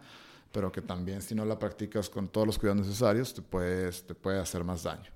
pero 0.52 0.72
que 0.72 0.80
también 0.80 1.20
si 1.22 1.34
no 1.34 1.44
la 1.44 1.58
practicas 1.58 2.08
con 2.08 2.28
todos 2.28 2.46
los 2.46 2.58
cuidados 2.58 2.86
necesarios 2.86 3.34
te, 3.34 3.42
puedes, 3.42 4.06
te 4.06 4.14
puede 4.14 4.38
hacer 4.38 4.64
más 4.64 4.82
daño. 4.84 5.10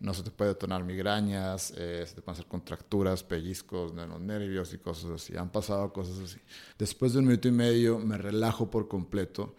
No 0.00 0.12
se 0.12 0.22
te 0.22 0.30
puede 0.30 0.50
detonar 0.50 0.84
migrañas, 0.84 1.72
eh, 1.76 2.04
se 2.06 2.14
te 2.14 2.22
pueden 2.22 2.34
hacer 2.34 2.46
contracturas, 2.46 3.22
pellizcos 3.22 3.94
de 3.94 4.06
los 4.06 4.20
nervios 4.20 4.74
y 4.74 4.78
cosas 4.78 5.10
así. 5.12 5.36
Han 5.36 5.50
pasado 5.50 5.92
cosas 5.92 6.18
así. 6.18 6.38
Después 6.78 7.12
de 7.12 7.20
un 7.20 7.26
minuto 7.26 7.48
y 7.48 7.52
medio 7.52 7.98
me 7.98 8.18
relajo 8.18 8.70
por 8.70 8.88
completo 8.88 9.54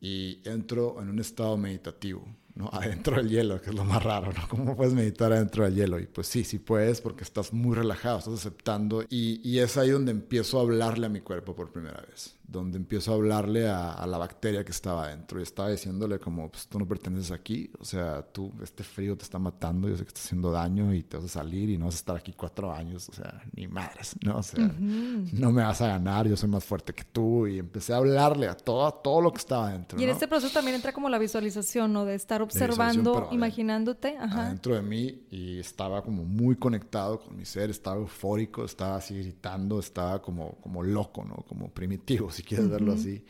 y 0.00 0.40
entro 0.44 1.00
en 1.00 1.08
un 1.10 1.18
estado 1.18 1.56
meditativo. 1.56 2.26
¿no? 2.54 2.68
Adentro 2.72 3.16
del 3.16 3.28
hielo, 3.28 3.60
que 3.60 3.70
es 3.70 3.76
lo 3.76 3.84
más 3.84 4.02
raro, 4.02 4.32
¿no? 4.32 4.48
¿Cómo 4.48 4.76
puedes 4.76 4.94
meditar 4.94 5.32
adentro 5.32 5.64
del 5.64 5.74
hielo? 5.74 5.98
Y 5.98 6.06
pues 6.06 6.26
sí, 6.26 6.44
sí 6.44 6.58
puedes 6.58 7.00
porque 7.00 7.24
estás 7.24 7.52
muy 7.52 7.74
relajado, 7.74 8.18
estás 8.18 8.34
aceptando 8.34 9.02
y, 9.08 9.40
y 9.48 9.58
es 9.58 9.76
ahí 9.76 9.90
donde 9.90 10.12
empiezo 10.12 10.58
a 10.58 10.62
hablarle 10.62 11.06
a 11.06 11.08
mi 11.08 11.20
cuerpo 11.20 11.54
por 11.54 11.72
primera 11.72 12.00
vez, 12.08 12.36
donde 12.46 12.76
empiezo 12.76 13.12
a 13.12 13.14
hablarle 13.14 13.68
a, 13.68 14.04
la 14.06 14.18
bacteria 14.18 14.64
que 14.64 14.70
estaba 14.70 15.04
adentro 15.04 15.40
y 15.40 15.42
estaba 15.42 15.70
diciéndole 15.70 16.18
como, 16.18 16.50
pues 16.50 16.68
tú 16.68 16.78
no 16.78 16.86
perteneces 16.86 17.30
aquí, 17.30 17.70
o 17.80 17.84
sea, 17.84 18.22
tú, 18.22 18.52
este 18.62 18.84
frío 18.84 19.16
te 19.16 19.24
está 19.24 19.38
matando, 19.38 19.88
yo 19.88 19.96
sé 19.96 20.02
que 20.04 20.08
está 20.08 20.20
haciendo 20.20 20.52
daño 20.52 20.92
y 20.94 21.02
te 21.02 21.16
vas 21.16 21.26
a 21.26 21.28
salir 21.28 21.70
y 21.70 21.78
no 21.78 21.86
vas 21.86 21.94
a 21.94 21.98
estar 21.98 22.16
aquí 22.16 22.32
cuatro 22.32 22.72
años, 22.72 23.08
o 23.08 23.12
sea, 23.12 23.42
ni 23.54 23.66
madres, 23.66 24.14
¿no? 24.22 24.38
O 24.38 24.42
sea, 24.42 24.70
no 24.78 25.52
me 25.52 25.62
vas 25.62 25.80
a 25.80 25.88
ganar, 25.88 26.28
yo 26.28 26.36
soy 26.36 26.48
más 26.48 26.64
fuerte 26.64 26.92
que 26.92 27.04
tú 27.04 27.46
y 27.46 27.58
empecé 27.58 27.94
a 27.94 27.96
hablarle 27.96 28.46
a 28.46 28.54
todo, 28.54 28.92
todo 28.92 29.20
lo 29.20 29.32
que 29.32 29.38
estaba 29.38 29.68
adentro. 29.68 29.98
Y 29.98 30.04
en 30.04 30.10
este 30.10 30.28
proceso 30.28 30.52
también 30.52 30.76
entra 30.76 30.92
como 30.92 31.08
la 31.08 31.18
visualización, 31.18 31.92
¿no? 31.92 32.04
De 32.04 32.14
estar 32.14 32.42
observando, 32.42 33.28
imaginándote. 33.32 34.16
Ajá. 34.18 34.46
Adentro 34.46 34.74
de 34.74 34.82
mí 34.82 35.22
y 35.30 35.58
estaba 35.58 36.02
como 36.02 36.24
muy 36.24 36.56
conectado 36.56 37.20
con 37.20 37.36
mi 37.36 37.44
ser, 37.44 37.70
estaba 37.70 37.96
eufórico, 37.96 38.64
estaba 38.64 38.96
así 38.96 39.16
gritando, 39.16 39.78
estaba 39.78 40.20
como, 40.20 40.56
como 40.56 40.82
loco, 40.82 41.24
¿no? 41.24 41.36
Como 41.48 41.68
primitivo, 41.70 42.30
si 42.34 42.42
quieres 42.42 42.68
verlo 42.68 42.92
así. 42.92 43.24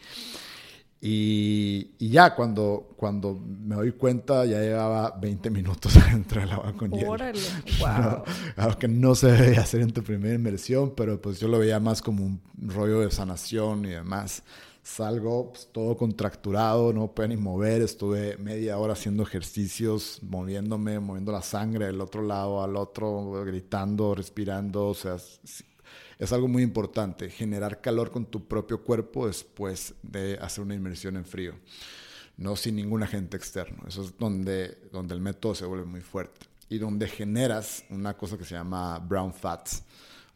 Y, 1.01 1.91
y, 1.99 2.09
ya 2.09 2.35
cuando, 2.35 2.95
cuando 2.97 3.35
me 3.35 3.75
doy 3.75 3.93
cuenta, 3.93 4.47
ya 4.47 4.59
llevaba 4.61 5.11
20 5.21 5.51
minutos 5.51 5.95
adentro 6.09 6.41
del 6.41 6.51
agua 6.51 6.73
con 6.73 6.91
hielo. 6.91 7.11
Órale, 7.11 7.39
wow. 7.79 8.23
algo 8.57 8.79
que 8.79 8.89
no 8.89 9.15
se 9.15 9.31
debe 9.31 9.59
hacer 9.59 9.83
en 9.83 9.93
tu 9.93 10.03
primera 10.03 10.35
inmersión, 10.35 10.95
pero 10.97 11.21
pues 11.21 11.39
yo 11.39 11.49
lo 11.49 11.59
veía 11.59 11.79
más 11.79 12.01
como 12.01 12.25
un 12.25 12.41
rollo 12.57 13.01
de 13.01 13.11
sanación 13.11 13.85
y 13.85 13.91
demás 13.91 14.43
salgo 14.85 15.51
pues, 15.51 15.69
todo 15.73 15.97
contracturado, 15.97 16.93
no 16.93 17.09
puedo 17.09 17.29
ni 17.29 17.37
mover, 17.37 17.83
estuve 17.83 18.37
media 18.37 18.79
hora 18.79 18.93
haciendo 18.93 19.23
ejercicios, 19.23 20.21
moviéndome, 20.23 21.01
moviendo 21.01 21.33
la 21.33 21.43
sangre 21.43 21.87
del 21.87 22.01
otro 22.01 22.23
lado 22.23 22.63
al 22.63 22.77
otro, 22.77 23.45
gritando, 23.45 24.15
respirando, 24.15 24.89
o 24.89 24.95
sea, 24.95 25.17
es, 26.19 26.33
algo 26.33 26.49
muy 26.49 26.63
importante, 26.63 27.31
generar 27.31 27.81
calor 27.81 28.11
con 28.11 28.27
tu 28.27 28.47
propio 28.47 28.83
cuerpo 28.83 29.27
después 29.27 29.95
de 30.03 30.39
hacer 30.41 30.65
una 30.65 30.75
inmersión 30.75 31.17
en 31.17 31.25
frío, 31.25 31.55
no 32.37 32.57
sin 32.57 32.77
ningún 32.77 33.03
agente 33.03 33.37
externo, 33.37 33.85
eso 33.87 34.03
es 34.03 34.19
donde, 34.19 34.79
donde 34.93 35.15
el 35.15 35.21
método 35.21 35.55
se 35.55 35.67
vuelve 35.67 35.87
muy 35.87 36.01
fuerte 36.01 36.47
y 36.69 36.79
donde 36.79 37.09
generas 37.09 37.85
una 37.91 38.17
cosa 38.17 38.37
que 38.39 38.45
se 38.45 38.55
llama 38.55 38.99
brown 38.99 39.33
fats 39.33 39.85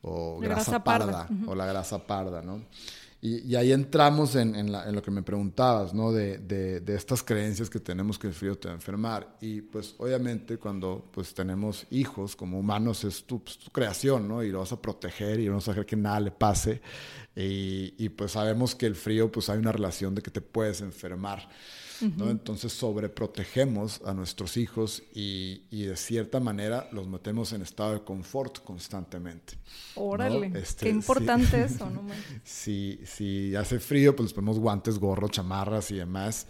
o 0.03 0.39
grasa, 0.39 0.83
parda, 0.83 1.29
o 1.47 1.55
la 1.55 1.67
grasa 1.67 2.07
parda, 2.07 2.43
¿no? 2.43 2.63
Y, 3.21 3.57
ahí 3.57 3.73
entramos 3.73 4.37
en, 4.37 4.73
lo 4.73 5.03
que 5.03 5.11
me 5.11 5.25
preguntabas, 5.25 5.93
¿no? 5.93 6.13
De, 6.13 6.39
de, 6.39 6.95
estas 6.95 7.25
creencias 7.25 7.69
que 7.69 7.81
tenemos 7.81 8.17
que 8.17 8.29
el 8.29 8.33
frío 8.33 8.57
te 8.57 8.69
va 8.69 8.75
a 8.75 8.77
enfermar. 8.77 9.37
Y 9.41 9.61
pues 9.61 9.97
obviamente 9.99 10.57
cuando 10.57 11.05
pues 11.11 11.35
tenemos 11.35 11.85
hijos 11.91 12.37
como 12.37 12.61
humanos 12.61 13.03
es 13.03 13.25
tu, 13.25 13.43
pues, 13.43 13.59
creación, 13.73 14.29
¿no? 14.29 14.45
Y 14.45 14.53
lo 14.53 14.61
vas 14.61 14.71
a 14.71 14.81
proteger 14.81 15.41
y 15.41 15.47
no 15.47 15.55
vas 15.55 15.67
a 15.67 15.73
dejar 15.73 15.87
que 15.87 15.97
nada 15.97 16.21
le 16.21 16.31
pase. 16.31 16.81
Y, 17.35 17.95
y, 17.99 18.09
pues 18.09 18.33
sabemos 18.33 18.77
que 18.77 18.87
el 18.87 18.95
frío 18.95 19.33
pues 19.33 19.49
hay 19.49 19.59
una 19.59 19.73
relación 19.73 20.15
de 20.15 20.23
que 20.23 20.31
te 20.31 20.41
puedes 20.41 20.81
enfermar. 20.81 21.49
Entonces 22.01 22.73
sobreprotegemos 22.73 24.01
a 24.05 24.15
nuestros 24.15 24.57
hijos 24.57 25.03
y, 25.15 25.61
de 25.71 25.97
cierta 25.97 26.41
manera 26.41 26.89
los 26.93 27.09
metemos 27.09 27.53
en 27.53 27.63
estado 27.63 27.95
de 27.95 28.05
confort 28.05 28.63
constantemente. 28.63 29.55
Órale, 29.95 30.53
este, 30.55 30.87
qué 30.87 30.91
importante 30.91 31.63
eso, 31.65 31.91
¿no? 31.91 32.03
si, 32.45 33.01
si 33.05 33.55
hace 33.57 33.79
frío, 33.79 34.15
pues 34.15 34.29
les 34.29 34.35
ponemos 34.35 34.59
guantes, 34.59 34.99
gorros, 34.99 35.31
chamarras 35.31 35.91
y 35.91 35.97
demás. 35.97 36.47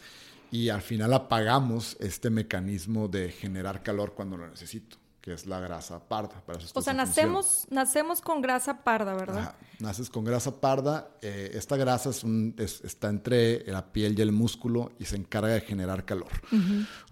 Y 0.50 0.70
al 0.70 0.80
final 0.80 1.12
apagamos 1.12 1.96
este 2.00 2.30
mecanismo 2.30 3.08
de 3.08 3.30
generar 3.30 3.82
calor 3.82 4.14
cuando 4.14 4.36
lo 4.36 4.48
necesito 4.48 4.96
que 5.28 5.34
es 5.34 5.44
la 5.44 5.60
grasa 5.60 6.00
parda. 6.08 6.40
Para 6.46 6.58
o 6.72 6.80
sea, 6.80 6.94
nacemos, 6.94 7.66
nacemos 7.68 8.22
con 8.22 8.40
grasa 8.40 8.82
parda, 8.82 9.12
¿verdad? 9.14 9.54
Naces 9.78 10.08
con 10.08 10.24
grasa 10.24 10.58
parda. 10.58 11.10
Eh, 11.20 11.50
esta 11.52 11.76
grasa 11.76 12.08
es 12.08 12.24
un, 12.24 12.54
está 12.56 13.10
entre 13.10 13.62
la 13.70 13.92
piel 13.92 14.18
y 14.18 14.22
el 14.22 14.32
músculo 14.32 14.92
y 14.98 15.04
se 15.04 15.16
encarga 15.16 15.48
de 15.48 15.60
generar 15.60 16.06
calor. 16.06 16.30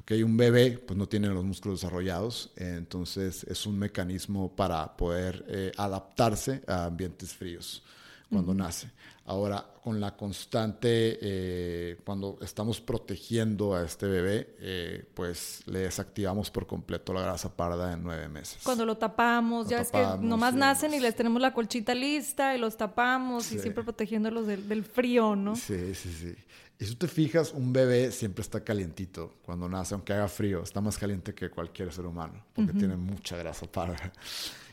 Un 0.08 0.36
bebé 0.38 0.78
pues, 0.78 0.96
no 0.96 1.06
tiene 1.06 1.28
los 1.28 1.44
músculos 1.44 1.82
desarrollados, 1.82 2.52
entonces 2.56 3.44
es 3.44 3.66
un 3.66 3.78
mecanismo 3.78 4.56
para 4.56 4.96
poder 4.96 5.44
eh, 5.48 5.72
adaptarse 5.76 6.62
a 6.66 6.86
ambientes 6.86 7.34
fríos 7.34 7.82
cuando 8.30 8.54
nace. 8.54 8.90
Ahora, 9.28 9.66
con 9.82 10.00
la 10.00 10.16
constante, 10.16 11.18
eh, 11.20 11.98
cuando 12.04 12.38
estamos 12.42 12.80
protegiendo 12.80 13.74
a 13.74 13.84
este 13.84 14.06
bebé, 14.06 14.54
eh, 14.60 15.04
pues 15.14 15.64
le 15.66 15.80
desactivamos 15.80 16.52
por 16.52 16.68
completo 16.68 17.12
la 17.12 17.22
grasa 17.22 17.56
parda 17.56 17.92
en 17.92 18.04
nueve 18.04 18.28
meses. 18.28 18.58
Cuando 18.62 18.86
lo 18.86 18.96
tapamos, 18.96 19.68
ya 19.68 19.80
es 19.80 19.90
que 19.90 20.04
nomás 20.20 20.54
nacen 20.54 20.94
y 20.94 21.00
les 21.00 21.16
tenemos 21.16 21.42
la 21.42 21.52
colchita 21.52 21.92
lista 21.92 22.54
y 22.54 22.58
los 22.58 22.76
tapamos 22.76 23.50
y 23.50 23.58
siempre 23.58 23.82
protegiéndolos 23.82 24.46
del, 24.46 24.68
del, 24.68 24.84
frío, 24.84 25.34
¿no? 25.34 25.56
Sí, 25.56 25.92
sí, 25.96 26.12
sí. 26.12 26.34
Y 26.78 26.84
si 26.84 26.92
tú 26.92 27.06
te 27.06 27.08
fijas, 27.08 27.52
un 27.52 27.72
bebé 27.72 28.12
siempre 28.12 28.42
está 28.42 28.62
calientito 28.62 29.34
cuando 29.42 29.68
nace, 29.68 29.94
aunque 29.94 30.12
haga 30.12 30.28
frío, 30.28 30.62
está 30.62 30.80
más 30.80 30.98
caliente 30.98 31.34
que 31.34 31.50
cualquier 31.50 31.92
ser 31.92 32.06
humano, 32.06 32.44
porque 32.54 32.74
tiene 32.74 32.96
mucha 32.96 33.36
grasa 33.36 33.66
parda. 33.66 34.12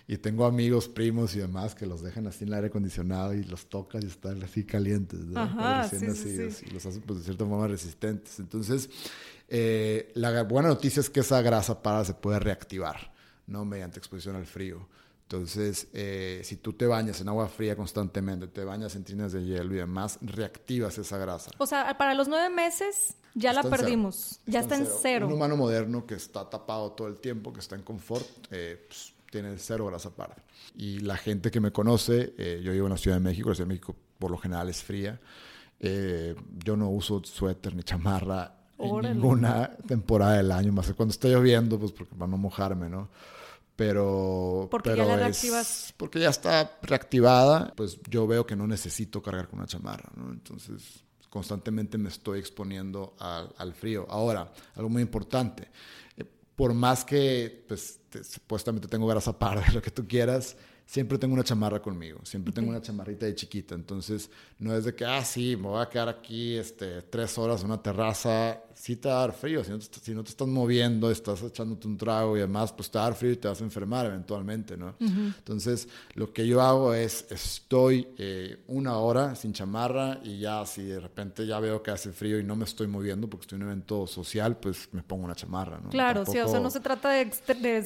Y 0.06 0.18
tengo 0.18 0.46
amigos, 0.46 0.90
primos 0.90 1.34
y 1.36 1.40
demás 1.40 1.76
que 1.76 1.86
los 1.86 2.02
dejan 2.02 2.28
así 2.28 2.44
en 2.44 2.50
el 2.50 2.56
aire 2.56 2.68
acondicionado 2.68 3.34
y 3.34 3.44
los 3.44 3.68
tocas 3.68 4.04
y 4.04 4.08
están 4.08 4.44
así 4.44 4.66
calientes, 4.66 5.20
Ajá, 5.34 5.88
sí, 5.88 5.96
Y 6.66 6.72
los 6.72 6.86
hacen 6.86 7.02
pues, 7.04 7.20
de 7.20 7.26
cierta 7.26 7.46
forma 7.46 7.68
resistentes. 7.68 8.40
Entonces, 8.40 8.90
eh, 9.48 10.12
la 10.16 10.44
buena 10.44 10.70
noticia 10.70 11.00
es 11.00 11.10
que 11.10 11.22
esa 11.22 11.42
grasa 11.42 11.82
para 11.82 12.04
se 12.04 12.14
puede 12.16 12.40
reactivar, 12.40 13.14
¿no? 13.48 13.64
Mediante 13.64 14.00
exposición 14.00 14.36
al 14.36 14.46
frío. 14.46 14.88
Entonces, 15.24 15.88
eh, 15.94 16.42
si 16.44 16.58
tú 16.58 16.74
te 16.74 16.86
bañas 16.86 17.22
en 17.22 17.30
agua 17.30 17.48
fría 17.48 17.76
constantemente, 17.76 18.48
te 18.48 18.64
bañas 18.64 18.96
en 18.96 19.04
tinas 19.04 19.32
de 19.32 19.44
hielo 19.44 19.74
y 19.74 19.78
demás, 19.78 20.20
reactivas 20.22 20.98
esa 20.98 21.18
grasa. 21.18 21.50
O 21.58 21.66
sea, 21.66 21.98
para 21.98 22.14
los 22.14 22.28
nueve 22.28 22.54
meses 22.54 23.16
ya 23.34 23.54
la 23.54 23.64
perdimos, 23.64 24.42
ya 24.46 24.60
está, 24.60 24.76
en, 24.76 24.86
cero. 25.02 25.28
Un 25.28 25.34
humano 25.34 25.58
moderno 25.58 26.06
que 26.06 26.16
está 26.16 26.48
tapado 26.48 26.92
todo 26.92 27.08
el 27.08 27.18
tiempo, 27.20 27.52
que 27.52 27.62
está 27.62 27.76
en 27.76 27.82
confort, 27.82 28.28
eh, 28.52 28.86
pues, 28.88 29.14
tiene 29.34 29.58
cero 29.58 29.88
grasa 29.88 30.12
parda. 30.12 30.36
Y 30.76 31.00
la 31.00 31.18
gente 31.18 31.50
que 31.50 31.60
me 31.60 31.72
conoce, 31.72 32.36
eh, 32.38 32.62
yo 32.64 32.72
vivo 32.72 32.86
en 32.86 32.92
la 32.92 32.98
Ciudad 32.98 33.18
de 33.18 33.24
México, 33.24 33.50
la 33.50 33.56
Ciudad 33.56 33.68
de 33.68 33.74
México 33.74 33.96
por 34.20 34.30
lo 34.30 34.38
general 34.38 34.70
es 34.70 34.84
fría. 34.84 35.20
Eh, 35.80 36.36
yo 36.64 36.78
no 36.78 36.90
uso 36.90 37.22
suéter 37.24 37.76
ni 37.76 37.82
chamarra 37.82 38.56
en 38.78 39.02
ninguna 39.02 39.72
temporada 39.88 40.38
del 40.38 40.52
año, 40.52 40.72
más 40.72 40.88
que 40.88 40.94
cuando 40.94 41.12
está 41.14 41.28
lloviendo, 41.28 41.80
pues 41.80 41.92
porque, 41.92 42.14
para 42.16 42.30
no 42.30 42.38
mojarme, 42.38 42.90
¿no? 42.90 43.10
Pero, 43.76 44.68
porque 44.70 44.92
pero 44.92 45.04
ya 45.04 45.10
la 45.10 45.16
reactivas. 45.16 45.94
porque 45.98 46.20
ya 46.20 46.30
está 46.30 46.78
reactivada, 46.84 47.74
pues 47.76 47.98
yo 48.08 48.28
veo 48.28 48.46
que 48.46 48.56
no 48.56 48.68
necesito 48.68 49.24
cargar 49.24 49.48
con 49.48 49.60
una 49.60 49.68
chamarra, 49.68 50.12
¿no? 50.16 50.32
Entonces 50.32 51.04
constantemente 51.32 51.98
me 51.98 52.10
estoy 52.10 52.38
exponiendo 52.40 53.16
al, 53.18 53.52
al 53.58 53.74
frío. 53.74 54.06
Ahora, 54.08 54.54
algo 54.76 54.90
muy 54.90 55.02
importante, 55.02 55.72
por 56.56 56.74
más 56.74 57.04
que 57.06 57.66
pues, 57.68 58.00
supuestamente 58.24 58.88
tengo 58.88 59.08
grasa 59.08 59.38
parda, 59.38 59.66
lo 59.74 59.82
que 59.82 59.92
tú 59.92 60.08
quieras, 60.08 60.56
siempre 60.86 61.18
tengo 61.18 61.34
una 61.34 61.44
chamarra 61.44 61.82
conmigo, 61.82 62.20
siempre 62.24 62.54
tengo 62.54 62.70
una 62.70 62.82
chamarrita 62.82 63.26
de 63.26 63.36
chiquita, 63.36 63.76
entonces 63.76 64.30
no 64.60 64.76
es 64.76 64.86
de 64.86 64.94
que, 64.96 65.06
ah, 65.06 65.24
sí, 65.24 65.56
me 65.56 65.68
voy 65.68 65.82
a 65.82 65.90
quedar 65.90 66.10
aquí 66.10 66.56
este, 66.56 67.02
tres 67.04 67.38
horas 67.38 67.62
en 67.62 67.68
una 67.68 67.82
terraza, 67.82 68.62
sí 68.74 68.96
te 68.96 69.08
va 69.08 69.16
a 69.16 69.20
dar 69.20 69.34
frío, 69.34 69.64
si 69.64 69.72
no, 69.72 69.80
te, 69.80 70.00
si 70.00 70.14
no 70.14 70.24
te 70.24 70.30
estás 70.30 70.48
moviendo, 70.48 71.10
estás 71.10 71.42
echándote 71.42 71.88
un 71.88 71.98
trago 71.98 72.38
y 72.38 72.42
demás, 72.42 72.72
pues 72.72 72.90
te 72.90 72.98
va 72.98 73.06
a 73.06 73.08
dar 73.10 73.18
frío 73.18 73.32
y 73.32 73.38
te 73.38 73.48
vas 73.48 73.62
a 73.62 73.64
enfermar 73.64 74.06
eventualmente, 74.06 74.78
¿no? 74.78 74.96
Entonces, 75.00 75.88
lo 76.16 76.32
que 76.34 76.46
yo 76.48 76.62
hago 76.62 76.94
es, 76.94 77.26
estoy 77.30 78.08
eh, 78.18 78.64
una 78.68 78.98
hora 78.98 79.36
sin 79.36 79.54
chamarra 79.54 80.20
y 80.24 80.40
ya 80.40 80.66
si 80.66 80.84
de 80.84 81.00
repente 81.00 81.46
ya 81.46 81.60
veo 81.60 81.82
que 81.82 81.92
hace 81.92 82.12
frío 82.12 82.40
y 82.40 82.44
no 82.44 82.56
me 82.56 82.66
estoy 82.66 82.88
moviendo 82.88 83.30
porque 83.30 83.44
estoy 83.44 83.58
en 83.58 83.64
un 83.64 83.70
evento 83.70 84.08
social, 84.08 84.58
pues 84.58 84.90
me 84.92 85.04
pongo 85.04 85.26
una 85.26 85.36
chamarra, 85.36 85.80
¿no? 85.80 85.90
Claro, 85.90 86.26
sí, 86.26 86.40
o 86.40 86.48
sea, 86.48 86.60
no 86.60 86.70
se 86.70 86.80
trata 86.80 87.10
de, 87.10 87.32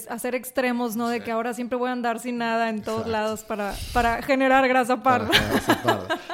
hacer 0.10 0.36
extremos, 0.36 0.96
¿no? 0.96 1.10
De 1.10 1.22
que 1.22 1.32
ahora 1.32 1.54
siempre 1.54 1.78
voy 1.78 1.90
a 1.90 1.94
andar 1.94 2.20
sin 2.20 2.38
nada 2.38 2.70
en 2.70 2.82
todos 2.88 3.08
lados 3.08 3.44
para, 3.44 3.76
para 3.92 4.22
generar 4.22 4.66
grasa 4.68 5.04
parda. 5.04 5.30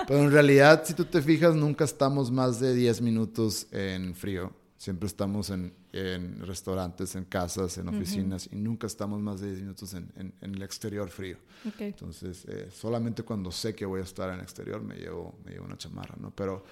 Pero 0.08 0.20
en 0.20 0.32
realidad, 0.32 0.84
si 0.86 0.94
tú 0.94 1.04
te 1.06 1.22
fijas, 1.22 1.56
nunca 1.56 1.84
estamos 1.84 2.30
más 2.30 2.60
de 2.60 2.76
10 2.76 3.02
minutos 3.02 3.68
en 3.72 4.14
frío. 4.14 4.54
Siempre 4.78 5.08
estamos 5.08 5.50
en, 5.50 5.74
en 5.94 6.46
restaurantes, 6.46 7.16
en 7.16 7.26
casas, 7.26 7.78
en 7.78 7.88
oficinas 7.88 8.50
y 8.52 8.58
nunca 8.58 8.86
estamos 8.86 9.20
más 9.22 9.40
de 9.40 9.48
10 9.48 9.62
minutos 9.62 9.94
en, 9.94 10.12
en, 10.16 10.56
el 10.56 10.62
exterior 10.62 11.10
frío. 11.10 11.38
Entonces, 11.80 12.46
eh, 12.48 12.70
solamente 12.72 13.24
cuando 13.24 13.52
sé 13.52 13.74
que 13.74 13.86
voy 13.86 14.02
a 14.02 14.04
estar 14.04 14.30
en 14.30 14.36
el 14.36 14.42
exterior 14.42 14.82
me 14.82 14.96
llevo, 14.96 15.40
me 15.46 15.54
llevo 15.54 15.66
una 15.66 15.78
chamarra, 15.78 16.16
¿no? 16.20 16.32
Pero 16.32 16.66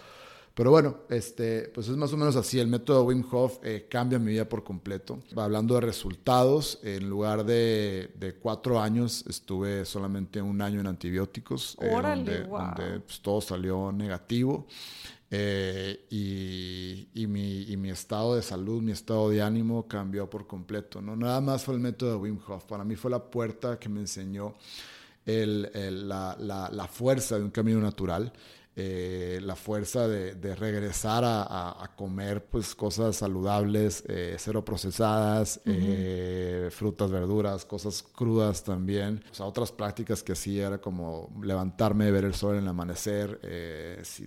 pero 0.53 0.69
bueno, 0.69 0.97
este, 1.09 1.71
pues 1.73 1.87
es 1.87 1.95
más 1.95 2.11
o 2.11 2.17
menos 2.17 2.35
así. 2.35 2.59
El 2.59 2.67
método 2.67 3.03
Wim 3.03 3.23
Hof 3.31 3.59
eh, 3.63 3.87
cambia 3.89 4.19
mi 4.19 4.31
vida 4.31 4.49
por 4.49 4.63
completo. 4.63 5.19
Hablando 5.35 5.75
de 5.75 5.81
resultados, 5.81 6.79
en 6.83 7.09
lugar 7.09 7.45
de, 7.45 8.11
de 8.15 8.35
cuatro 8.35 8.81
años, 8.81 9.25
estuve 9.29 9.85
solamente 9.85 10.41
un 10.41 10.61
año 10.61 10.81
en 10.81 10.87
antibióticos, 10.87 11.77
eh, 11.81 11.89
donde, 11.89 12.45
pues, 12.99 13.21
todo 13.21 13.39
salió 13.39 13.91
negativo. 13.93 14.67
Eh, 15.33 16.07
y, 16.09 17.07
y, 17.13 17.27
mi, 17.27 17.61
y, 17.61 17.77
mi, 17.77 17.89
estado 17.89 18.35
de 18.35 18.41
salud, 18.41 18.81
mi 18.81 18.91
estado 18.91 19.29
de 19.29 19.41
ánimo 19.41 19.87
cambió 19.87 20.29
por 20.29 20.45
completo. 20.45 21.01
¿no? 21.01 21.15
Nada 21.15 21.39
más 21.39 21.63
fue 21.63 21.75
el 21.75 21.79
método 21.79 22.09
de 22.09 22.15
Wim 22.17 22.39
Hof. 22.45 22.65
Para 22.65 22.83
mí 22.83 22.97
fue 22.97 23.09
la 23.09 23.23
puerta 23.23 23.79
que 23.79 23.87
me 23.87 24.01
enseñó 24.01 24.55
el, 25.25 25.71
la, 26.09 26.35
la, 26.37 26.69
la, 26.69 26.87
fuerza 26.87 27.37
de 27.37 27.43
un 27.45 27.51
camino 27.51 27.79
natural 27.79 28.33
eh, 28.73 29.39
la 29.43 29.57
fuerza 29.57 30.07
de, 30.07 30.55
regresar 30.55 31.23
a, 31.25 31.91
comer 31.97 32.45
pues 32.45 32.73
cosas 32.73 33.17
saludables, 33.17 34.03
eh, 34.07 34.35
cero 34.39 34.63
procesadas, 34.63 35.59
eh, 35.65 36.69
frutas, 36.71 37.11
verduras, 37.11 37.65
cosas 37.65 38.01
crudas 38.01 38.63
también. 38.63 39.23
O 39.29 39.35
sea, 39.35 39.45
otras 39.45 39.71
prácticas 39.73 40.23
que 40.23 40.31
hacía 40.31 40.67
era 40.67 40.77
como 40.79 41.29
levantarme, 41.43 42.11
ver 42.11 42.23
el 42.23 42.33
sol 42.33 42.55
en 42.55 42.63
el 42.63 42.69
amanecer, 42.69 43.39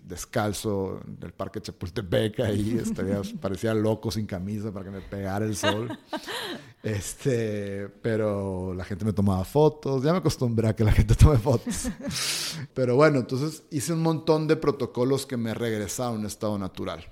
descalzo 0.05 1.01
en 1.07 1.19
el 1.23 1.33
parque 1.33 1.63
Chapultepec, 1.63 2.41
ahí 2.41 2.79
estaría, 2.83 3.23
parecía 3.41 3.73
loco 3.73 4.11
sin 4.11 4.27
camisa 4.27 4.71
para 4.73 4.85
que 4.85 4.91
me 4.91 5.01
pegara 5.01 5.47
el 5.47 5.57
sol. 5.57 5.99
Este, 6.85 7.89
pero 8.03 8.75
la 8.75 8.85
gente 8.85 9.07
me 9.07 9.15
tomaba 9.15 9.43
fotos, 9.47 10.05
ya 10.05 10.13
me 10.13 10.19
acostumbré 10.19 10.69
a 10.69 10.77
que 10.77 10.85
la 10.85 10.93
gente 10.93 11.15
tome 11.19 11.39
fotos. 11.39 11.89
Pero 12.75 12.95
bueno, 12.97 13.21
entonces 13.21 13.63
hice 13.71 13.95
un 13.95 14.03
montón 14.03 14.47
de 14.47 14.57
protocolos 14.57 15.25
que 15.25 15.39
me 15.39 15.55
regresaron 15.55 16.17
a 16.17 16.19
un 16.19 16.27
estado 16.27 16.59
natural, 16.59 17.09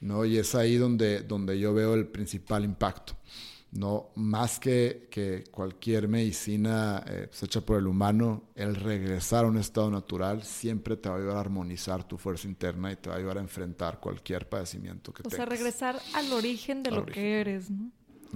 ¿no? 0.00 0.24
Y 0.24 0.38
es 0.38 0.54
ahí 0.54 0.76
donde, 0.76 1.20
donde 1.22 1.58
yo 1.58 1.74
veo 1.74 1.94
el 1.94 2.06
principal 2.06 2.64
impacto, 2.64 3.14
¿no? 3.72 4.10
Más 4.14 4.60
que, 4.60 5.08
que 5.10 5.42
cualquier 5.50 6.06
medicina 6.06 7.02
eh, 7.08 7.26
pues, 7.28 7.42
hecha 7.42 7.60
por 7.60 7.78
el 7.78 7.88
humano, 7.88 8.50
el 8.54 8.76
regresar 8.76 9.46
a 9.46 9.48
un 9.48 9.58
estado 9.58 9.90
natural 9.90 10.44
siempre 10.44 10.96
te 10.96 11.08
va 11.08 11.16
a 11.16 11.18
ayudar 11.18 11.38
a 11.38 11.40
armonizar 11.40 12.06
tu 12.06 12.18
fuerza 12.18 12.46
interna 12.46 12.92
y 12.92 12.96
te 12.96 13.08
va 13.08 13.16
a 13.16 13.18
ayudar 13.18 13.38
a 13.38 13.40
enfrentar 13.40 13.98
cualquier 13.98 14.48
padecimiento 14.48 15.12
que 15.12 15.24
tengas. 15.24 15.34
O 15.34 15.36
sea, 15.38 15.46
regresar 15.46 16.00
al 16.14 16.32
origen 16.32 16.84
de 16.84 16.92
lo 16.92 17.04
que 17.04 17.40
eres, 17.40 17.68
¿no? 17.68 17.90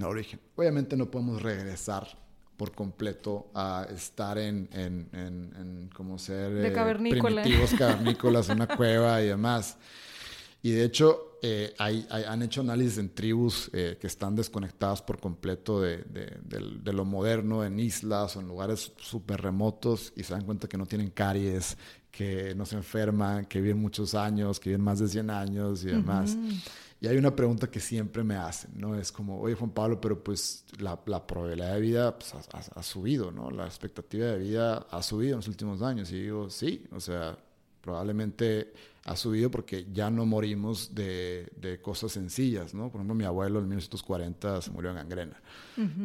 Origen. 0.05 0.39
Obviamente 0.55 0.95
no 0.95 1.09
podemos 1.09 1.41
regresar 1.41 2.07
por 2.57 2.71
completo 2.73 3.51
a 3.53 3.87
estar 3.93 4.37
en, 4.37 4.67
en, 4.73 5.07
en, 5.13 5.89
como 5.93 6.17
ser 6.17 6.65
eh, 6.65 6.73
primitivos 6.73 7.73
cavernícolas 7.77 8.49
una 8.49 8.67
cueva 8.67 9.21
y 9.21 9.27
demás. 9.27 9.77
Y 10.63 10.71
de 10.71 10.83
hecho, 10.83 11.37
eh, 11.43 11.75
hay, 11.77 12.05
han 12.09 12.41
hecho 12.41 12.61
análisis 12.61 12.97
en 12.97 13.13
tribus 13.13 13.69
eh, 13.73 13.97
que 14.01 14.07
están 14.07 14.35
desconectadas 14.35 15.03
por 15.03 15.19
completo 15.19 15.79
de, 15.81 15.97
de, 15.97 16.39
de, 16.81 16.93
lo 16.93 17.05
moderno, 17.05 17.63
en 17.63 17.79
islas 17.79 18.35
o 18.35 18.39
en 18.39 18.47
lugares 18.47 18.91
súper 18.97 19.41
remotos, 19.41 20.11
y 20.15 20.23
se 20.23 20.33
dan 20.33 20.43
cuenta 20.43 20.67
que 20.67 20.77
no 20.77 20.87
tienen 20.87 21.11
caries, 21.11 21.77
que 22.09 22.55
no 22.55 22.65
se 22.65 22.75
enferman, 22.75 23.45
que 23.45 23.61
viven 23.61 23.77
muchos 23.77 24.15
años, 24.15 24.59
que 24.59 24.71
viven 24.71 24.83
más 24.83 24.97
de 24.97 25.07
100 25.07 25.29
años 25.29 25.83
y 25.83 25.87
demás. 25.87 26.35
Y 26.99 27.07
hay 27.07 27.17
una 27.17 27.35
pregunta 27.35 27.69
que 27.69 27.79
siempre 27.79 28.23
me 28.23 28.35
hacen, 28.35 28.71
¿no? 28.75 28.95
Es 28.95 29.11
como, 29.11 29.39
oye 29.39 29.53
Juan 29.53 29.69
Pablo, 29.69 30.01
pero 30.01 30.23
pues 30.23 30.65
la, 30.79 30.99
la 31.05 31.25
probabilidad 31.27 31.75
de 31.75 31.81
vida 31.81 32.17
pues, 32.17 32.33
ha, 32.33 32.83
subido, 32.83 33.31
¿no? 33.31 33.51
La 33.51 33.65
expectativa 33.65 34.25
de 34.25 34.39
vida 34.39 34.87
ha 34.89 35.03
subido 35.03 35.33
en 35.33 35.37
los 35.37 35.47
últimos 35.47 35.83
años. 35.83 36.11
Y 36.11 36.21
digo, 36.21 36.49
sí, 36.49 36.87
o 36.91 36.99
sea, 36.99 37.37
probablemente 37.81 38.73
ha 39.05 39.15
subido 39.15 39.51
porque 39.51 39.85
ya 39.93 40.09
no 40.09 40.25
morimos 40.25 40.95
de, 40.95 41.51
de, 41.55 41.79
cosas 41.79 42.13
sencillas, 42.13 42.73
¿no? 42.73 42.89
Por 42.89 42.99
ejemplo, 42.99 43.13
mi 43.13 43.25
abuelo 43.25 43.59
en 43.59 43.67
1940 43.67 44.63
se 44.63 44.71
murió 44.71 44.89
en 44.89 44.95
gangrena. 44.95 45.39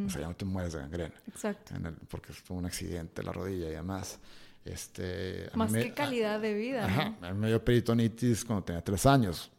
O 0.07 0.11
sea, 0.11 0.21
ya 0.21 0.29
no 0.29 0.37
te 0.37 0.45
mueres 0.45 0.75
de 0.75 0.81
gangrena. 0.81 1.15
Exacto. 1.27 1.73
porque 2.09 2.35
fue 2.35 2.59
un 2.59 2.67
accidente 2.67 3.23
la 3.23 3.33
rodilla 3.33 3.69
y 3.69 3.73
demás. 3.73 4.21
Este, 4.63 5.49
Más 5.55 5.73
que 5.73 5.95
calidad 5.95 6.39
de 6.39 6.53
vida. 6.53 6.85
Ajá, 6.85 7.33
me 7.33 7.49
dio 7.49 7.65
peritonitis 7.65 8.45
cuando 8.45 8.63
tenía 8.63 8.85
tres 8.85 9.07
años 9.07 9.51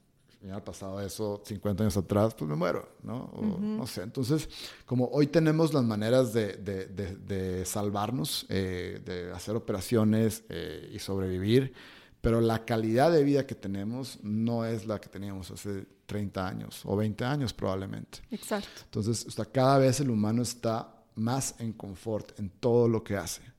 me 0.44 0.50
hubiera 0.50 0.64
pasado 0.64 1.00
eso 1.00 1.42
50 1.46 1.84
años 1.84 1.96
atrás, 1.96 2.36
pues 2.36 2.50
me 2.50 2.56
muero, 2.58 2.98
¿no? 3.02 3.32
No 3.60 3.88
sé. 3.88 4.02
Entonces, 4.02 4.50
como 4.86 5.06
hoy 5.06 5.28
tenemos 5.28 5.74
las 5.74 5.86
maneras 5.86 6.34
de, 6.34 6.58
de, 6.58 6.86
de, 6.86 7.66
salvarnos, 7.66 8.46
eh, 8.50 9.02
de 9.06 9.32
hacer 9.32 9.56
operaciones 9.56 10.44
eh, 10.50 10.92
y 10.94 11.00
sobrevivir, 11.00 11.74
pero 12.20 12.42
la 12.42 12.66
calidad 12.66 13.10
de 13.10 13.24
vida 13.24 13.48
que 13.48 13.56
tenemos 13.56 14.20
no 14.22 14.66
es 14.66 14.86
la 14.86 15.00
que 15.00 15.08
teníamos 15.08 15.50
hace 15.50 15.86
30 16.08 16.46
años 16.46 16.82
o 16.84 16.98
20 16.98 17.24
años 17.24 17.54
probablemente. 17.54 18.20
Exacto. 18.30 18.82
Entonces, 18.84 19.40
o 19.40 19.52
cada 19.52 19.78
vez 19.78 20.02
el 20.02 20.10
humano 20.10 20.42
está 20.42 20.94
más 21.16 21.56
en 21.60 21.72
confort 21.72 22.38
en 22.38 22.50
todo 22.50 22.90
lo 22.90 23.02
que 23.02 23.16
hace 23.16 23.53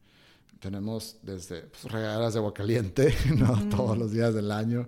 tenemos 0.65 1.19
desde 1.21 1.61
pues, 1.61 1.93
regaderas 1.93 2.33
de 2.33 2.39
agua 2.39 2.55
caliente, 2.55 3.15
¿no? 3.37 3.69
Todos 3.69 3.99
los 3.99 4.12
días 4.12 4.33
del 4.33 4.51
año. 4.51 4.87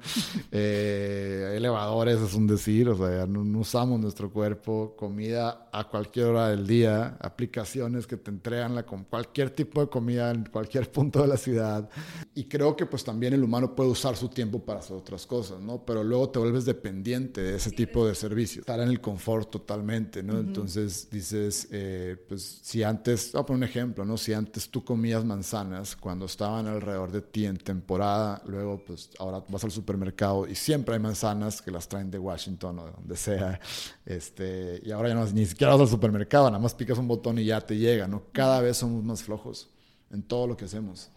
Eh, 0.50 1.52
elevadores 1.54 2.18
es 2.18 2.32
un 2.32 2.46
decir, 2.46 2.88
o 2.88 2.96
sea, 2.96 3.26
no, 3.26 3.42
usamos 3.58 4.00
nuestro 4.00 4.30
cuerpo, 4.30 4.94
comida 4.96 5.68
a 5.70 5.84
cualquier 5.84 6.28
hora 6.28 6.48
del 6.48 6.66
día, 6.66 7.18
aplicaciones 7.20 8.06
que 8.06 8.16
te 8.16 8.30
entregan 8.30 8.74
la, 8.74 8.86
con 8.86 9.04
cualquier 9.04 9.50
tipo 9.50 9.82
de 9.82 9.88
comida 9.88 10.30
en 10.30 10.46
cualquier 10.46 10.90
punto 10.90 11.20
de 11.20 11.28
la 11.28 11.36
ciudad. 11.36 11.90
Y 12.34 12.44
creo 12.44 12.74
que 12.74 12.86
pues 12.86 13.04
también 13.04 13.34
el 13.34 13.44
humano 13.44 13.74
puede 13.74 13.90
usar 13.90 14.16
su 14.16 14.30
tiempo 14.30 14.64
para 14.64 14.78
hacer 14.78 14.96
otras 14.96 15.26
cosas, 15.26 15.60
¿no? 15.60 15.84
Pero 15.84 16.02
luego 16.02 16.30
te 16.30 16.38
vuelves 16.38 16.64
dependiente 16.64 17.42
de 17.42 17.56
ese 17.56 17.70
tipo 17.70 18.06
de 18.06 18.14
servicios. 18.14 18.60
Estar 18.60 18.80
en 18.80 18.88
el 18.88 19.02
confort 19.02 19.50
totalmente, 19.50 20.22
¿no? 20.22 20.38
Entonces 20.38 21.10
dices, 21.10 21.68
eh, 21.70 22.16
pues 22.26 22.60
si 22.62 22.82
antes, 22.82 23.32
voy 23.32 23.42
a 23.42 23.44
poner 23.44 23.58
un 23.58 23.68
ejemplo, 23.68 24.06
¿no? 24.06 24.16
Si 24.16 24.32
antes 24.32 24.70
tú 24.70 24.82
comías 24.82 25.22
manzana, 25.22 25.65
cuando 26.00 26.26
estaban 26.26 26.66
alrededor 26.66 27.10
de 27.10 27.22
ti 27.22 27.46
en 27.46 27.56
temporada, 27.56 28.42
luego 28.46 28.82
pues 28.84 29.10
ahora 29.18 29.42
vas 29.48 29.64
al 29.64 29.70
supermercado 29.70 30.46
y 30.46 30.54
siempre 30.54 30.94
hay 30.94 31.00
manzanas 31.00 31.62
que 31.62 31.70
las 31.70 31.88
traen 31.88 32.10
de 32.10 32.18
Washington 32.18 32.78
o 32.78 32.86
de 32.86 32.92
donde 32.92 33.16
sea, 33.16 33.60
este, 34.04 34.80
y 34.84 34.90
ahora 34.90 35.10
ya 35.10 35.14
no, 35.14 35.26
ni 35.26 35.46
siquiera 35.46 35.72
vas 35.72 35.82
al 35.82 35.88
supermercado, 35.88 36.46
nada 36.50 36.62
más 36.62 36.74
picas 36.74 36.98
un 36.98 37.08
botón 37.08 37.38
y 37.38 37.44
ya 37.44 37.60
te 37.60 37.76
llega, 37.76 38.08
¿no? 38.08 38.24
Cada 38.32 38.60
vez 38.60 38.76
somos 38.76 39.04
más 39.04 39.22
flojos 39.22 39.68
en 40.10 40.22
todo 40.22 40.46
lo 40.46 40.56
que 40.56 40.66
hacemos. 40.66 41.10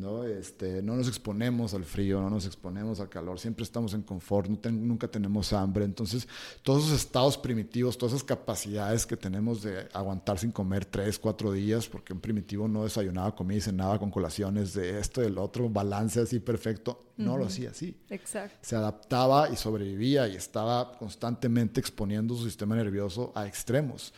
¿No? 0.00 0.24
Este, 0.24 0.82
no 0.82 0.96
nos 0.96 1.06
exponemos 1.06 1.74
al 1.74 1.84
frío, 1.84 2.20
no 2.20 2.30
nos 2.30 2.46
exponemos 2.46 2.98
al 3.00 3.08
calor, 3.08 3.38
siempre 3.38 3.62
estamos 3.62 3.94
en 3.94 4.02
confort, 4.02 4.48
nunca 4.70 5.06
tenemos 5.08 5.52
hambre. 5.52 5.84
Entonces, 5.84 6.26
todos 6.62 6.86
esos 6.86 7.00
estados 7.00 7.36
primitivos, 7.38 7.98
todas 7.98 8.14
esas 8.14 8.24
capacidades 8.24 9.06
que 9.06 9.16
tenemos 9.16 9.62
de 9.62 9.88
aguantar 9.92 10.38
sin 10.38 10.50
comer 10.50 10.84
tres, 10.84 11.18
cuatro 11.18 11.52
días, 11.52 11.86
porque 11.86 12.12
un 12.12 12.20
primitivo 12.20 12.66
no 12.66 12.84
desayunaba, 12.84 13.34
comía 13.36 13.58
y 13.58 13.60
cenaba 13.60 13.98
con 13.98 14.10
colaciones 14.10 14.74
de 14.74 14.98
esto, 14.98 15.20
del 15.20 15.38
otro, 15.38 15.68
balance 15.68 16.20
así 16.20 16.40
perfecto, 16.40 17.12
no 17.16 17.36
lo 17.36 17.44
hacía 17.44 17.70
así. 17.70 17.94
Exacto. 18.08 18.56
Se 18.62 18.76
adaptaba 18.76 19.50
y 19.50 19.56
sobrevivía 19.56 20.26
y 20.26 20.36
estaba 20.36 20.92
constantemente 20.98 21.78
exponiendo 21.80 22.34
su 22.34 22.44
sistema 22.44 22.74
nervioso 22.74 23.32
a 23.34 23.46
extremos, 23.46 24.14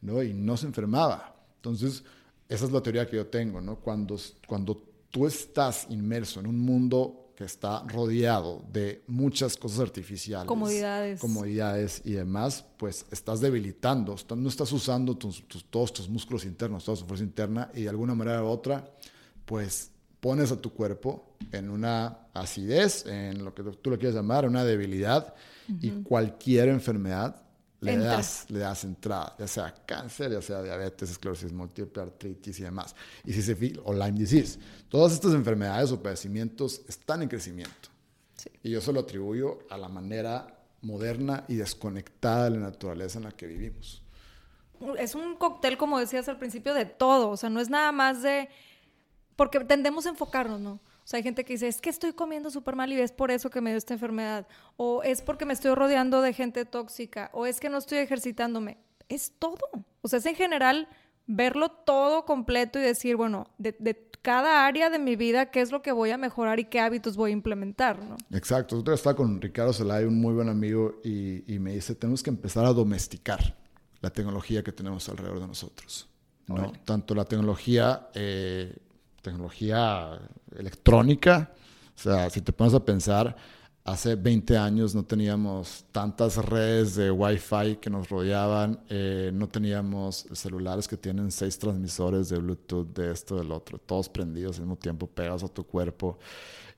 ¿no? 0.00 0.22
Y 0.22 0.32
no 0.32 0.56
se 0.56 0.66
enfermaba. 0.66 1.34
Entonces, 1.56 2.04
esa 2.48 2.64
es 2.64 2.70
la 2.70 2.80
teoría 2.80 3.08
que 3.08 3.16
yo 3.16 3.26
tengo, 3.26 3.60
¿no? 3.60 3.76
Cuando, 3.76 4.16
cuando 4.46 4.80
tú 5.16 5.26
estás 5.26 5.86
inmerso 5.88 6.40
en 6.40 6.46
un 6.46 6.58
mundo 6.58 7.32
que 7.34 7.44
está 7.44 7.82
rodeado 7.86 8.62
de 8.70 9.02
muchas 9.06 9.56
cosas 9.56 9.80
artificiales, 9.80 10.46
comodidades, 10.46 11.20
comodidades 11.20 12.02
y 12.04 12.12
demás, 12.12 12.66
pues 12.76 13.06
estás 13.10 13.40
debilitando, 13.40 14.14
no 14.36 14.48
estás 14.50 14.70
usando 14.72 15.16
todos 15.16 15.94
tus 15.94 16.08
músculos 16.10 16.44
internos, 16.44 16.84
toda 16.84 16.98
tu 16.98 17.06
fuerza 17.06 17.24
interna 17.24 17.70
y 17.72 17.84
de 17.84 17.88
alguna 17.88 18.14
manera 18.14 18.44
u 18.44 18.46
otra, 18.48 18.90
pues 19.46 19.90
pones 20.20 20.52
a 20.52 20.60
tu 20.60 20.74
cuerpo 20.74 21.34
en 21.50 21.70
una 21.70 22.28
acidez, 22.34 23.06
en 23.06 23.42
lo 23.42 23.54
que 23.54 23.62
tú 23.62 23.88
lo 23.88 23.98
quieres 23.98 24.16
llamar, 24.16 24.46
una 24.46 24.64
debilidad 24.64 25.32
y 25.80 25.92
cualquier 26.02 26.68
enfermedad 26.68 27.42
le 27.80 27.96
das, 27.98 28.46
le 28.48 28.60
das 28.60 28.84
entrada, 28.84 29.34
ya 29.38 29.46
sea 29.46 29.74
cáncer, 29.86 30.32
ya 30.32 30.40
sea 30.40 30.62
diabetes, 30.62 31.10
esclerosis 31.10 31.52
múltiple, 31.52 32.02
artritis 32.02 32.58
y 32.60 32.62
demás. 32.62 32.94
Y 33.24 33.32
si 33.32 33.42
se 33.42 33.56
o 33.84 33.92
Lyme 33.92 34.18
disease. 34.18 34.58
Todas 34.88 35.12
estas 35.12 35.34
enfermedades 35.34 35.92
o 35.92 36.02
padecimientos 36.02 36.82
están 36.88 37.22
en 37.22 37.28
crecimiento. 37.28 37.90
Y 38.62 38.70
yo 38.70 38.80
se 38.80 38.92
lo 38.92 39.00
atribuyo 39.00 39.58
a 39.70 39.76
la 39.76 39.88
manera 39.88 40.46
moderna 40.82 41.44
y 41.48 41.56
desconectada 41.56 42.44
de 42.44 42.50
la 42.50 42.58
naturaleza 42.58 43.18
en 43.18 43.24
la 43.24 43.32
que 43.32 43.46
vivimos. 43.46 44.02
Es 44.98 45.14
un 45.14 45.36
cóctel, 45.36 45.76
como 45.76 45.98
decías 45.98 46.28
al 46.28 46.38
principio, 46.38 46.74
de 46.74 46.84
todo. 46.84 47.30
O 47.30 47.36
sea, 47.36 47.50
no 47.50 47.60
es 47.60 47.70
nada 47.70 47.92
más 47.92 48.22
de... 48.22 48.48
Porque 49.34 49.60
tendemos 49.60 50.06
a 50.06 50.10
enfocarnos, 50.10 50.60
¿no? 50.60 50.80
O 51.06 51.08
sea, 51.08 51.18
hay 51.18 51.22
gente 51.22 51.44
que 51.44 51.52
dice, 51.52 51.68
es 51.68 51.80
que 51.80 51.88
estoy 51.88 52.14
comiendo 52.14 52.50
súper 52.50 52.74
mal 52.74 52.92
y 52.92 52.98
es 52.98 53.12
por 53.12 53.30
eso 53.30 53.48
que 53.48 53.60
me 53.60 53.70
dio 53.70 53.78
esta 53.78 53.94
enfermedad. 53.94 54.48
O 54.76 55.04
es 55.04 55.22
porque 55.22 55.44
me 55.44 55.52
estoy 55.52 55.72
rodeando 55.72 56.20
de 56.20 56.32
gente 56.32 56.64
tóxica. 56.64 57.30
O 57.32 57.46
es 57.46 57.60
que 57.60 57.68
no 57.68 57.78
estoy 57.78 57.98
ejercitándome. 57.98 58.78
Es 59.08 59.32
todo. 59.38 59.56
O 60.02 60.08
sea, 60.08 60.18
es 60.18 60.26
en 60.26 60.34
general 60.34 60.88
verlo 61.28 61.68
todo 61.68 62.24
completo 62.24 62.80
y 62.80 62.82
decir, 62.82 63.14
bueno, 63.14 63.46
de, 63.56 64.10
cada 64.20 64.66
área 64.66 64.90
de 64.90 64.98
mi 64.98 65.14
vida, 65.14 65.52
qué 65.52 65.60
es 65.60 65.70
lo 65.70 65.80
que 65.80 65.92
voy 65.92 66.10
a 66.10 66.18
mejorar 66.18 66.58
y 66.58 66.64
qué 66.64 66.80
hábitos 66.80 67.16
voy 67.16 67.30
a 67.30 67.34
implementar, 67.34 68.02
¿no? 68.02 68.16
Exacto. 68.32 68.76
Otra 68.76 68.94
estaba 68.94 69.14
con 69.14 69.40
Ricardo 69.40 69.72
Zelay, 69.72 70.06
un 70.06 70.20
muy 70.20 70.34
buen 70.34 70.48
amigo, 70.48 71.00
y, 71.04 71.44
me 71.60 71.72
dice, 71.74 71.94
tenemos 71.94 72.20
que 72.20 72.30
empezar 72.30 72.64
a 72.64 72.72
domesticar 72.72 73.56
la 74.00 74.10
tecnología 74.10 74.64
que 74.64 74.72
tenemos 74.72 75.08
alrededor 75.08 75.38
de 75.38 75.46
nosotros. 75.46 76.08
¿no? 76.48 76.72
Tanto 76.84 77.14
la 77.14 77.24
tecnología 77.24 78.08
eh, 78.14 78.76
tecnología 79.26 80.20
electrónica. 80.56 81.50
O 81.96 81.98
sea, 81.98 82.30
si 82.30 82.40
te 82.40 82.52
pones 82.52 82.74
a 82.74 82.84
pensar, 82.84 83.36
hace 83.84 84.14
20 84.14 84.56
años 84.56 84.94
no 84.94 85.04
teníamos 85.04 85.84
tantas 85.90 86.36
redes 86.36 86.94
de 86.94 87.10
Wi-Fi 87.10 87.76
que 87.80 87.90
nos 87.90 88.08
rodeaban, 88.08 88.80
eh, 88.88 89.30
no 89.34 89.48
teníamos 89.48 90.26
celulares 90.32 90.86
que 90.86 90.96
tienen 90.96 91.32
seis 91.32 91.58
transmisores 91.58 92.28
de 92.28 92.38
Bluetooth, 92.38 92.94
de 92.94 93.10
esto, 93.10 93.36
del 93.36 93.50
otro, 93.50 93.78
todos 93.78 94.08
prendidos 94.08 94.56
al 94.58 94.62
mismo 94.62 94.76
tiempo, 94.76 95.08
pegados 95.08 95.42
a 95.42 95.48
tu 95.48 95.64
cuerpo. 95.64 96.18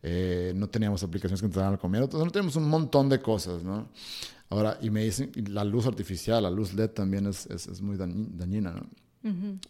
Eh, 0.03 0.53
no 0.55 0.69
teníamos 0.69 1.03
aplicaciones 1.03 1.43
que 1.43 1.49
te 1.49 1.59
daban 1.59 1.73
la 1.73 1.79
comida, 1.79 2.05
entonces 2.05 2.25
no 2.25 2.31
teníamos 2.31 2.57
un 2.57 2.69
montón 2.69 3.09
de 3.09 3.21
cosas, 3.21 3.63
¿no? 3.63 3.89
Ahora, 4.49 4.79
y 4.81 4.89
me 4.89 5.05
dicen, 5.05 5.33
la 5.51 5.65
luz 5.65 5.87
artificial, 5.87 6.43
la 6.43 6.51
luz 6.51 6.73
LED 6.73 6.91
también 6.91 7.27
es, 7.27 7.45
es, 7.47 7.67
es 7.67 7.83
muy 7.83 7.97
dañina, 7.99 8.73
¿no? 8.73 8.89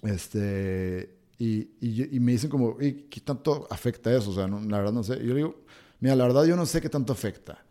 Este, 0.02 1.17
y, 1.38 1.68
y, 1.80 2.18
me 2.18 2.32
dicen 2.32 2.50
como, 2.50 2.76
¿qué 2.76 3.20
tanto 3.24 3.68
afecta 3.70 4.14
eso? 4.14 4.30
O 4.30 4.34
sea, 4.34 4.48
no, 4.48 4.60
la 4.60 4.78
verdad 4.78 4.92
no 4.92 5.04
sé. 5.04 5.24
yo 5.24 5.34
digo, 5.34 5.62
mira, 6.00 6.16
la 6.16 6.24
verdad 6.24 6.44
yo 6.44 6.56
no 6.56 6.66
sé 6.66 6.80
qué 6.80 6.88
tanto 6.88 7.12
afecta. 7.12 7.64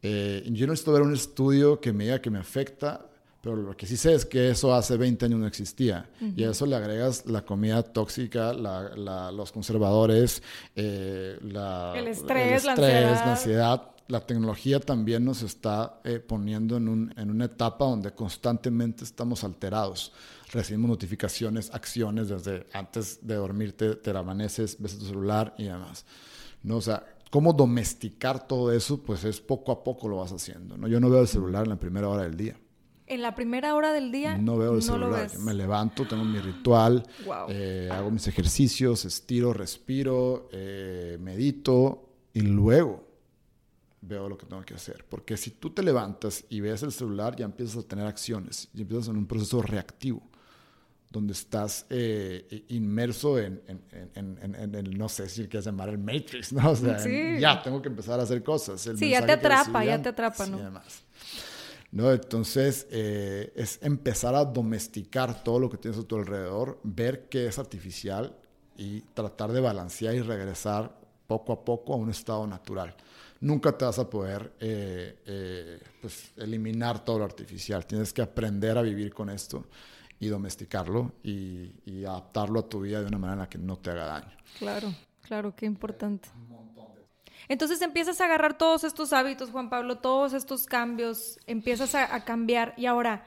Eh, 0.00 0.44
yo 0.52 0.66
no 0.66 0.72
necesito 0.72 0.92
ver 0.92 1.02
un 1.02 1.14
estudio 1.14 1.80
que 1.80 1.92
me 1.92 2.04
diga 2.04 2.20
que 2.20 2.30
me 2.30 2.38
afecta, 2.38 3.06
pero 3.42 3.56
lo 3.56 3.76
que 3.76 3.86
sí 3.86 3.96
sé 3.96 4.14
es 4.14 4.24
que 4.24 4.50
eso 4.50 4.72
hace 4.72 4.96
20 4.96 5.26
años 5.26 5.40
no 5.40 5.48
existía. 5.48 6.08
Y 6.36 6.44
a 6.44 6.50
eso 6.50 6.64
le 6.64 6.76
agregas 6.76 7.26
la 7.26 7.44
comida 7.44 7.82
tóxica, 7.82 8.52
la, 8.52 9.32
los 9.32 9.50
conservadores, 9.50 10.40
eh, 10.76 11.38
la, 11.42 11.94
el 11.96 12.06
estrés, 12.06 12.64
la, 12.64 12.72
ansiedad. 12.72 13.24
la 13.24 13.30
ansiedad. 13.32 13.90
La 14.06 14.20
tecnología 14.20 14.80
también 14.80 15.24
nos 15.24 15.42
está 15.42 16.00
eh, 16.04 16.18
poniendo 16.18 16.76
en, 16.78 16.88
un, 16.88 17.14
en 17.18 17.30
una 17.30 17.44
etapa 17.44 17.84
donde 17.84 18.12
constantemente 18.12 19.04
estamos 19.04 19.44
alterados 19.44 20.12
recibimos 20.52 20.90
notificaciones, 20.90 21.70
acciones 21.72 22.28
desde 22.28 22.66
antes 22.72 23.26
de 23.26 23.34
dormirte, 23.34 23.96
te 23.96 24.10
amaneces, 24.10 24.80
ves 24.80 24.98
tu 24.98 25.06
celular 25.06 25.54
y 25.58 25.64
demás. 25.64 26.04
¿no? 26.62 26.76
O 26.76 26.80
sea, 26.80 27.04
cómo 27.30 27.52
domesticar 27.52 28.46
todo 28.46 28.72
eso, 28.72 29.02
pues 29.02 29.24
es 29.24 29.40
poco 29.40 29.72
a 29.72 29.84
poco 29.84 30.08
lo 30.08 30.16
vas 30.16 30.32
haciendo. 30.32 30.76
¿no? 30.76 30.88
Yo 30.88 31.00
no 31.00 31.10
veo 31.10 31.22
el 31.22 31.28
celular 31.28 31.64
en 31.64 31.70
la 31.70 31.78
primera 31.78 32.08
hora 32.08 32.22
del 32.24 32.36
día. 32.36 32.56
En 33.06 33.22
la 33.22 33.34
primera 33.34 33.74
hora 33.74 33.92
del 33.92 34.12
día. 34.12 34.36
No 34.36 34.58
veo 34.58 34.74
el 34.74 34.82
celular. 34.82 35.30
me 35.38 35.54
levanto, 35.54 36.06
tengo 36.06 36.24
mi 36.24 36.38
ritual, 36.40 37.06
eh, 37.48 37.88
hago 37.90 38.10
mis 38.10 38.26
ejercicios, 38.26 39.06
estiro, 39.06 39.54
respiro, 39.54 40.48
eh, 40.52 41.16
medito 41.18 42.10
y 42.34 42.42
luego 42.42 43.08
veo 44.02 44.28
lo 44.28 44.36
que 44.36 44.44
tengo 44.44 44.62
que 44.62 44.74
hacer. 44.74 45.06
Porque 45.08 45.38
si 45.38 45.52
tú 45.52 45.70
te 45.70 45.82
levantas 45.82 46.44
y 46.50 46.60
ves 46.60 46.82
el 46.82 46.92
celular, 46.92 47.34
ya 47.34 47.46
empiezas 47.46 47.82
a 47.82 47.88
tener 47.88 48.06
acciones 48.06 48.68
y 48.74 48.82
empiezas 48.82 49.08
en 49.08 49.16
un 49.16 49.26
proceso 49.26 49.62
reactivo 49.62 50.22
donde 51.10 51.32
estás 51.32 51.86
eh, 51.88 52.64
inmerso 52.68 53.38
en, 53.38 53.62
el, 54.14 54.98
no 54.98 55.08
sé 55.08 55.28
si 55.28 55.48
quieres 55.48 55.64
llamar 55.64 55.88
el 55.88 55.98
Matrix, 55.98 56.52
¿no? 56.52 56.70
O 56.70 56.76
sea, 56.76 56.98
ya 57.38 57.62
tengo 57.62 57.80
que 57.80 57.88
empezar 57.88 58.20
a 58.20 58.24
hacer 58.24 58.42
cosas. 58.42 58.80
sí, 58.80 59.10
ya 59.10 59.24
te 59.24 59.32
atrapa, 59.32 59.84
ya 59.84 60.00
te 60.00 60.10
atrapa, 60.10 60.46
¿no? 60.46 60.58
¿no? 61.90 62.12
Entonces, 62.12 62.86
eh, 62.90 63.52
es 63.56 63.78
empezar 63.82 64.34
a 64.34 64.44
domesticar 64.44 65.42
todo 65.42 65.58
lo 65.58 65.70
que 65.70 65.78
tienes 65.78 65.98
a 65.98 66.02
tu 66.02 66.16
alrededor, 66.16 66.78
ver 66.82 67.28
qué 67.30 67.46
es 67.46 67.58
artificial 67.58 68.36
y 68.76 69.00
tratar 69.00 69.52
de 69.52 69.60
balancear 69.60 70.14
y 70.14 70.20
regresar 70.20 70.94
poco 71.26 71.52
a 71.54 71.64
poco 71.64 71.94
a 71.94 71.96
un 71.96 72.10
estado 72.10 72.46
natural. 72.46 72.94
Nunca 73.40 73.76
te 73.76 73.84
vas 73.84 73.98
a 73.98 74.10
poder 74.10 74.52
eh, 74.60 75.80
pues, 76.02 76.32
eliminar 76.36 77.02
todo 77.02 77.20
lo 77.20 77.24
artificial. 77.24 77.86
Tienes 77.86 78.12
que 78.12 78.20
aprender 78.20 78.76
a 78.76 78.82
vivir 78.82 79.14
con 79.14 79.30
esto 79.30 79.64
y 80.20 80.28
domesticarlo 80.28 81.12
y, 81.22 82.04
adaptarlo 82.04 82.60
a 82.60 82.68
tu 82.68 82.80
vida 82.80 83.00
de 83.00 83.06
una 83.06 83.18
manera 83.18 83.34
en 83.34 83.38
la 83.40 83.48
que 83.48 83.58
no 83.58 83.76
te 83.78 83.90
haga 83.90 84.06
daño. 84.06 84.36
Claro, 84.58 84.94
claro, 85.22 85.54
qué 85.54 85.66
importante. 85.66 86.28
Entonces 87.48 87.80
empiezas 87.82 88.20
a 88.20 88.26
agarrar 88.26 88.58
todos 88.58 88.84
estos 88.84 89.12
hábitos, 89.12 89.50
Juan 89.50 89.70
Pablo, 89.70 89.98
todos 89.98 90.32
estos 90.32 90.66
cambios, 90.66 91.38
empiezas 91.46 91.94
a, 91.94 92.24
cambiar 92.24 92.74
y 92.76 92.86
ahora 92.86 93.24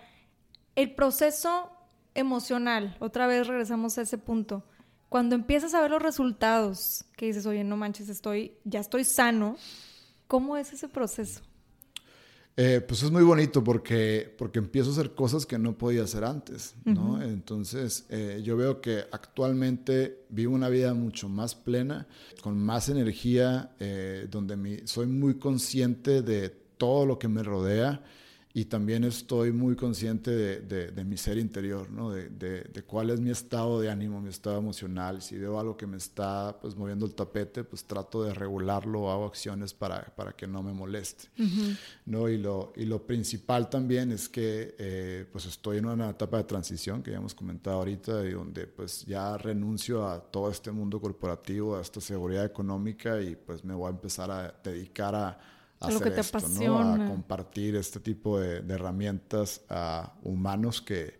el 0.76 0.94
proceso 0.94 1.72
emocional, 2.14 2.96
otra 3.00 3.26
vez 3.26 3.48
regresamos 3.48 3.98
a 3.98 4.02
ese 4.02 4.18
punto, 4.18 4.64
cuando 5.10 5.36
empiezas 5.36 5.74
a 5.74 5.82
ver 5.82 5.92
los 5.92 6.02
resultados, 6.02 7.06
que 7.18 7.26
dices, 7.26 7.46
oye, 7.46 7.64
no 7.64 7.78
manches, 7.78 8.10
estoy, 8.10 8.54
ya 8.64 8.80
estoy 8.80 9.04
sano, 9.04 9.58
¿cómo 10.28 10.56
es 10.56 10.72
ese 10.72 10.88
proceso? 10.88 11.42
Eh, 12.58 12.82
pues 12.86 13.02
es 13.04 13.12
muy 13.12 13.24
bonito 13.24 13.64
porque, 13.64 14.34
porque 14.38 14.60
empiezo 14.60 14.90
a 14.90 14.94
hacer 14.94 15.16
cosas 15.16 15.46
que 15.46 15.58
no 15.58 15.78
podía 15.78 16.04
hacer 16.04 16.26
antes, 16.26 16.76
¿no? 16.84 17.22
Entonces, 17.22 18.06
eh, 18.10 18.42
yo 18.44 18.58
veo 18.58 18.82
que 18.82 19.06
actualmente 19.12 20.26
vivo 20.30 20.54
una 20.54 20.68
vida 20.68 20.94
mucho 20.94 21.30
más 21.30 21.56
plena, 21.56 22.08
con 22.42 22.58
más 22.58 22.90
energía, 22.90 23.72
eh, 23.80 24.28
donde 24.30 24.58
mi, 24.58 24.80
soy 24.86 25.08
muy 25.08 25.36
consciente 25.36 26.22
de 26.22 26.50
todo 26.78 27.06
lo 27.06 27.18
que 27.18 27.30
me 27.30 27.42
rodea 27.42 28.04
y 28.54 28.66
también 28.66 29.04
estoy 29.04 29.52
muy 29.52 29.76
consciente 29.76 30.32
de, 30.32 30.92
de, 30.92 31.06
mi 31.06 31.16
ser 31.18 31.38
interior, 31.38 31.90
¿no? 31.90 32.12
de, 32.12 32.30
de, 32.30 32.84
cuál 32.84 33.10
es 33.10 33.22
mi 33.22 33.30
estado 33.30 33.80
de 33.80 33.90
ánimo, 33.90 34.20
mi 34.20 34.30
estado 34.30 34.58
emocional. 34.58 35.22
Si 35.22 35.38
veo 35.38 35.60
algo 35.60 35.78
que 35.78 35.88
me 35.88 35.98
está 35.98 36.58
pues, 36.62 36.76
moviendo 36.76 37.06
el 37.06 37.14
tapete, 37.14 37.64
pues 37.64 37.86
trato 37.86 38.24
de 38.24 38.34
regularlo, 38.34 39.10
hago 39.10 39.26
acciones 39.26 39.74
para, 39.74 40.04
para 40.16 40.34
que 40.34 40.48
no 40.48 40.62
me 40.64 40.74
moleste. 40.74 41.30
¿no? 42.06 42.28
Y, 42.28 42.38
lo, 42.38 42.74
y 42.76 42.86
lo 42.86 43.06
principal 43.06 43.70
también 43.70 44.12
es 44.12 44.28
que 44.28 44.76
eh, 44.78 45.26
pues 45.32 45.46
estoy 45.46 45.78
en 45.78 45.86
una 45.86 46.10
etapa 46.10 46.38
de 46.38 46.44
transición 46.44 47.02
que 47.02 47.12
ya 47.12 47.18
hemos 47.18 47.34
comentado 47.34 47.78
ahorita, 47.78 48.26
y 48.26 48.32
donde 48.32 48.68
pues 48.68 49.06
ya 49.06 49.38
renuncio 49.38 50.08
a 50.08 50.20
todo 50.20 50.50
este 50.52 50.72
mundo 50.72 51.00
corporativo, 51.00 51.78
a 51.78 51.82
esta 51.82 52.02
seguridad 52.02 52.46
económica 52.46 53.22
y 53.22 53.36
pues 53.36 53.64
me 53.64 53.74
voy 53.74 53.88
a 53.88 53.92
empezar 53.92 54.30
a 54.30 54.54
dedicar 54.64 55.16
a 55.16 55.40
a 55.82 55.92
lo 55.92 56.00
que 56.00 56.12
te 56.12 56.22
apasiona. 56.22 57.06
A 57.06 57.10
compartir 57.10 57.76
este 57.76 58.00
tipo 58.00 58.40
de, 58.40 58.58
herramientas 58.74 59.62
a 59.70 60.14
humanos 60.24 60.82
que 60.82 61.20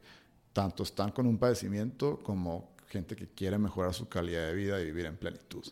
tanto 0.54 0.84
están 0.84 1.12
con 1.12 1.26
un 1.28 1.38
padecimiento 1.38 2.20
como 2.24 2.76
gente 2.88 3.16
que 3.16 3.28
quiere 3.30 3.58
mejorar 3.58 3.94
su 3.94 4.08
calidad 4.08 4.48
de 4.48 4.54
vida 4.54 4.82
y 4.82 4.86
vivir 4.86 5.06
en 5.06 5.18
plenitud. 5.18 5.64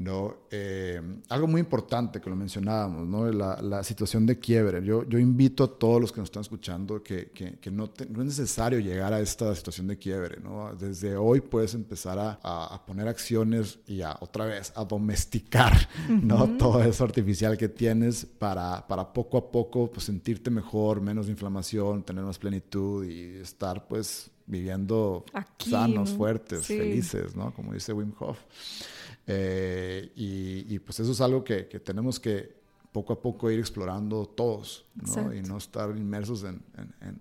¿No? 0.00 0.34
Eh, 0.50 0.98
algo 1.28 1.46
muy 1.46 1.60
importante 1.60 2.22
que 2.22 2.30
lo 2.30 2.34
mencionábamos, 2.34 3.06
¿no? 3.06 3.30
La, 3.30 3.60
la 3.60 3.84
situación 3.84 4.24
de 4.24 4.38
quiebre. 4.38 4.82
Yo, 4.82 5.06
yo, 5.06 5.18
invito 5.18 5.62
a 5.62 5.78
todos 5.78 6.00
los 6.00 6.10
que 6.10 6.20
nos 6.20 6.28
están 6.28 6.40
escuchando 6.40 7.02
que, 7.02 7.30
que, 7.32 7.58
que 7.58 7.70
no, 7.70 7.92
no, 8.08 8.20
es 8.22 8.26
necesario 8.26 8.80
llegar 8.80 9.12
a 9.12 9.20
esta 9.20 9.54
situación 9.54 9.88
de 9.88 9.98
quiebre, 9.98 10.40
¿no? 10.42 10.74
Desde 10.74 11.16
hoy 11.16 11.42
puedes 11.42 11.74
empezar 11.74 12.18
a, 12.18 12.38
a, 12.42 12.86
poner 12.86 13.08
acciones 13.08 13.78
y 13.86 14.00
a, 14.00 14.16
otra 14.20 14.46
vez, 14.46 14.72
a 14.74 14.86
domesticar, 14.86 15.90
¿no? 16.08 16.56
Todo 16.56 16.82
eso 16.82 17.04
artificial 17.04 17.58
que 17.58 17.68
tienes 17.68 18.24
para, 18.24 18.86
para 18.88 19.12
poco 19.12 19.36
a 19.36 19.52
poco 19.52 19.90
pues, 19.90 20.06
sentirte 20.06 20.50
mejor, 20.50 21.02
menos 21.02 21.28
inflamación, 21.28 22.04
tener 22.04 22.24
más 22.24 22.38
plenitud 22.38 23.04
y 23.04 23.36
estar, 23.36 23.86
pues, 23.86 24.30
viviendo 24.46 25.26
sanos, 25.58 26.10
fuertes, 26.10 26.66
felices, 26.66 27.36
¿no? 27.36 27.52
Como 27.52 27.74
dice 27.74 27.92
Wim 27.92 28.14
Hof. 28.18 28.38
Eh, 29.30 30.12
y, 30.16 30.78
pues 30.80 31.00
eso 31.00 31.12
es 31.12 31.20
algo 31.20 31.44
que, 31.44 31.62
tenemos 31.84 32.18
que 32.18 32.60
poco 32.92 33.12
a 33.12 33.20
poco 33.20 33.50
ir 33.50 33.58
explorando 33.58 34.26
todos, 34.26 34.84
¿no? 34.94 35.32
Y 35.32 35.42
no 35.42 35.58
estar 35.58 35.96
inmersos 35.96 36.44
en, 36.44 36.62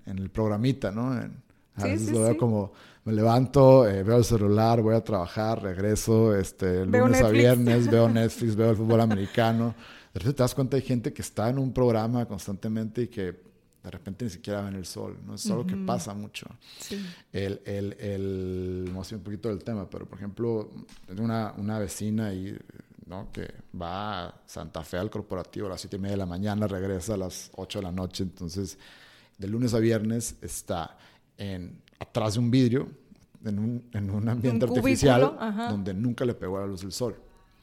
el 0.05 0.29
programita, 0.29 0.91
¿no? 0.91 1.11
a 1.75 1.83
veces 1.83 2.11
lo 2.11 2.21
veo 2.21 2.37
como, 2.37 2.73
me 3.05 3.13
levanto, 3.13 3.87
eh, 3.87 4.03
veo 4.03 4.17
el 4.17 4.25
celular, 4.25 4.81
voy 4.81 4.95
a 4.95 5.03
trabajar, 5.03 5.61
regreso, 5.61 6.35
este, 6.35 6.85
lunes 6.85 7.21
a 7.21 7.29
viernes, 7.29 7.89
veo 7.89 8.09
Netflix, 8.09 8.55
veo 8.55 8.71
el 8.71 8.75
fútbol 8.75 9.01
americano. 9.01 9.75
De 10.13 10.19
repente 10.19 10.37
te 10.37 10.43
das 10.43 10.55
cuenta 10.55 10.75
hay 10.75 10.83
gente 10.83 11.13
que 11.13 11.21
está 11.21 11.49
en 11.49 11.59
un 11.59 11.71
programa 11.71 12.25
constantemente 12.25 13.03
y 13.03 13.07
que 13.07 13.48
de 13.89 13.97
repente 13.97 14.25
ni 14.25 14.29
siquiera 14.29 14.61
ven 14.61 14.75
el 14.75 14.85
sol, 14.85 15.17
¿no? 15.25 15.33
Es 15.33 15.49
algo 15.49 15.65
que 15.65 15.75
pasa 15.75 16.13
mucho. 16.13 16.45
Sí. 16.79 17.03
El, 17.33 17.59
el, 17.65 17.93
el, 17.99 18.85
vamos 18.89 19.11
a 19.11 19.15
un 19.15 19.23
poquito 19.23 19.49
del 19.49 19.63
tema, 19.63 19.89
pero 19.89 20.05
por 20.05 20.19
ejemplo, 20.19 20.69
una, 21.17 21.53
una 21.57 21.79
vecina 21.79 22.27
ahí, 22.27 22.55
¿no? 23.07 23.31
Que 23.31 23.51
va 23.79 24.27
a 24.27 24.41
Santa 24.45 24.83
Fe 24.83 24.97
al 24.97 25.09
corporativo 25.09 25.65
a 25.65 25.71
las 25.71 25.81
siete 25.81 25.95
y 25.95 25.99
media 25.99 26.11
de 26.13 26.17
la 26.19 26.27
mañana, 26.27 26.67
regresa 26.67 27.15
a 27.15 27.17
las 27.17 27.49
8 27.55 27.79
de 27.79 27.83
la 27.83 27.91
noche, 27.91 28.21
entonces 28.21 28.77
de 29.39 29.47
lunes 29.47 29.73
a 29.73 29.79
viernes 29.79 30.35
está 30.39 30.95
en, 31.35 31.81
atrás 31.97 32.35
de 32.35 32.41
un 32.41 32.51
vidrio, 32.51 32.89
en 33.43 33.57
un, 33.57 33.89
en 33.91 34.11
un 34.11 34.29
ambiente 34.29 34.67
artificial, 34.67 35.35
donde 35.71 35.95
nunca 35.95 36.25
le 36.25 36.35
pegó 36.35 36.59
la 36.59 36.67
luz 36.67 36.81
del 36.81 36.91
sol. 36.91 37.15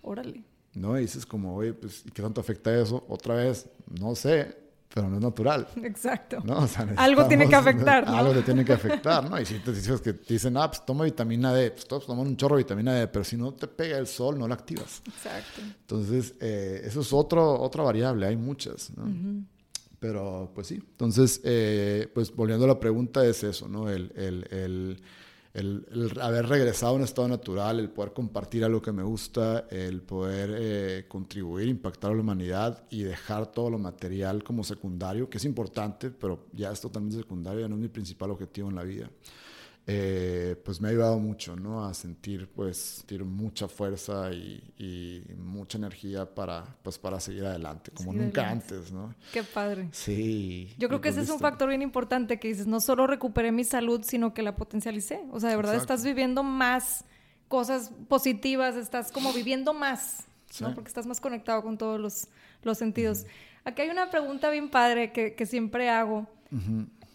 Órale. 0.02 0.42
¿No? 0.74 0.98
Y 0.98 1.02
dices 1.02 1.24
como, 1.24 1.54
oye, 1.54 1.72
pues, 1.72 2.04
¿y 2.04 2.10
qué 2.10 2.20
tanto 2.20 2.40
afecta 2.40 2.76
eso? 2.76 3.04
Otra 3.08 3.36
vez, 3.36 3.70
no 4.00 4.14
sé, 4.16 4.65
pero 4.92 5.08
no 5.08 5.16
es 5.16 5.22
natural. 5.22 5.68
Exacto. 5.82 6.42
algo 6.96 7.26
tiene 7.26 7.48
que 7.48 7.54
afectar. 7.54 8.06
¿no? 8.06 8.16
Algo 8.16 8.32
te 8.32 8.42
tiene 8.42 8.64
que 8.64 8.72
afectar, 8.72 9.28
¿no? 9.28 9.40
Y 9.40 9.46
si 9.46 9.58
te 9.58 9.72
dices 9.72 10.00
que 10.00 10.14
te 10.14 10.34
dicen, 10.34 10.56
ah, 10.56 10.70
pues 10.70 10.84
toma 10.84 11.04
vitamina 11.04 11.52
D, 11.52 11.70
pues 11.70 11.86
todos 11.86 12.06
toman 12.06 12.26
un 12.26 12.36
chorro 12.36 12.56
de 12.56 12.62
vitamina 12.62 12.94
D, 12.94 13.08
pero 13.08 13.24
si 13.24 13.36
no 13.36 13.52
te 13.52 13.66
pega 13.66 13.98
el 13.98 14.06
sol, 14.06 14.38
no 14.38 14.48
la 14.48 14.54
activas. 14.54 15.02
Exacto. 15.06 15.60
Entonces, 15.62 16.34
eh, 16.40 16.82
eso 16.84 17.00
es 17.00 17.12
otro, 17.12 17.60
otra 17.60 17.82
variable, 17.82 18.26
hay 18.26 18.36
muchas, 18.36 18.90
¿no? 18.96 19.44
Pero, 19.98 20.52
pues 20.54 20.66
sí. 20.66 20.74
Entonces, 20.74 21.40
eh, 21.44 22.08
pues 22.14 22.34
volviendo 22.34 22.64
a 22.64 22.68
la 22.68 22.78
pregunta, 22.78 23.24
es 23.24 23.42
eso, 23.42 23.68
¿no? 23.68 23.90
el, 23.90 24.12
el, 24.14 24.46
el 24.50 25.00
el, 25.56 26.12
haber 26.20 26.46
regresado 26.46 26.92
a 26.92 26.96
un 26.96 27.02
estado 27.02 27.28
natural, 27.28 27.80
el 27.80 27.88
poder 27.88 28.12
compartir 28.12 28.62
algo 28.64 28.82
que 28.82 28.92
me 28.92 29.02
gusta, 29.02 29.66
el 29.70 30.02
poder 30.02 30.54
eh, 30.54 31.04
contribuir, 31.08 31.68
impactar 31.68 32.10
a 32.10 32.14
la 32.14 32.20
humanidad 32.20 32.84
y 32.90 33.02
dejar 33.02 33.50
todo 33.52 33.70
lo 33.70 33.78
material 33.78 34.44
como 34.44 34.62
secundario, 34.62 35.30
que 35.30 35.38
es 35.38 35.44
importante, 35.46 36.10
pero 36.10 36.46
ya 36.52 36.70
es 36.70 36.80
totalmente 36.80 37.16
secundario, 37.16 37.60
ya 37.60 37.68
no 37.68 37.76
es 37.76 37.80
mi 37.80 37.88
principal 37.88 38.30
objetivo 38.30 38.68
en 38.68 38.76
la 38.76 38.84
vida. 38.84 39.10
Eh, 39.88 40.60
pues 40.64 40.80
me 40.80 40.88
ha 40.88 40.90
ayudado 40.90 41.16
mucho, 41.20 41.54
¿no? 41.54 41.86
A 41.86 41.94
sentir, 41.94 42.48
pues, 42.48 42.76
sentir 42.76 43.24
mucha 43.24 43.68
fuerza 43.68 44.32
y, 44.32 45.22
mucha 45.38 45.78
energía 45.78 46.26
para, 46.34 46.64
pues, 46.82 46.98
para 46.98 47.20
seguir 47.20 47.46
adelante, 47.46 47.92
como 47.92 48.12
nunca 48.12 48.50
antes, 48.50 48.90
¿no? 48.90 49.14
Qué 49.32 49.44
padre. 49.44 49.88
Sí. 49.92 50.74
Yo 50.76 50.88
creo 50.88 51.00
que 51.00 51.10
ese 51.10 51.20
es 51.20 51.30
un 51.30 51.38
factor 51.38 51.68
bien 51.68 51.82
importante 51.82 52.40
que 52.40 52.48
dices, 52.48 52.66
no 52.66 52.80
solo 52.80 53.06
recuperé 53.06 53.52
mi 53.52 53.62
salud, 53.62 54.00
sino 54.02 54.34
que 54.34 54.42
la 54.42 54.56
potencialicé. 54.56 55.22
O 55.30 55.38
sea, 55.38 55.50
de 55.50 55.56
verdad 55.56 55.76
estás 55.76 56.02
viviendo 56.02 56.42
más 56.42 57.04
cosas 57.46 57.92
positivas, 58.08 58.74
estás 58.74 59.12
como 59.12 59.32
viviendo 59.32 59.72
más, 59.72 60.24
¿no? 60.60 60.74
Porque 60.74 60.88
estás 60.88 61.06
más 61.06 61.20
conectado 61.20 61.62
con 61.62 61.78
todos 61.78 62.00
los, 62.00 62.26
los 62.62 62.76
sentidos. 62.76 63.24
Aquí 63.64 63.82
hay 63.82 63.90
una 63.90 64.10
pregunta 64.10 64.50
bien 64.50 64.68
padre 64.68 65.12
que, 65.12 65.34
que 65.34 65.46
siempre 65.46 65.90
hago 65.90 66.26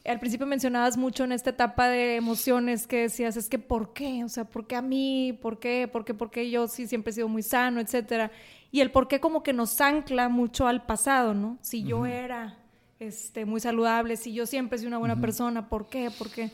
al 0.06 0.20
principio 0.20 0.48
mencionabas 0.48 0.98
mucho 0.98 1.24
en 1.24 1.32
esta 1.32 1.52
etapa 1.52 1.88
de 1.88 2.16
emociones 2.16 2.88
que 2.88 3.02
decías, 3.02 3.38
es 3.38 3.50
que 3.50 3.60
¿por 3.60 3.94
qué? 3.94 4.24
O 4.24 4.30
sea, 4.30 4.46
¿por 4.46 4.66
qué 4.66 4.76
a 4.76 4.82
mí? 4.82 5.38
¿Por 5.42 5.60
qué? 5.60 5.88
¿Por 5.92 6.06
qué? 6.06 6.14
¿Por 6.14 6.32
qué 6.32 6.50
yo 6.50 6.68
sí 6.68 6.88
siempre 6.88 7.12
he 7.12 7.14
sido 7.14 7.28
muy 7.28 7.44
sano, 7.44 7.80
etcétera? 7.80 8.32
Y 8.72 8.80
el 8.80 8.92
por 8.92 9.08
qué 9.08 9.20
como 9.20 9.44
que 9.44 9.54
nos 9.54 9.80
ancla 9.80 10.28
mucho 10.30 10.68
al 10.68 10.86
pasado, 10.86 11.34
¿no? 11.34 11.58
Si 11.62 11.84
yo 11.84 12.06
era 12.06 12.58
este, 13.00 13.46
muy 13.46 13.60
saludable, 13.60 14.18
si 14.18 14.34
yo 14.34 14.46
siempre 14.46 14.78
soy 14.78 14.88
una 14.88 14.98
buena 14.98 15.20
persona, 15.20 15.70
¿por 15.70 15.88
qué? 15.88 16.10
¿Por 16.10 16.32
qué? 16.32 16.52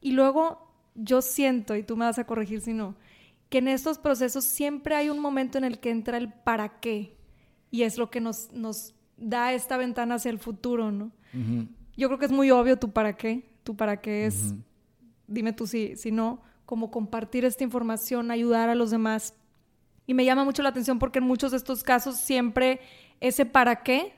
Y 0.00 0.12
luego 0.12 0.70
yo 0.94 1.22
siento, 1.22 1.76
y 1.76 1.82
tú 1.82 1.96
me 1.96 2.04
vas 2.04 2.18
a 2.18 2.26
corregir 2.26 2.60
si 2.60 2.72
no, 2.72 2.96
que 3.48 3.58
en 3.58 3.68
estos 3.68 3.98
procesos 3.98 4.44
siempre 4.44 4.94
hay 4.94 5.08
un 5.08 5.20
momento 5.20 5.58
en 5.58 5.64
el 5.64 5.78
que 5.78 5.90
entra 5.90 6.18
el 6.18 6.32
para 6.32 6.80
qué. 6.80 7.16
Y 7.70 7.82
es 7.82 7.98
lo 7.98 8.10
que 8.10 8.20
nos, 8.20 8.52
nos 8.52 8.94
da 9.16 9.52
esta 9.52 9.76
ventana 9.76 10.16
hacia 10.16 10.30
el 10.30 10.38
futuro, 10.38 10.92
¿no? 10.92 11.12
Yo 11.96 12.08
creo 12.08 12.18
que 12.18 12.26
es 12.26 12.32
muy 12.32 12.50
obvio 12.50 12.78
tú 12.78 12.92
para 12.92 13.16
qué. 13.16 13.50
Tú 13.62 13.76
para 13.76 14.00
qué 14.00 14.26
es, 14.26 14.54
dime 15.26 15.52
tú 15.52 15.66
si, 15.66 15.96
si 15.96 16.10
no, 16.10 16.42
como 16.66 16.90
compartir 16.90 17.44
esta 17.44 17.64
información, 17.64 18.30
ayudar 18.30 18.68
a 18.68 18.74
los 18.74 18.90
demás. 18.90 19.34
Y 20.06 20.14
me 20.14 20.24
llama 20.24 20.44
mucho 20.44 20.62
la 20.62 20.68
atención 20.68 20.98
porque 20.98 21.18
en 21.18 21.24
muchos 21.24 21.50
de 21.52 21.56
estos 21.56 21.82
casos 21.82 22.16
siempre 22.16 22.80
ese 23.20 23.46
para 23.46 23.82
qué 23.82 24.12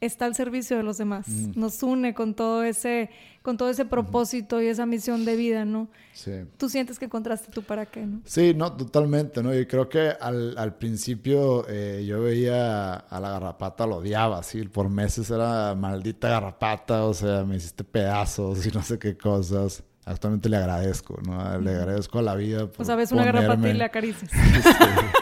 está 0.00 0.26
al 0.26 0.34
servicio 0.34 0.76
de 0.76 0.82
los 0.82 0.98
demás. 0.98 1.28
Mm. 1.28 1.52
Nos 1.58 1.82
une 1.82 2.14
con 2.14 2.34
todo 2.34 2.62
ese, 2.62 3.10
con 3.42 3.56
todo 3.56 3.68
ese 3.68 3.84
propósito 3.84 4.62
y 4.62 4.66
esa 4.66 4.86
misión 4.86 5.24
de 5.24 5.36
vida, 5.36 5.64
¿no? 5.64 5.88
Sí. 6.12 6.32
Tú 6.56 6.68
sientes 6.68 6.98
que 6.98 7.06
encontraste 7.06 7.50
tú 7.50 7.62
para 7.62 7.86
qué, 7.86 8.06
¿no? 8.06 8.20
Sí, 8.24 8.54
no, 8.54 8.72
totalmente, 8.72 9.42
¿no? 9.42 9.56
Y 9.56 9.66
creo 9.66 9.88
que 9.88 10.12
al, 10.20 10.56
al 10.56 10.76
principio 10.76 11.66
eh, 11.68 12.04
yo 12.06 12.22
veía 12.22 12.94
a 12.94 13.20
la 13.20 13.30
garrapata, 13.30 13.86
lo 13.86 13.96
odiaba, 13.96 14.42
sí, 14.42 14.62
por 14.64 14.88
meses 14.88 15.30
era 15.30 15.74
maldita 15.74 16.28
garrapata, 16.28 17.04
o 17.04 17.14
sea, 17.14 17.44
me 17.44 17.56
hiciste 17.56 17.84
pedazos 17.84 18.64
y 18.66 18.70
no 18.70 18.82
sé 18.82 18.98
qué 18.98 19.16
cosas. 19.16 19.82
Actualmente 20.04 20.48
le 20.48 20.56
agradezco, 20.56 21.20
¿no? 21.22 21.60
Le 21.60 21.70
agradezco 21.70 22.20
a 22.20 22.22
la 22.22 22.34
vida. 22.34 22.66
Por 22.66 22.80
o 22.80 22.84
sea, 22.84 22.96
ves 22.96 23.12
una 23.12 23.24
garrapata 23.24 23.68
y 23.68 23.72
le 23.74 23.84
acaricias. 23.84 24.30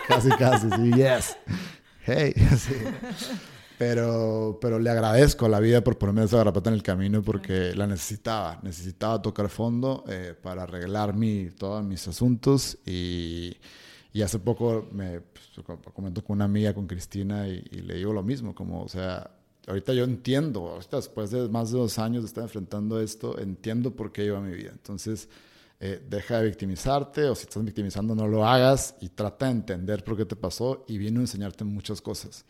casi, 0.07 0.29
casi, 0.31 0.71
sí, 0.71 0.93
yes. 0.93 1.37
Hey, 2.05 2.33
sí. 2.57 2.75
Pero, 3.79 4.59
pero 4.61 4.79
le 4.79 4.89
agradezco 4.89 5.47
a 5.47 5.49
la 5.51 5.61
vida 5.61 5.85
por 5.85 5.99
ponerme 5.99 6.25
esa 6.25 6.39
garrapata 6.39 6.71
en 6.71 6.75
el 6.75 6.83
camino 6.83 7.23
porque 7.23 7.75
la 7.75 7.87
necesitaba. 7.87 8.59
Necesitaba 8.63 9.21
tocar 9.21 9.49
fondo 9.49 10.05
eh, 10.09 10.35
para 10.41 10.63
arreglar 10.63 11.15
mi, 11.15 11.51
todos 11.51 11.85
mis 11.85 12.09
asuntos 12.09 12.79
y, 12.87 13.57
Y 14.13 14.23
hace 14.23 14.39
poco 14.39 14.89
me 14.93 15.21
pues, 15.21 15.79
comento 15.93 16.25
con 16.25 16.37
una 16.37 16.47
amiga, 16.47 16.73
con 16.73 16.87
Cristina, 16.87 17.49
y, 17.49 17.63
y, 17.71 17.81
le 17.83 17.97
digo 17.97 18.15
lo 18.15 18.23
mismo, 18.23 18.55
como, 18.55 18.83
o 18.83 18.89
sea, 18.89 19.31
ahorita 19.67 19.93
yo 19.93 20.05
entiendo, 20.05 20.79
después 20.91 21.31
de 21.31 21.49
más 21.49 21.71
de 21.71 21.79
dos 21.79 21.99
años 21.99 22.23
de 22.23 22.29
estar 22.29 22.45
enfrentando 22.45 23.01
esto, 23.01 23.39
entiendo 23.39 23.91
por 23.91 24.13
qué 24.13 24.25
iba 24.25 24.41
mi 24.41 24.55
vida. 24.55 24.71
Entonces, 24.73 25.29
eh, 25.79 26.03
deja 26.09 26.39
de 26.39 26.47
victimizarte 26.47 27.25
o 27.25 27.35
si 27.35 27.43
estás 27.43 27.63
victimizando 27.63 28.15
no 28.15 28.27
lo 28.27 28.47
hagas 28.47 28.95
y 29.03 29.11
trata 29.11 29.45
de 29.45 29.53
entender 29.53 30.03
por 30.05 30.17
qué 30.17 30.25
te 30.25 30.35
pasó 30.35 30.87
y 30.89 30.97
viene 30.97 31.19
a 31.19 31.21
enseñarte 31.23 31.65
muchas 31.65 32.01
cosas. 32.01 32.47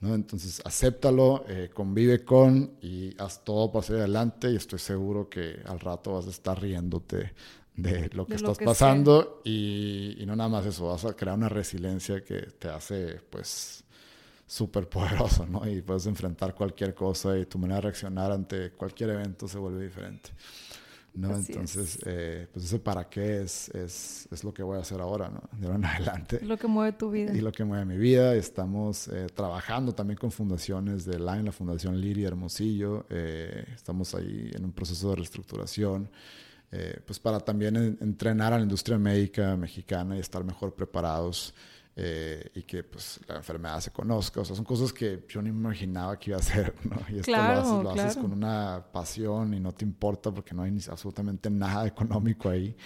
¿no? 0.00 0.14
Entonces, 0.14 0.60
acéptalo, 0.62 1.46
eh, 1.48 1.70
convive 1.72 2.24
con 2.24 2.74
y 2.82 3.14
haz 3.18 3.42
todo 3.42 3.72
para 3.72 3.86
salir 3.86 4.02
adelante 4.02 4.50
y 4.52 4.56
estoy 4.56 4.78
seguro 4.78 5.30
que 5.30 5.62
al 5.64 5.80
rato 5.80 6.12
vas 6.12 6.26
a 6.26 6.30
estar 6.30 6.60
riéndote 6.60 7.32
de 7.74 8.10
lo 8.12 8.26
que 8.26 8.34
estás 8.34 8.58
pasando 8.58 9.40
y, 9.44 10.16
y, 10.18 10.26
no 10.26 10.36
nada 10.36 10.50
más 10.50 10.66
eso, 10.66 10.88
vas 10.88 11.06
a 11.06 11.14
crear 11.14 11.38
una 11.38 11.48
resiliencia 11.48 12.22
que 12.22 12.40
te 12.58 12.68
hace 12.68 13.20
pues 13.30 13.82
súper 14.48 14.88
poderoso, 14.88 15.46
¿no? 15.46 15.68
Y 15.68 15.82
puedes 15.82 16.06
enfrentar 16.06 16.54
cualquier 16.54 16.94
cosa 16.94 17.38
y 17.38 17.46
tu 17.46 17.58
manera 17.58 17.76
de 17.76 17.82
reaccionar 17.82 18.32
ante 18.32 18.72
cualquier 18.72 19.10
evento 19.10 19.46
se 19.46 19.58
vuelve 19.58 19.84
diferente. 19.84 20.30
¿No? 21.18 21.34
Entonces, 21.34 21.98
eh, 22.06 22.46
pues 22.52 22.64
ese 22.64 22.78
para 22.78 23.08
qué 23.08 23.42
es, 23.42 23.68
es, 23.70 24.28
es, 24.30 24.44
lo 24.44 24.54
que 24.54 24.62
voy 24.62 24.78
a 24.78 24.82
hacer 24.82 25.00
ahora, 25.00 25.28
¿no? 25.28 25.42
De 25.58 25.66
ahora 25.66 25.78
en 25.78 25.84
adelante. 25.84 26.40
Lo 26.44 26.56
que 26.56 26.66
mueve 26.68 26.92
tu 26.92 27.10
vida. 27.10 27.32
Y 27.34 27.40
lo 27.40 27.50
que 27.50 27.64
mueve 27.64 27.84
mi 27.84 27.96
vida. 27.96 28.34
Estamos 28.34 29.08
eh, 29.08 29.26
trabajando 29.34 29.94
también 29.94 30.16
con 30.16 30.30
fundaciones 30.30 31.04
de 31.04 31.18
Line, 31.18 31.42
la 31.42 31.52
Fundación 31.52 32.00
Liri 32.00 32.24
Hermosillo. 32.24 33.06
Eh, 33.10 33.64
estamos 33.74 34.14
ahí 34.14 34.50
en 34.54 34.64
un 34.64 34.72
proceso 34.72 35.10
de 35.10 35.16
reestructuración. 35.16 36.08
pues 37.06 37.18
para 37.18 37.40
también 37.40 37.76
entrenar 38.00 38.52
a 38.52 38.58
la 38.58 38.62
industria 38.62 38.98
médica 38.98 39.56
mexicana 39.56 40.16
y 40.16 40.20
estar 40.20 40.44
mejor 40.44 40.74
preparados 40.74 41.54
eh, 42.00 42.52
y 42.54 42.62
que 42.62 42.84
pues 42.84 43.18
la 43.26 43.38
enfermedad 43.38 43.80
se 43.80 43.90
conozca. 43.90 44.40
O 44.40 44.44
sea, 44.44 44.54
son 44.54 44.64
cosas 44.64 44.92
que 44.92 45.24
yo 45.28 45.42
no 45.42 45.48
imaginaba 45.48 46.16
que 46.16 46.30
iba 46.30 46.36
a 46.36 46.40
hacer, 46.40 46.72
¿no? 46.84 46.96
Y 47.12 47.18
esto 47.18 47.32
lo, 47.82 47.90
haces, 47.90 48.16
con 48.16 48.32
una 48.32 48.86
pasión 48.92 49.52
y 49.52 49.58
no 49.58 49.72
te 49.72 49.84
importa 49.84 50.30
porque 50.32 50.54
no 50.54 50.62
hay 50.62 50.70
ni 50.70 50.80
absolutamente 50.88 51.50
nada 51.50 51.88
económico 51.88 52.50
ahí. 52.50 52.76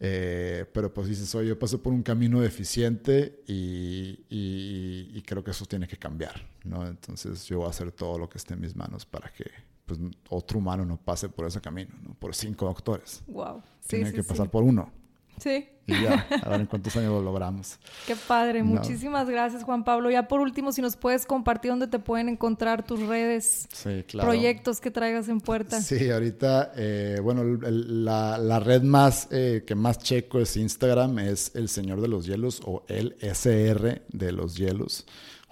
Eh, 0.00 0.64
pero 0.72 0.92
pues 0.92 1.06
dices, 1.06 1.32
oye, 1.36 1.50
yo 1.50 1.58
pasé 1.58 1.78
por 1.78 1.92
un 1.92 2.02
camino 2.02 2.40
deficiente 2.40 3.44
y, 3.46 4.24
y, 4.28 5.22
creo 5.22 5.44
que 5.44 5.52
eso 5.52 5.64
tiene 5.66 5.86
que 5.86 5.96
cambiar, 5.96 6.44
¿no? 6.64 6.84
Entonces 6.84 7.44
yo 7.46 7.58
voy 7.58 7.66
a 7.66 7.70
hacer 7.70 7.92
todo 7.92 8.18
lo 8.18 8.28
que 8.28 8.38
esté 8.38 8.54
en 8.54 8.60
mis 8.60 8.74
manos 8.74 9.06
para 9.06 9.32
que 9.32 9.44
pues, 9.86 10.00
otro 10.30 10.58
humano 10.58 10.84
no 10.84 10.96
pase 10.96 11.28
por 11.28 11.46
ese 11.46 11.60
camino, 11.60 11.94
¿no? 12.02 12.14
Por 12.14 12.34
cinco 12.34 12.66
doctores. 12.66 13.22
Wow. 13.28 13.62
Tiene 13.86 14.12
que 14.12 14.24
pasar 14.24 14.50
por 14.50 14.64
uno. 14.64 14.92
Sí. 15.40 15.68
Y 15.86 16.02
ya, 16.02 16.26
a 16.42 16.50
ver 16.50 16.60
en 16.60 16.66
cuántos 16.66 16.94
años 16.96 17.12
lo 17.12 17.22
logramos. 17.22 17.78
Qué 18.06 18.14
padre, 18.14 18.62
muchísimas 18.62 19.28
gracias 19.28 19.64
Juan 19.64 19.84
Pablo. 19.84 20.10
Ya 20.10 20.28
por 20.28 20.40
último, 20.40 20.70
si 20.70 20.82
nos 20.82 20.96
puedes 20.96 21.24
compartir 21.24 21.70
dónde 21.70 21.86
te 21.86 21.98
pueden 21.98 22.28
encontrar 22.28 22.84
tus 22.84 23.00
redes, 23.00 23.66
proyectos 24.12 24.80
que 24.80 24.90
traigas 24.90 25.28
en 25.30 25.40
puerta. 25.40 25.80
Sí, 25.80 26.10
ahorita, 26.10 26.72
eh, 26.76 27.20
bueno, 27.22 27.42
la, 27.62 28.60
red 28.60 28.82
más 28.82 29.28
eh, 29.30 29.64
que 29.66 29.74
más 29.74 29.98
checo 29.98 30.40
es 30.40 30.56
Instagram, 30.58 31.20
es 31.20 31.52
El 31.54 31.70
Señor 31.70 32.02
de 32.02 32.08
los 32.08 32.26
Hielos 32.26 32.60
o 32.66 32.84
el 32.88 33.16
SR 33.20 34.02
de 34.08 34.32
los 34.32 34.56
Hielos 34.56 35.06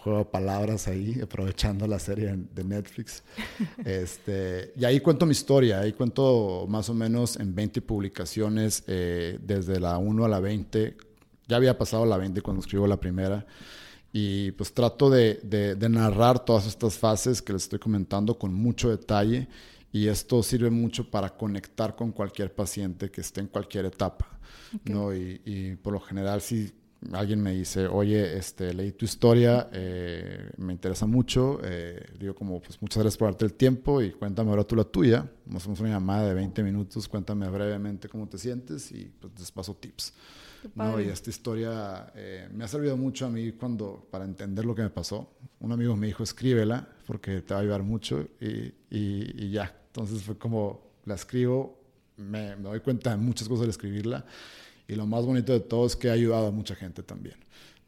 juego 0.06 0.20
de 0.20 0.24
palabras 0.26 0.86
ahí, 0.86 1.20
aprovechando 1.20 1.84
la 1.88 1.98
serie 1.98 2.36
de 2.54 2.64
Netflix. 2.64 3.24
Este, 3.84 4.72
y 4.76 4.84
ahí 4.84 5.00
cuento 5.00 5.26
mi 5.26 5.32
historia, 5.32 5.80
ahí 5.80 5.92
cuento 5.92 6.66
más 6.68 6.88
o 6.88 6.94
menos 6.94 7.36
en 7.36 7.54
20 7.54 7.82
publicaciones, 7.82 8.84
eh, 8.86 9.38
desde 9.42 9.80
la 9.80 9.98
1 9.98 10.24
a 10.24 10.28
la 10.28 10.40
20. 10.40 10.96
Ya 11.48 11.56
había 11.56 11.76
pasado 11.76 12.06
la 12.06 12.16
20 12.16 12.40
cuando 12.40 12.60
escribo 12.60 12.86
la 12.86 12.98
primera. 12.98 13.46
Y 14.12 14.52
pues 14.52 14.72
trato 14.72 15.10
de, 15.10 15.40
de, 15.42 15.88
narrar 15.88 16.44
todas 16.44 16.66
estas 16.66 16.96
fases 16.96 17.42
que 17.42 17.52
les 17.52 17.64
estoy 17.64 17.78
comentando 17.78 18.38
con 18.38 18.54
mucho 18.54 18.88
detalle. 18.90 19.48
Y 19.92 20.06
esto 20.06 20.42
sirve 20.42 20.70
mucho 20.70 21.10
para 21.10 21.30
conectar 21.36 21.96
con 21.96 22.12
cualquier 22.12 22.54
paciente 22.54 23.10
que 23.10 23.20
esté 23.20 23.40
en 23.40 23.48
cualquier 23.48 23.86
etapa. 23.86 24.26
¿no? 24.84 25.14
Y, 25.14 25.40
y 25.44 25.76
por 25.76 25.92
lo 25.92 26.00
general, 26.00 26.40
si 26.40 26.72
alguien 27.12 27.42
me 27.42 27.52
dice, 27.52 27.86
oye, 27.86 28.36
este, 28.36 28.72
leí 28.74 28.92
tu 28.92 29.04
historia, 29.04 29.68
eh, 29.72 30.50
me 30.56 30.72
interesa 30.72 31.06
mucho, 31.06 31.60
eh, 31.62 32.04
digo 32.18 32.34
como, 32.34 32.60
pues 32.60 32.80
muchas 32.80 33.02
gracias 33.02 33.18
por 33.18 33.28
darte 33.28 33.44
el 33.44 33.54
tiempo 33.54 34.02
y 34.02 34.12
cuéntame 34.12 34.50
ahora 34.50 34.64
tú 34.64 34.76
la 34.76 34.84
tuya. 34.84 35.28
Hacemos 35.54 35.80
una 35.80 35.90
llamada 35.90 36.28
de 36.28 36.34
20 36.34 36.62
minutos, 36.62 37.08
cuéntame 37.08 37.48
brevemente 37.48 38.08
cómo 38.08 38.28
te 38.28 38.38
sientes 38.38 38.90
y 38.92 39.12
pues 39.20 39.32
les 39.38 39.52
paso 39.52 39.74
tips. 39.74 40.12
¿no? 40.74 41.00
Y 41.00 41.04
esta 41.04 41.30
historia 41.30 42.12
eh, 42.14 42.48
me 42.52 42.64
ha 42.64 42.68
servido 42.68 42.96
mucho 42.96 43.26
a 43.26 43.30
mí 43.30 43.52
cuando, 43.52 44.08
para 44.10 44.24
entender 44.24 44.64
lo 44.64 44.74
que 44.74 44.82
me 44.82 44.90
pasó. 44.90 45.36
Un 45.60 45.72
amigo 45.72 45.96
me 45.96 46.08
dijo, 46.08 46.22
escríbela 46.22 46.88
porque 47.06 47.40
te 47.42 47.54
va 47.54 47.60
a 47.60 47.62
ayudar 47.62 47.82
mucho 47.82 48.26
y, 48.40 48.74
y, 48.90 49.50
ya. 49.50 49.74
Entonces 49.88 50.22
fue 50.22 50.36
como, 50.36 50.94
la 51.04 51.14
escribo, 51.14 51.78
me, 52.16 52.56
me 52.56 52.62
doy 52.62 52.80
cuenta 52.80 53.10
de 53.10 53.16
muchas 53.16 53.48
cosas 53.48 53.64
al 53.64 53.70
escribirla 53.70 54.24
y 54.88 54.94
lo 54.94 55.06
más 55.06 55.24
bonito 55.24 55.52
de 55.52 55.60
todo 55.60 55.86
es 55.86 55.96
que 55.96 56.10
ha 56.10 56.12
ayudado 56.12 56.46
a 56.46 56.50
mucha 56.50 56.74
gente 56.74 57.02
también. 57.02 57.36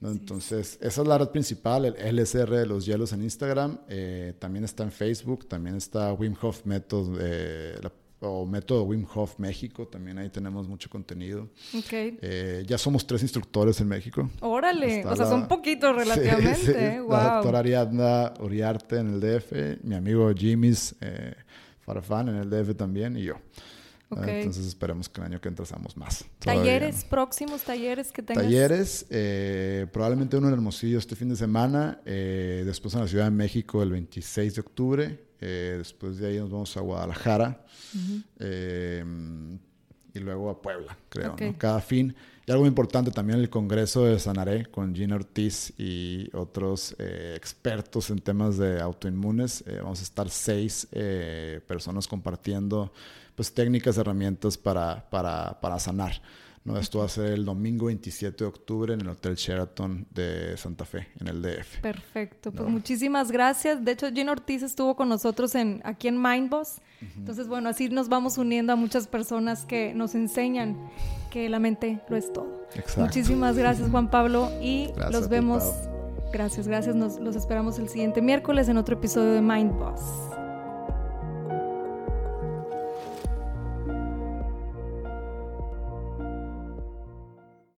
Entonces, 0.01 0.79
esa 0.81 1.03
es 1.03 1.09
la 1.09 1.19
red 1.19 1.29
principal, 1.29 1.85
el 1.85 2.17
LSR 2.17 2.51
de 2.51 2.67
los 2.67 2.87
hielos 2.87 3.13
en 3.13 3.23
Instagram. 3.23 3.79
Eh, 3.89 4.35
también 4.39 4.65
está 4.65 4.85
en 4.85 4.93
Facebook, 4.93 5.49
también 5.49 5.77
está 5.77 6.13
Wim 6.13 6.37
Hof 6.41 6.65
Method, 6.65 7.19
eh, 7.21 7.81
o 8.21 8.47
Método 8.47 8.83
Wim 8.83 9.07
Hof 9.15 9.39
México, 9.39 9.87
también 9.87 10.19
ahí 10.19 10.29
tenemos 10.29 10.69
mucho 10.69 10.89
contenido. 10.91 11.49
Okay. 11.77 12.19
Eh, 12.21 12.65
ya 12.67 12.77
somos 12.79 13.07
tres 13.07 13.23
instructores 13.23 13.81
en 13.81 13.89
México. 13.89 14.29
Órale, 14.41 15.05
o 15.05 15.17
sea, 15.17 15.27
son 15.27 15.47
poquitos 15.47 15.95
relativamente. 15.97 17.01
La 17.09 17.35
doctora 17.35 17.61
Ariadna 17.61 18.35
Uriarte 18.41 18.99
en 18.99 19.15
el 19.15 19.21
DF, 19.21 19.85
mi 19.85 19.95
amigo 19.95 20.33
Jimmy's 20.33 20.97
Farfán 21.81 22.29
en 22.29 22.37
el 22.37 22.51
DF 22.51 22.77
también 22.77 23.17
y 23.17 23.23
yo. 23.23 23.35
Entonces 24.11 24.67
esperemos 24.67 25.09
que 25.09 25.21
el 25.21 25.27
año 25.27 25.41
que 25.41 25.49
entra 25.49 25.67
seamos 25.67 25.97
más. 25.97 26.25
¿Talleres 26.39 27.05
próximos, 27.05 27.63
talleres 27.63 28.11
que 28.11 28.23
tengas? 28.23 28.45
Talleres, 28.45 29.07
eh, 29.11 29.87
probablemente 29.93 30.37
uno 30.37 30.49
en 30.49 30.55
Hermosillo 30.55 30.99
este 30.99 31.15
fin 31.15 31.29
de 31.29 31.37
semana, 31.37 32.01
eh, 32.07 32.63
después 32.65 32.95
en 32.95 33.01
la 33.01 33.09
Ciudad 33.09 33.25
de 33.25 33.33
México 33.33 33.83
el 33.83 33.91
26 33.91 34.55
de 34.55 34.61
octubre, 34.61 35.25
eh, 35.41 35.75
después 35.77 36.19
de 36.19 36.29
ahí 36.29 36.39
nos 36.39 36.51
vamos 36.51 36.77
a 36.77 36.81
Guadalajara 36.81 37.65
y 40.15 40.21
luego 40.21 40.51
a 40.51 40.61
Puebla, 40.63 40.97
creo, 41.11 41.37
cada 41.59 41.81
fin. 41.81 42.15
Y 42.47 42.51
algo 42.51 42.67
importante 42.67 43.11
también 43.11 43.39
el 43.41 43.51
Congreso 43.51 44.07
de 44.07 44.19
Sanaré 44.19 44.65
con 44.67 44.95
Gina 44.95 45.17
Ortiz 45.17 45.75
y 45.77 46.31
otros 46.35 46.97
expertos 46.99 48.09
en 48.09 48.21
temas 48.21 48.57
de 48.57 48.81
autoinmunes. 48.81 49.63
vamos 49.83 50.01
a 50.01 50.03
estar 50.03 50.31
seis 50.31 50.89
personas 51.67 52.09
compartiendo 52.09 52.91
pues 53.39 53.55
técnicas, 53.55 53.97
herramientas 53.97 54.59
para, 54.59 55.09
para, 55.11 55.61
para 55.61 55.79
sanar. 55.79 56.21
¿no? 56.65 56.77
Esto 56.77 56.99
va 56.99 57.05
a 57.05 57.09
ser 57.09 57.27
el 57.27 57.45
domingo 57.45 57.87
27 57.87 58.37
de 58.37 58.45
octubre 58.45 58.95
en 58.95 59.01
el 59.01 59.09
Hotel 59.11 59.37
Sheraton 59.37 60.09
de 60.11 60.57
Santa 60.57 60.85
Fe, 60.85 61.07
en 61.21 61.29
el 61.29 61.41
DF. 61.41 61.81
Perfecto, 61.81 62.51
pues 62.51 62.69
muchísimas 62.69 63.31
gracias. 63.31 63.85
De 63.85 63.93
hecho, 63.93 64.11
Gina 64.11 64.33
Ortiz 64.33 64.65
estuvo 64.65 64.97
con 64.97 65.09
nosotros 65.09 65.55
en, 65.55 65.81
aquí 65.85 66.09
en 66.09 66.21
Mindboss. 66.21 66.81
Entonces, 67.17 67.47
bueno, 67.47 67.69
así 67.69 67.89
nos 67.89 68.09
vamos 68.09 68.39
uniendo 68.39 68.73
a 68.73 68.77
muchas 68.77 69.07
personas 69.07 69.65
que 69.65 69.95
nos 69.95 70.17
enseñan 70.17 70.77
que 71.31 71.49
la 71.49 71.61
mente 71.61 72.01
lo 72.09 72.17
es 72.17 72.33
todo. 72.33 72.67
Exacto. 72.75 73.03
Muchísimas 73.03 73.57
gracias, 73.57 73.89
Juan 73.89 74.11
Pablo, 74.11 74.51
y 74.61 74.91
los 75.13 75.29
vemos. 75.29 75.63
gracias, 76.33 76.67
gracias. 76.67 76.97
Nos 76.97 77.21
los 77.21 77.37
esperamos 77.37 77.79
el 77.79 77.89
siguiente 77.89 78.21
miércoles 78.21 78.69
en 78.69 78.79
otro 78.79 78.97
episodio 78.97 79.31
de 79.31 79.43
Mindboss. 79.43 80.28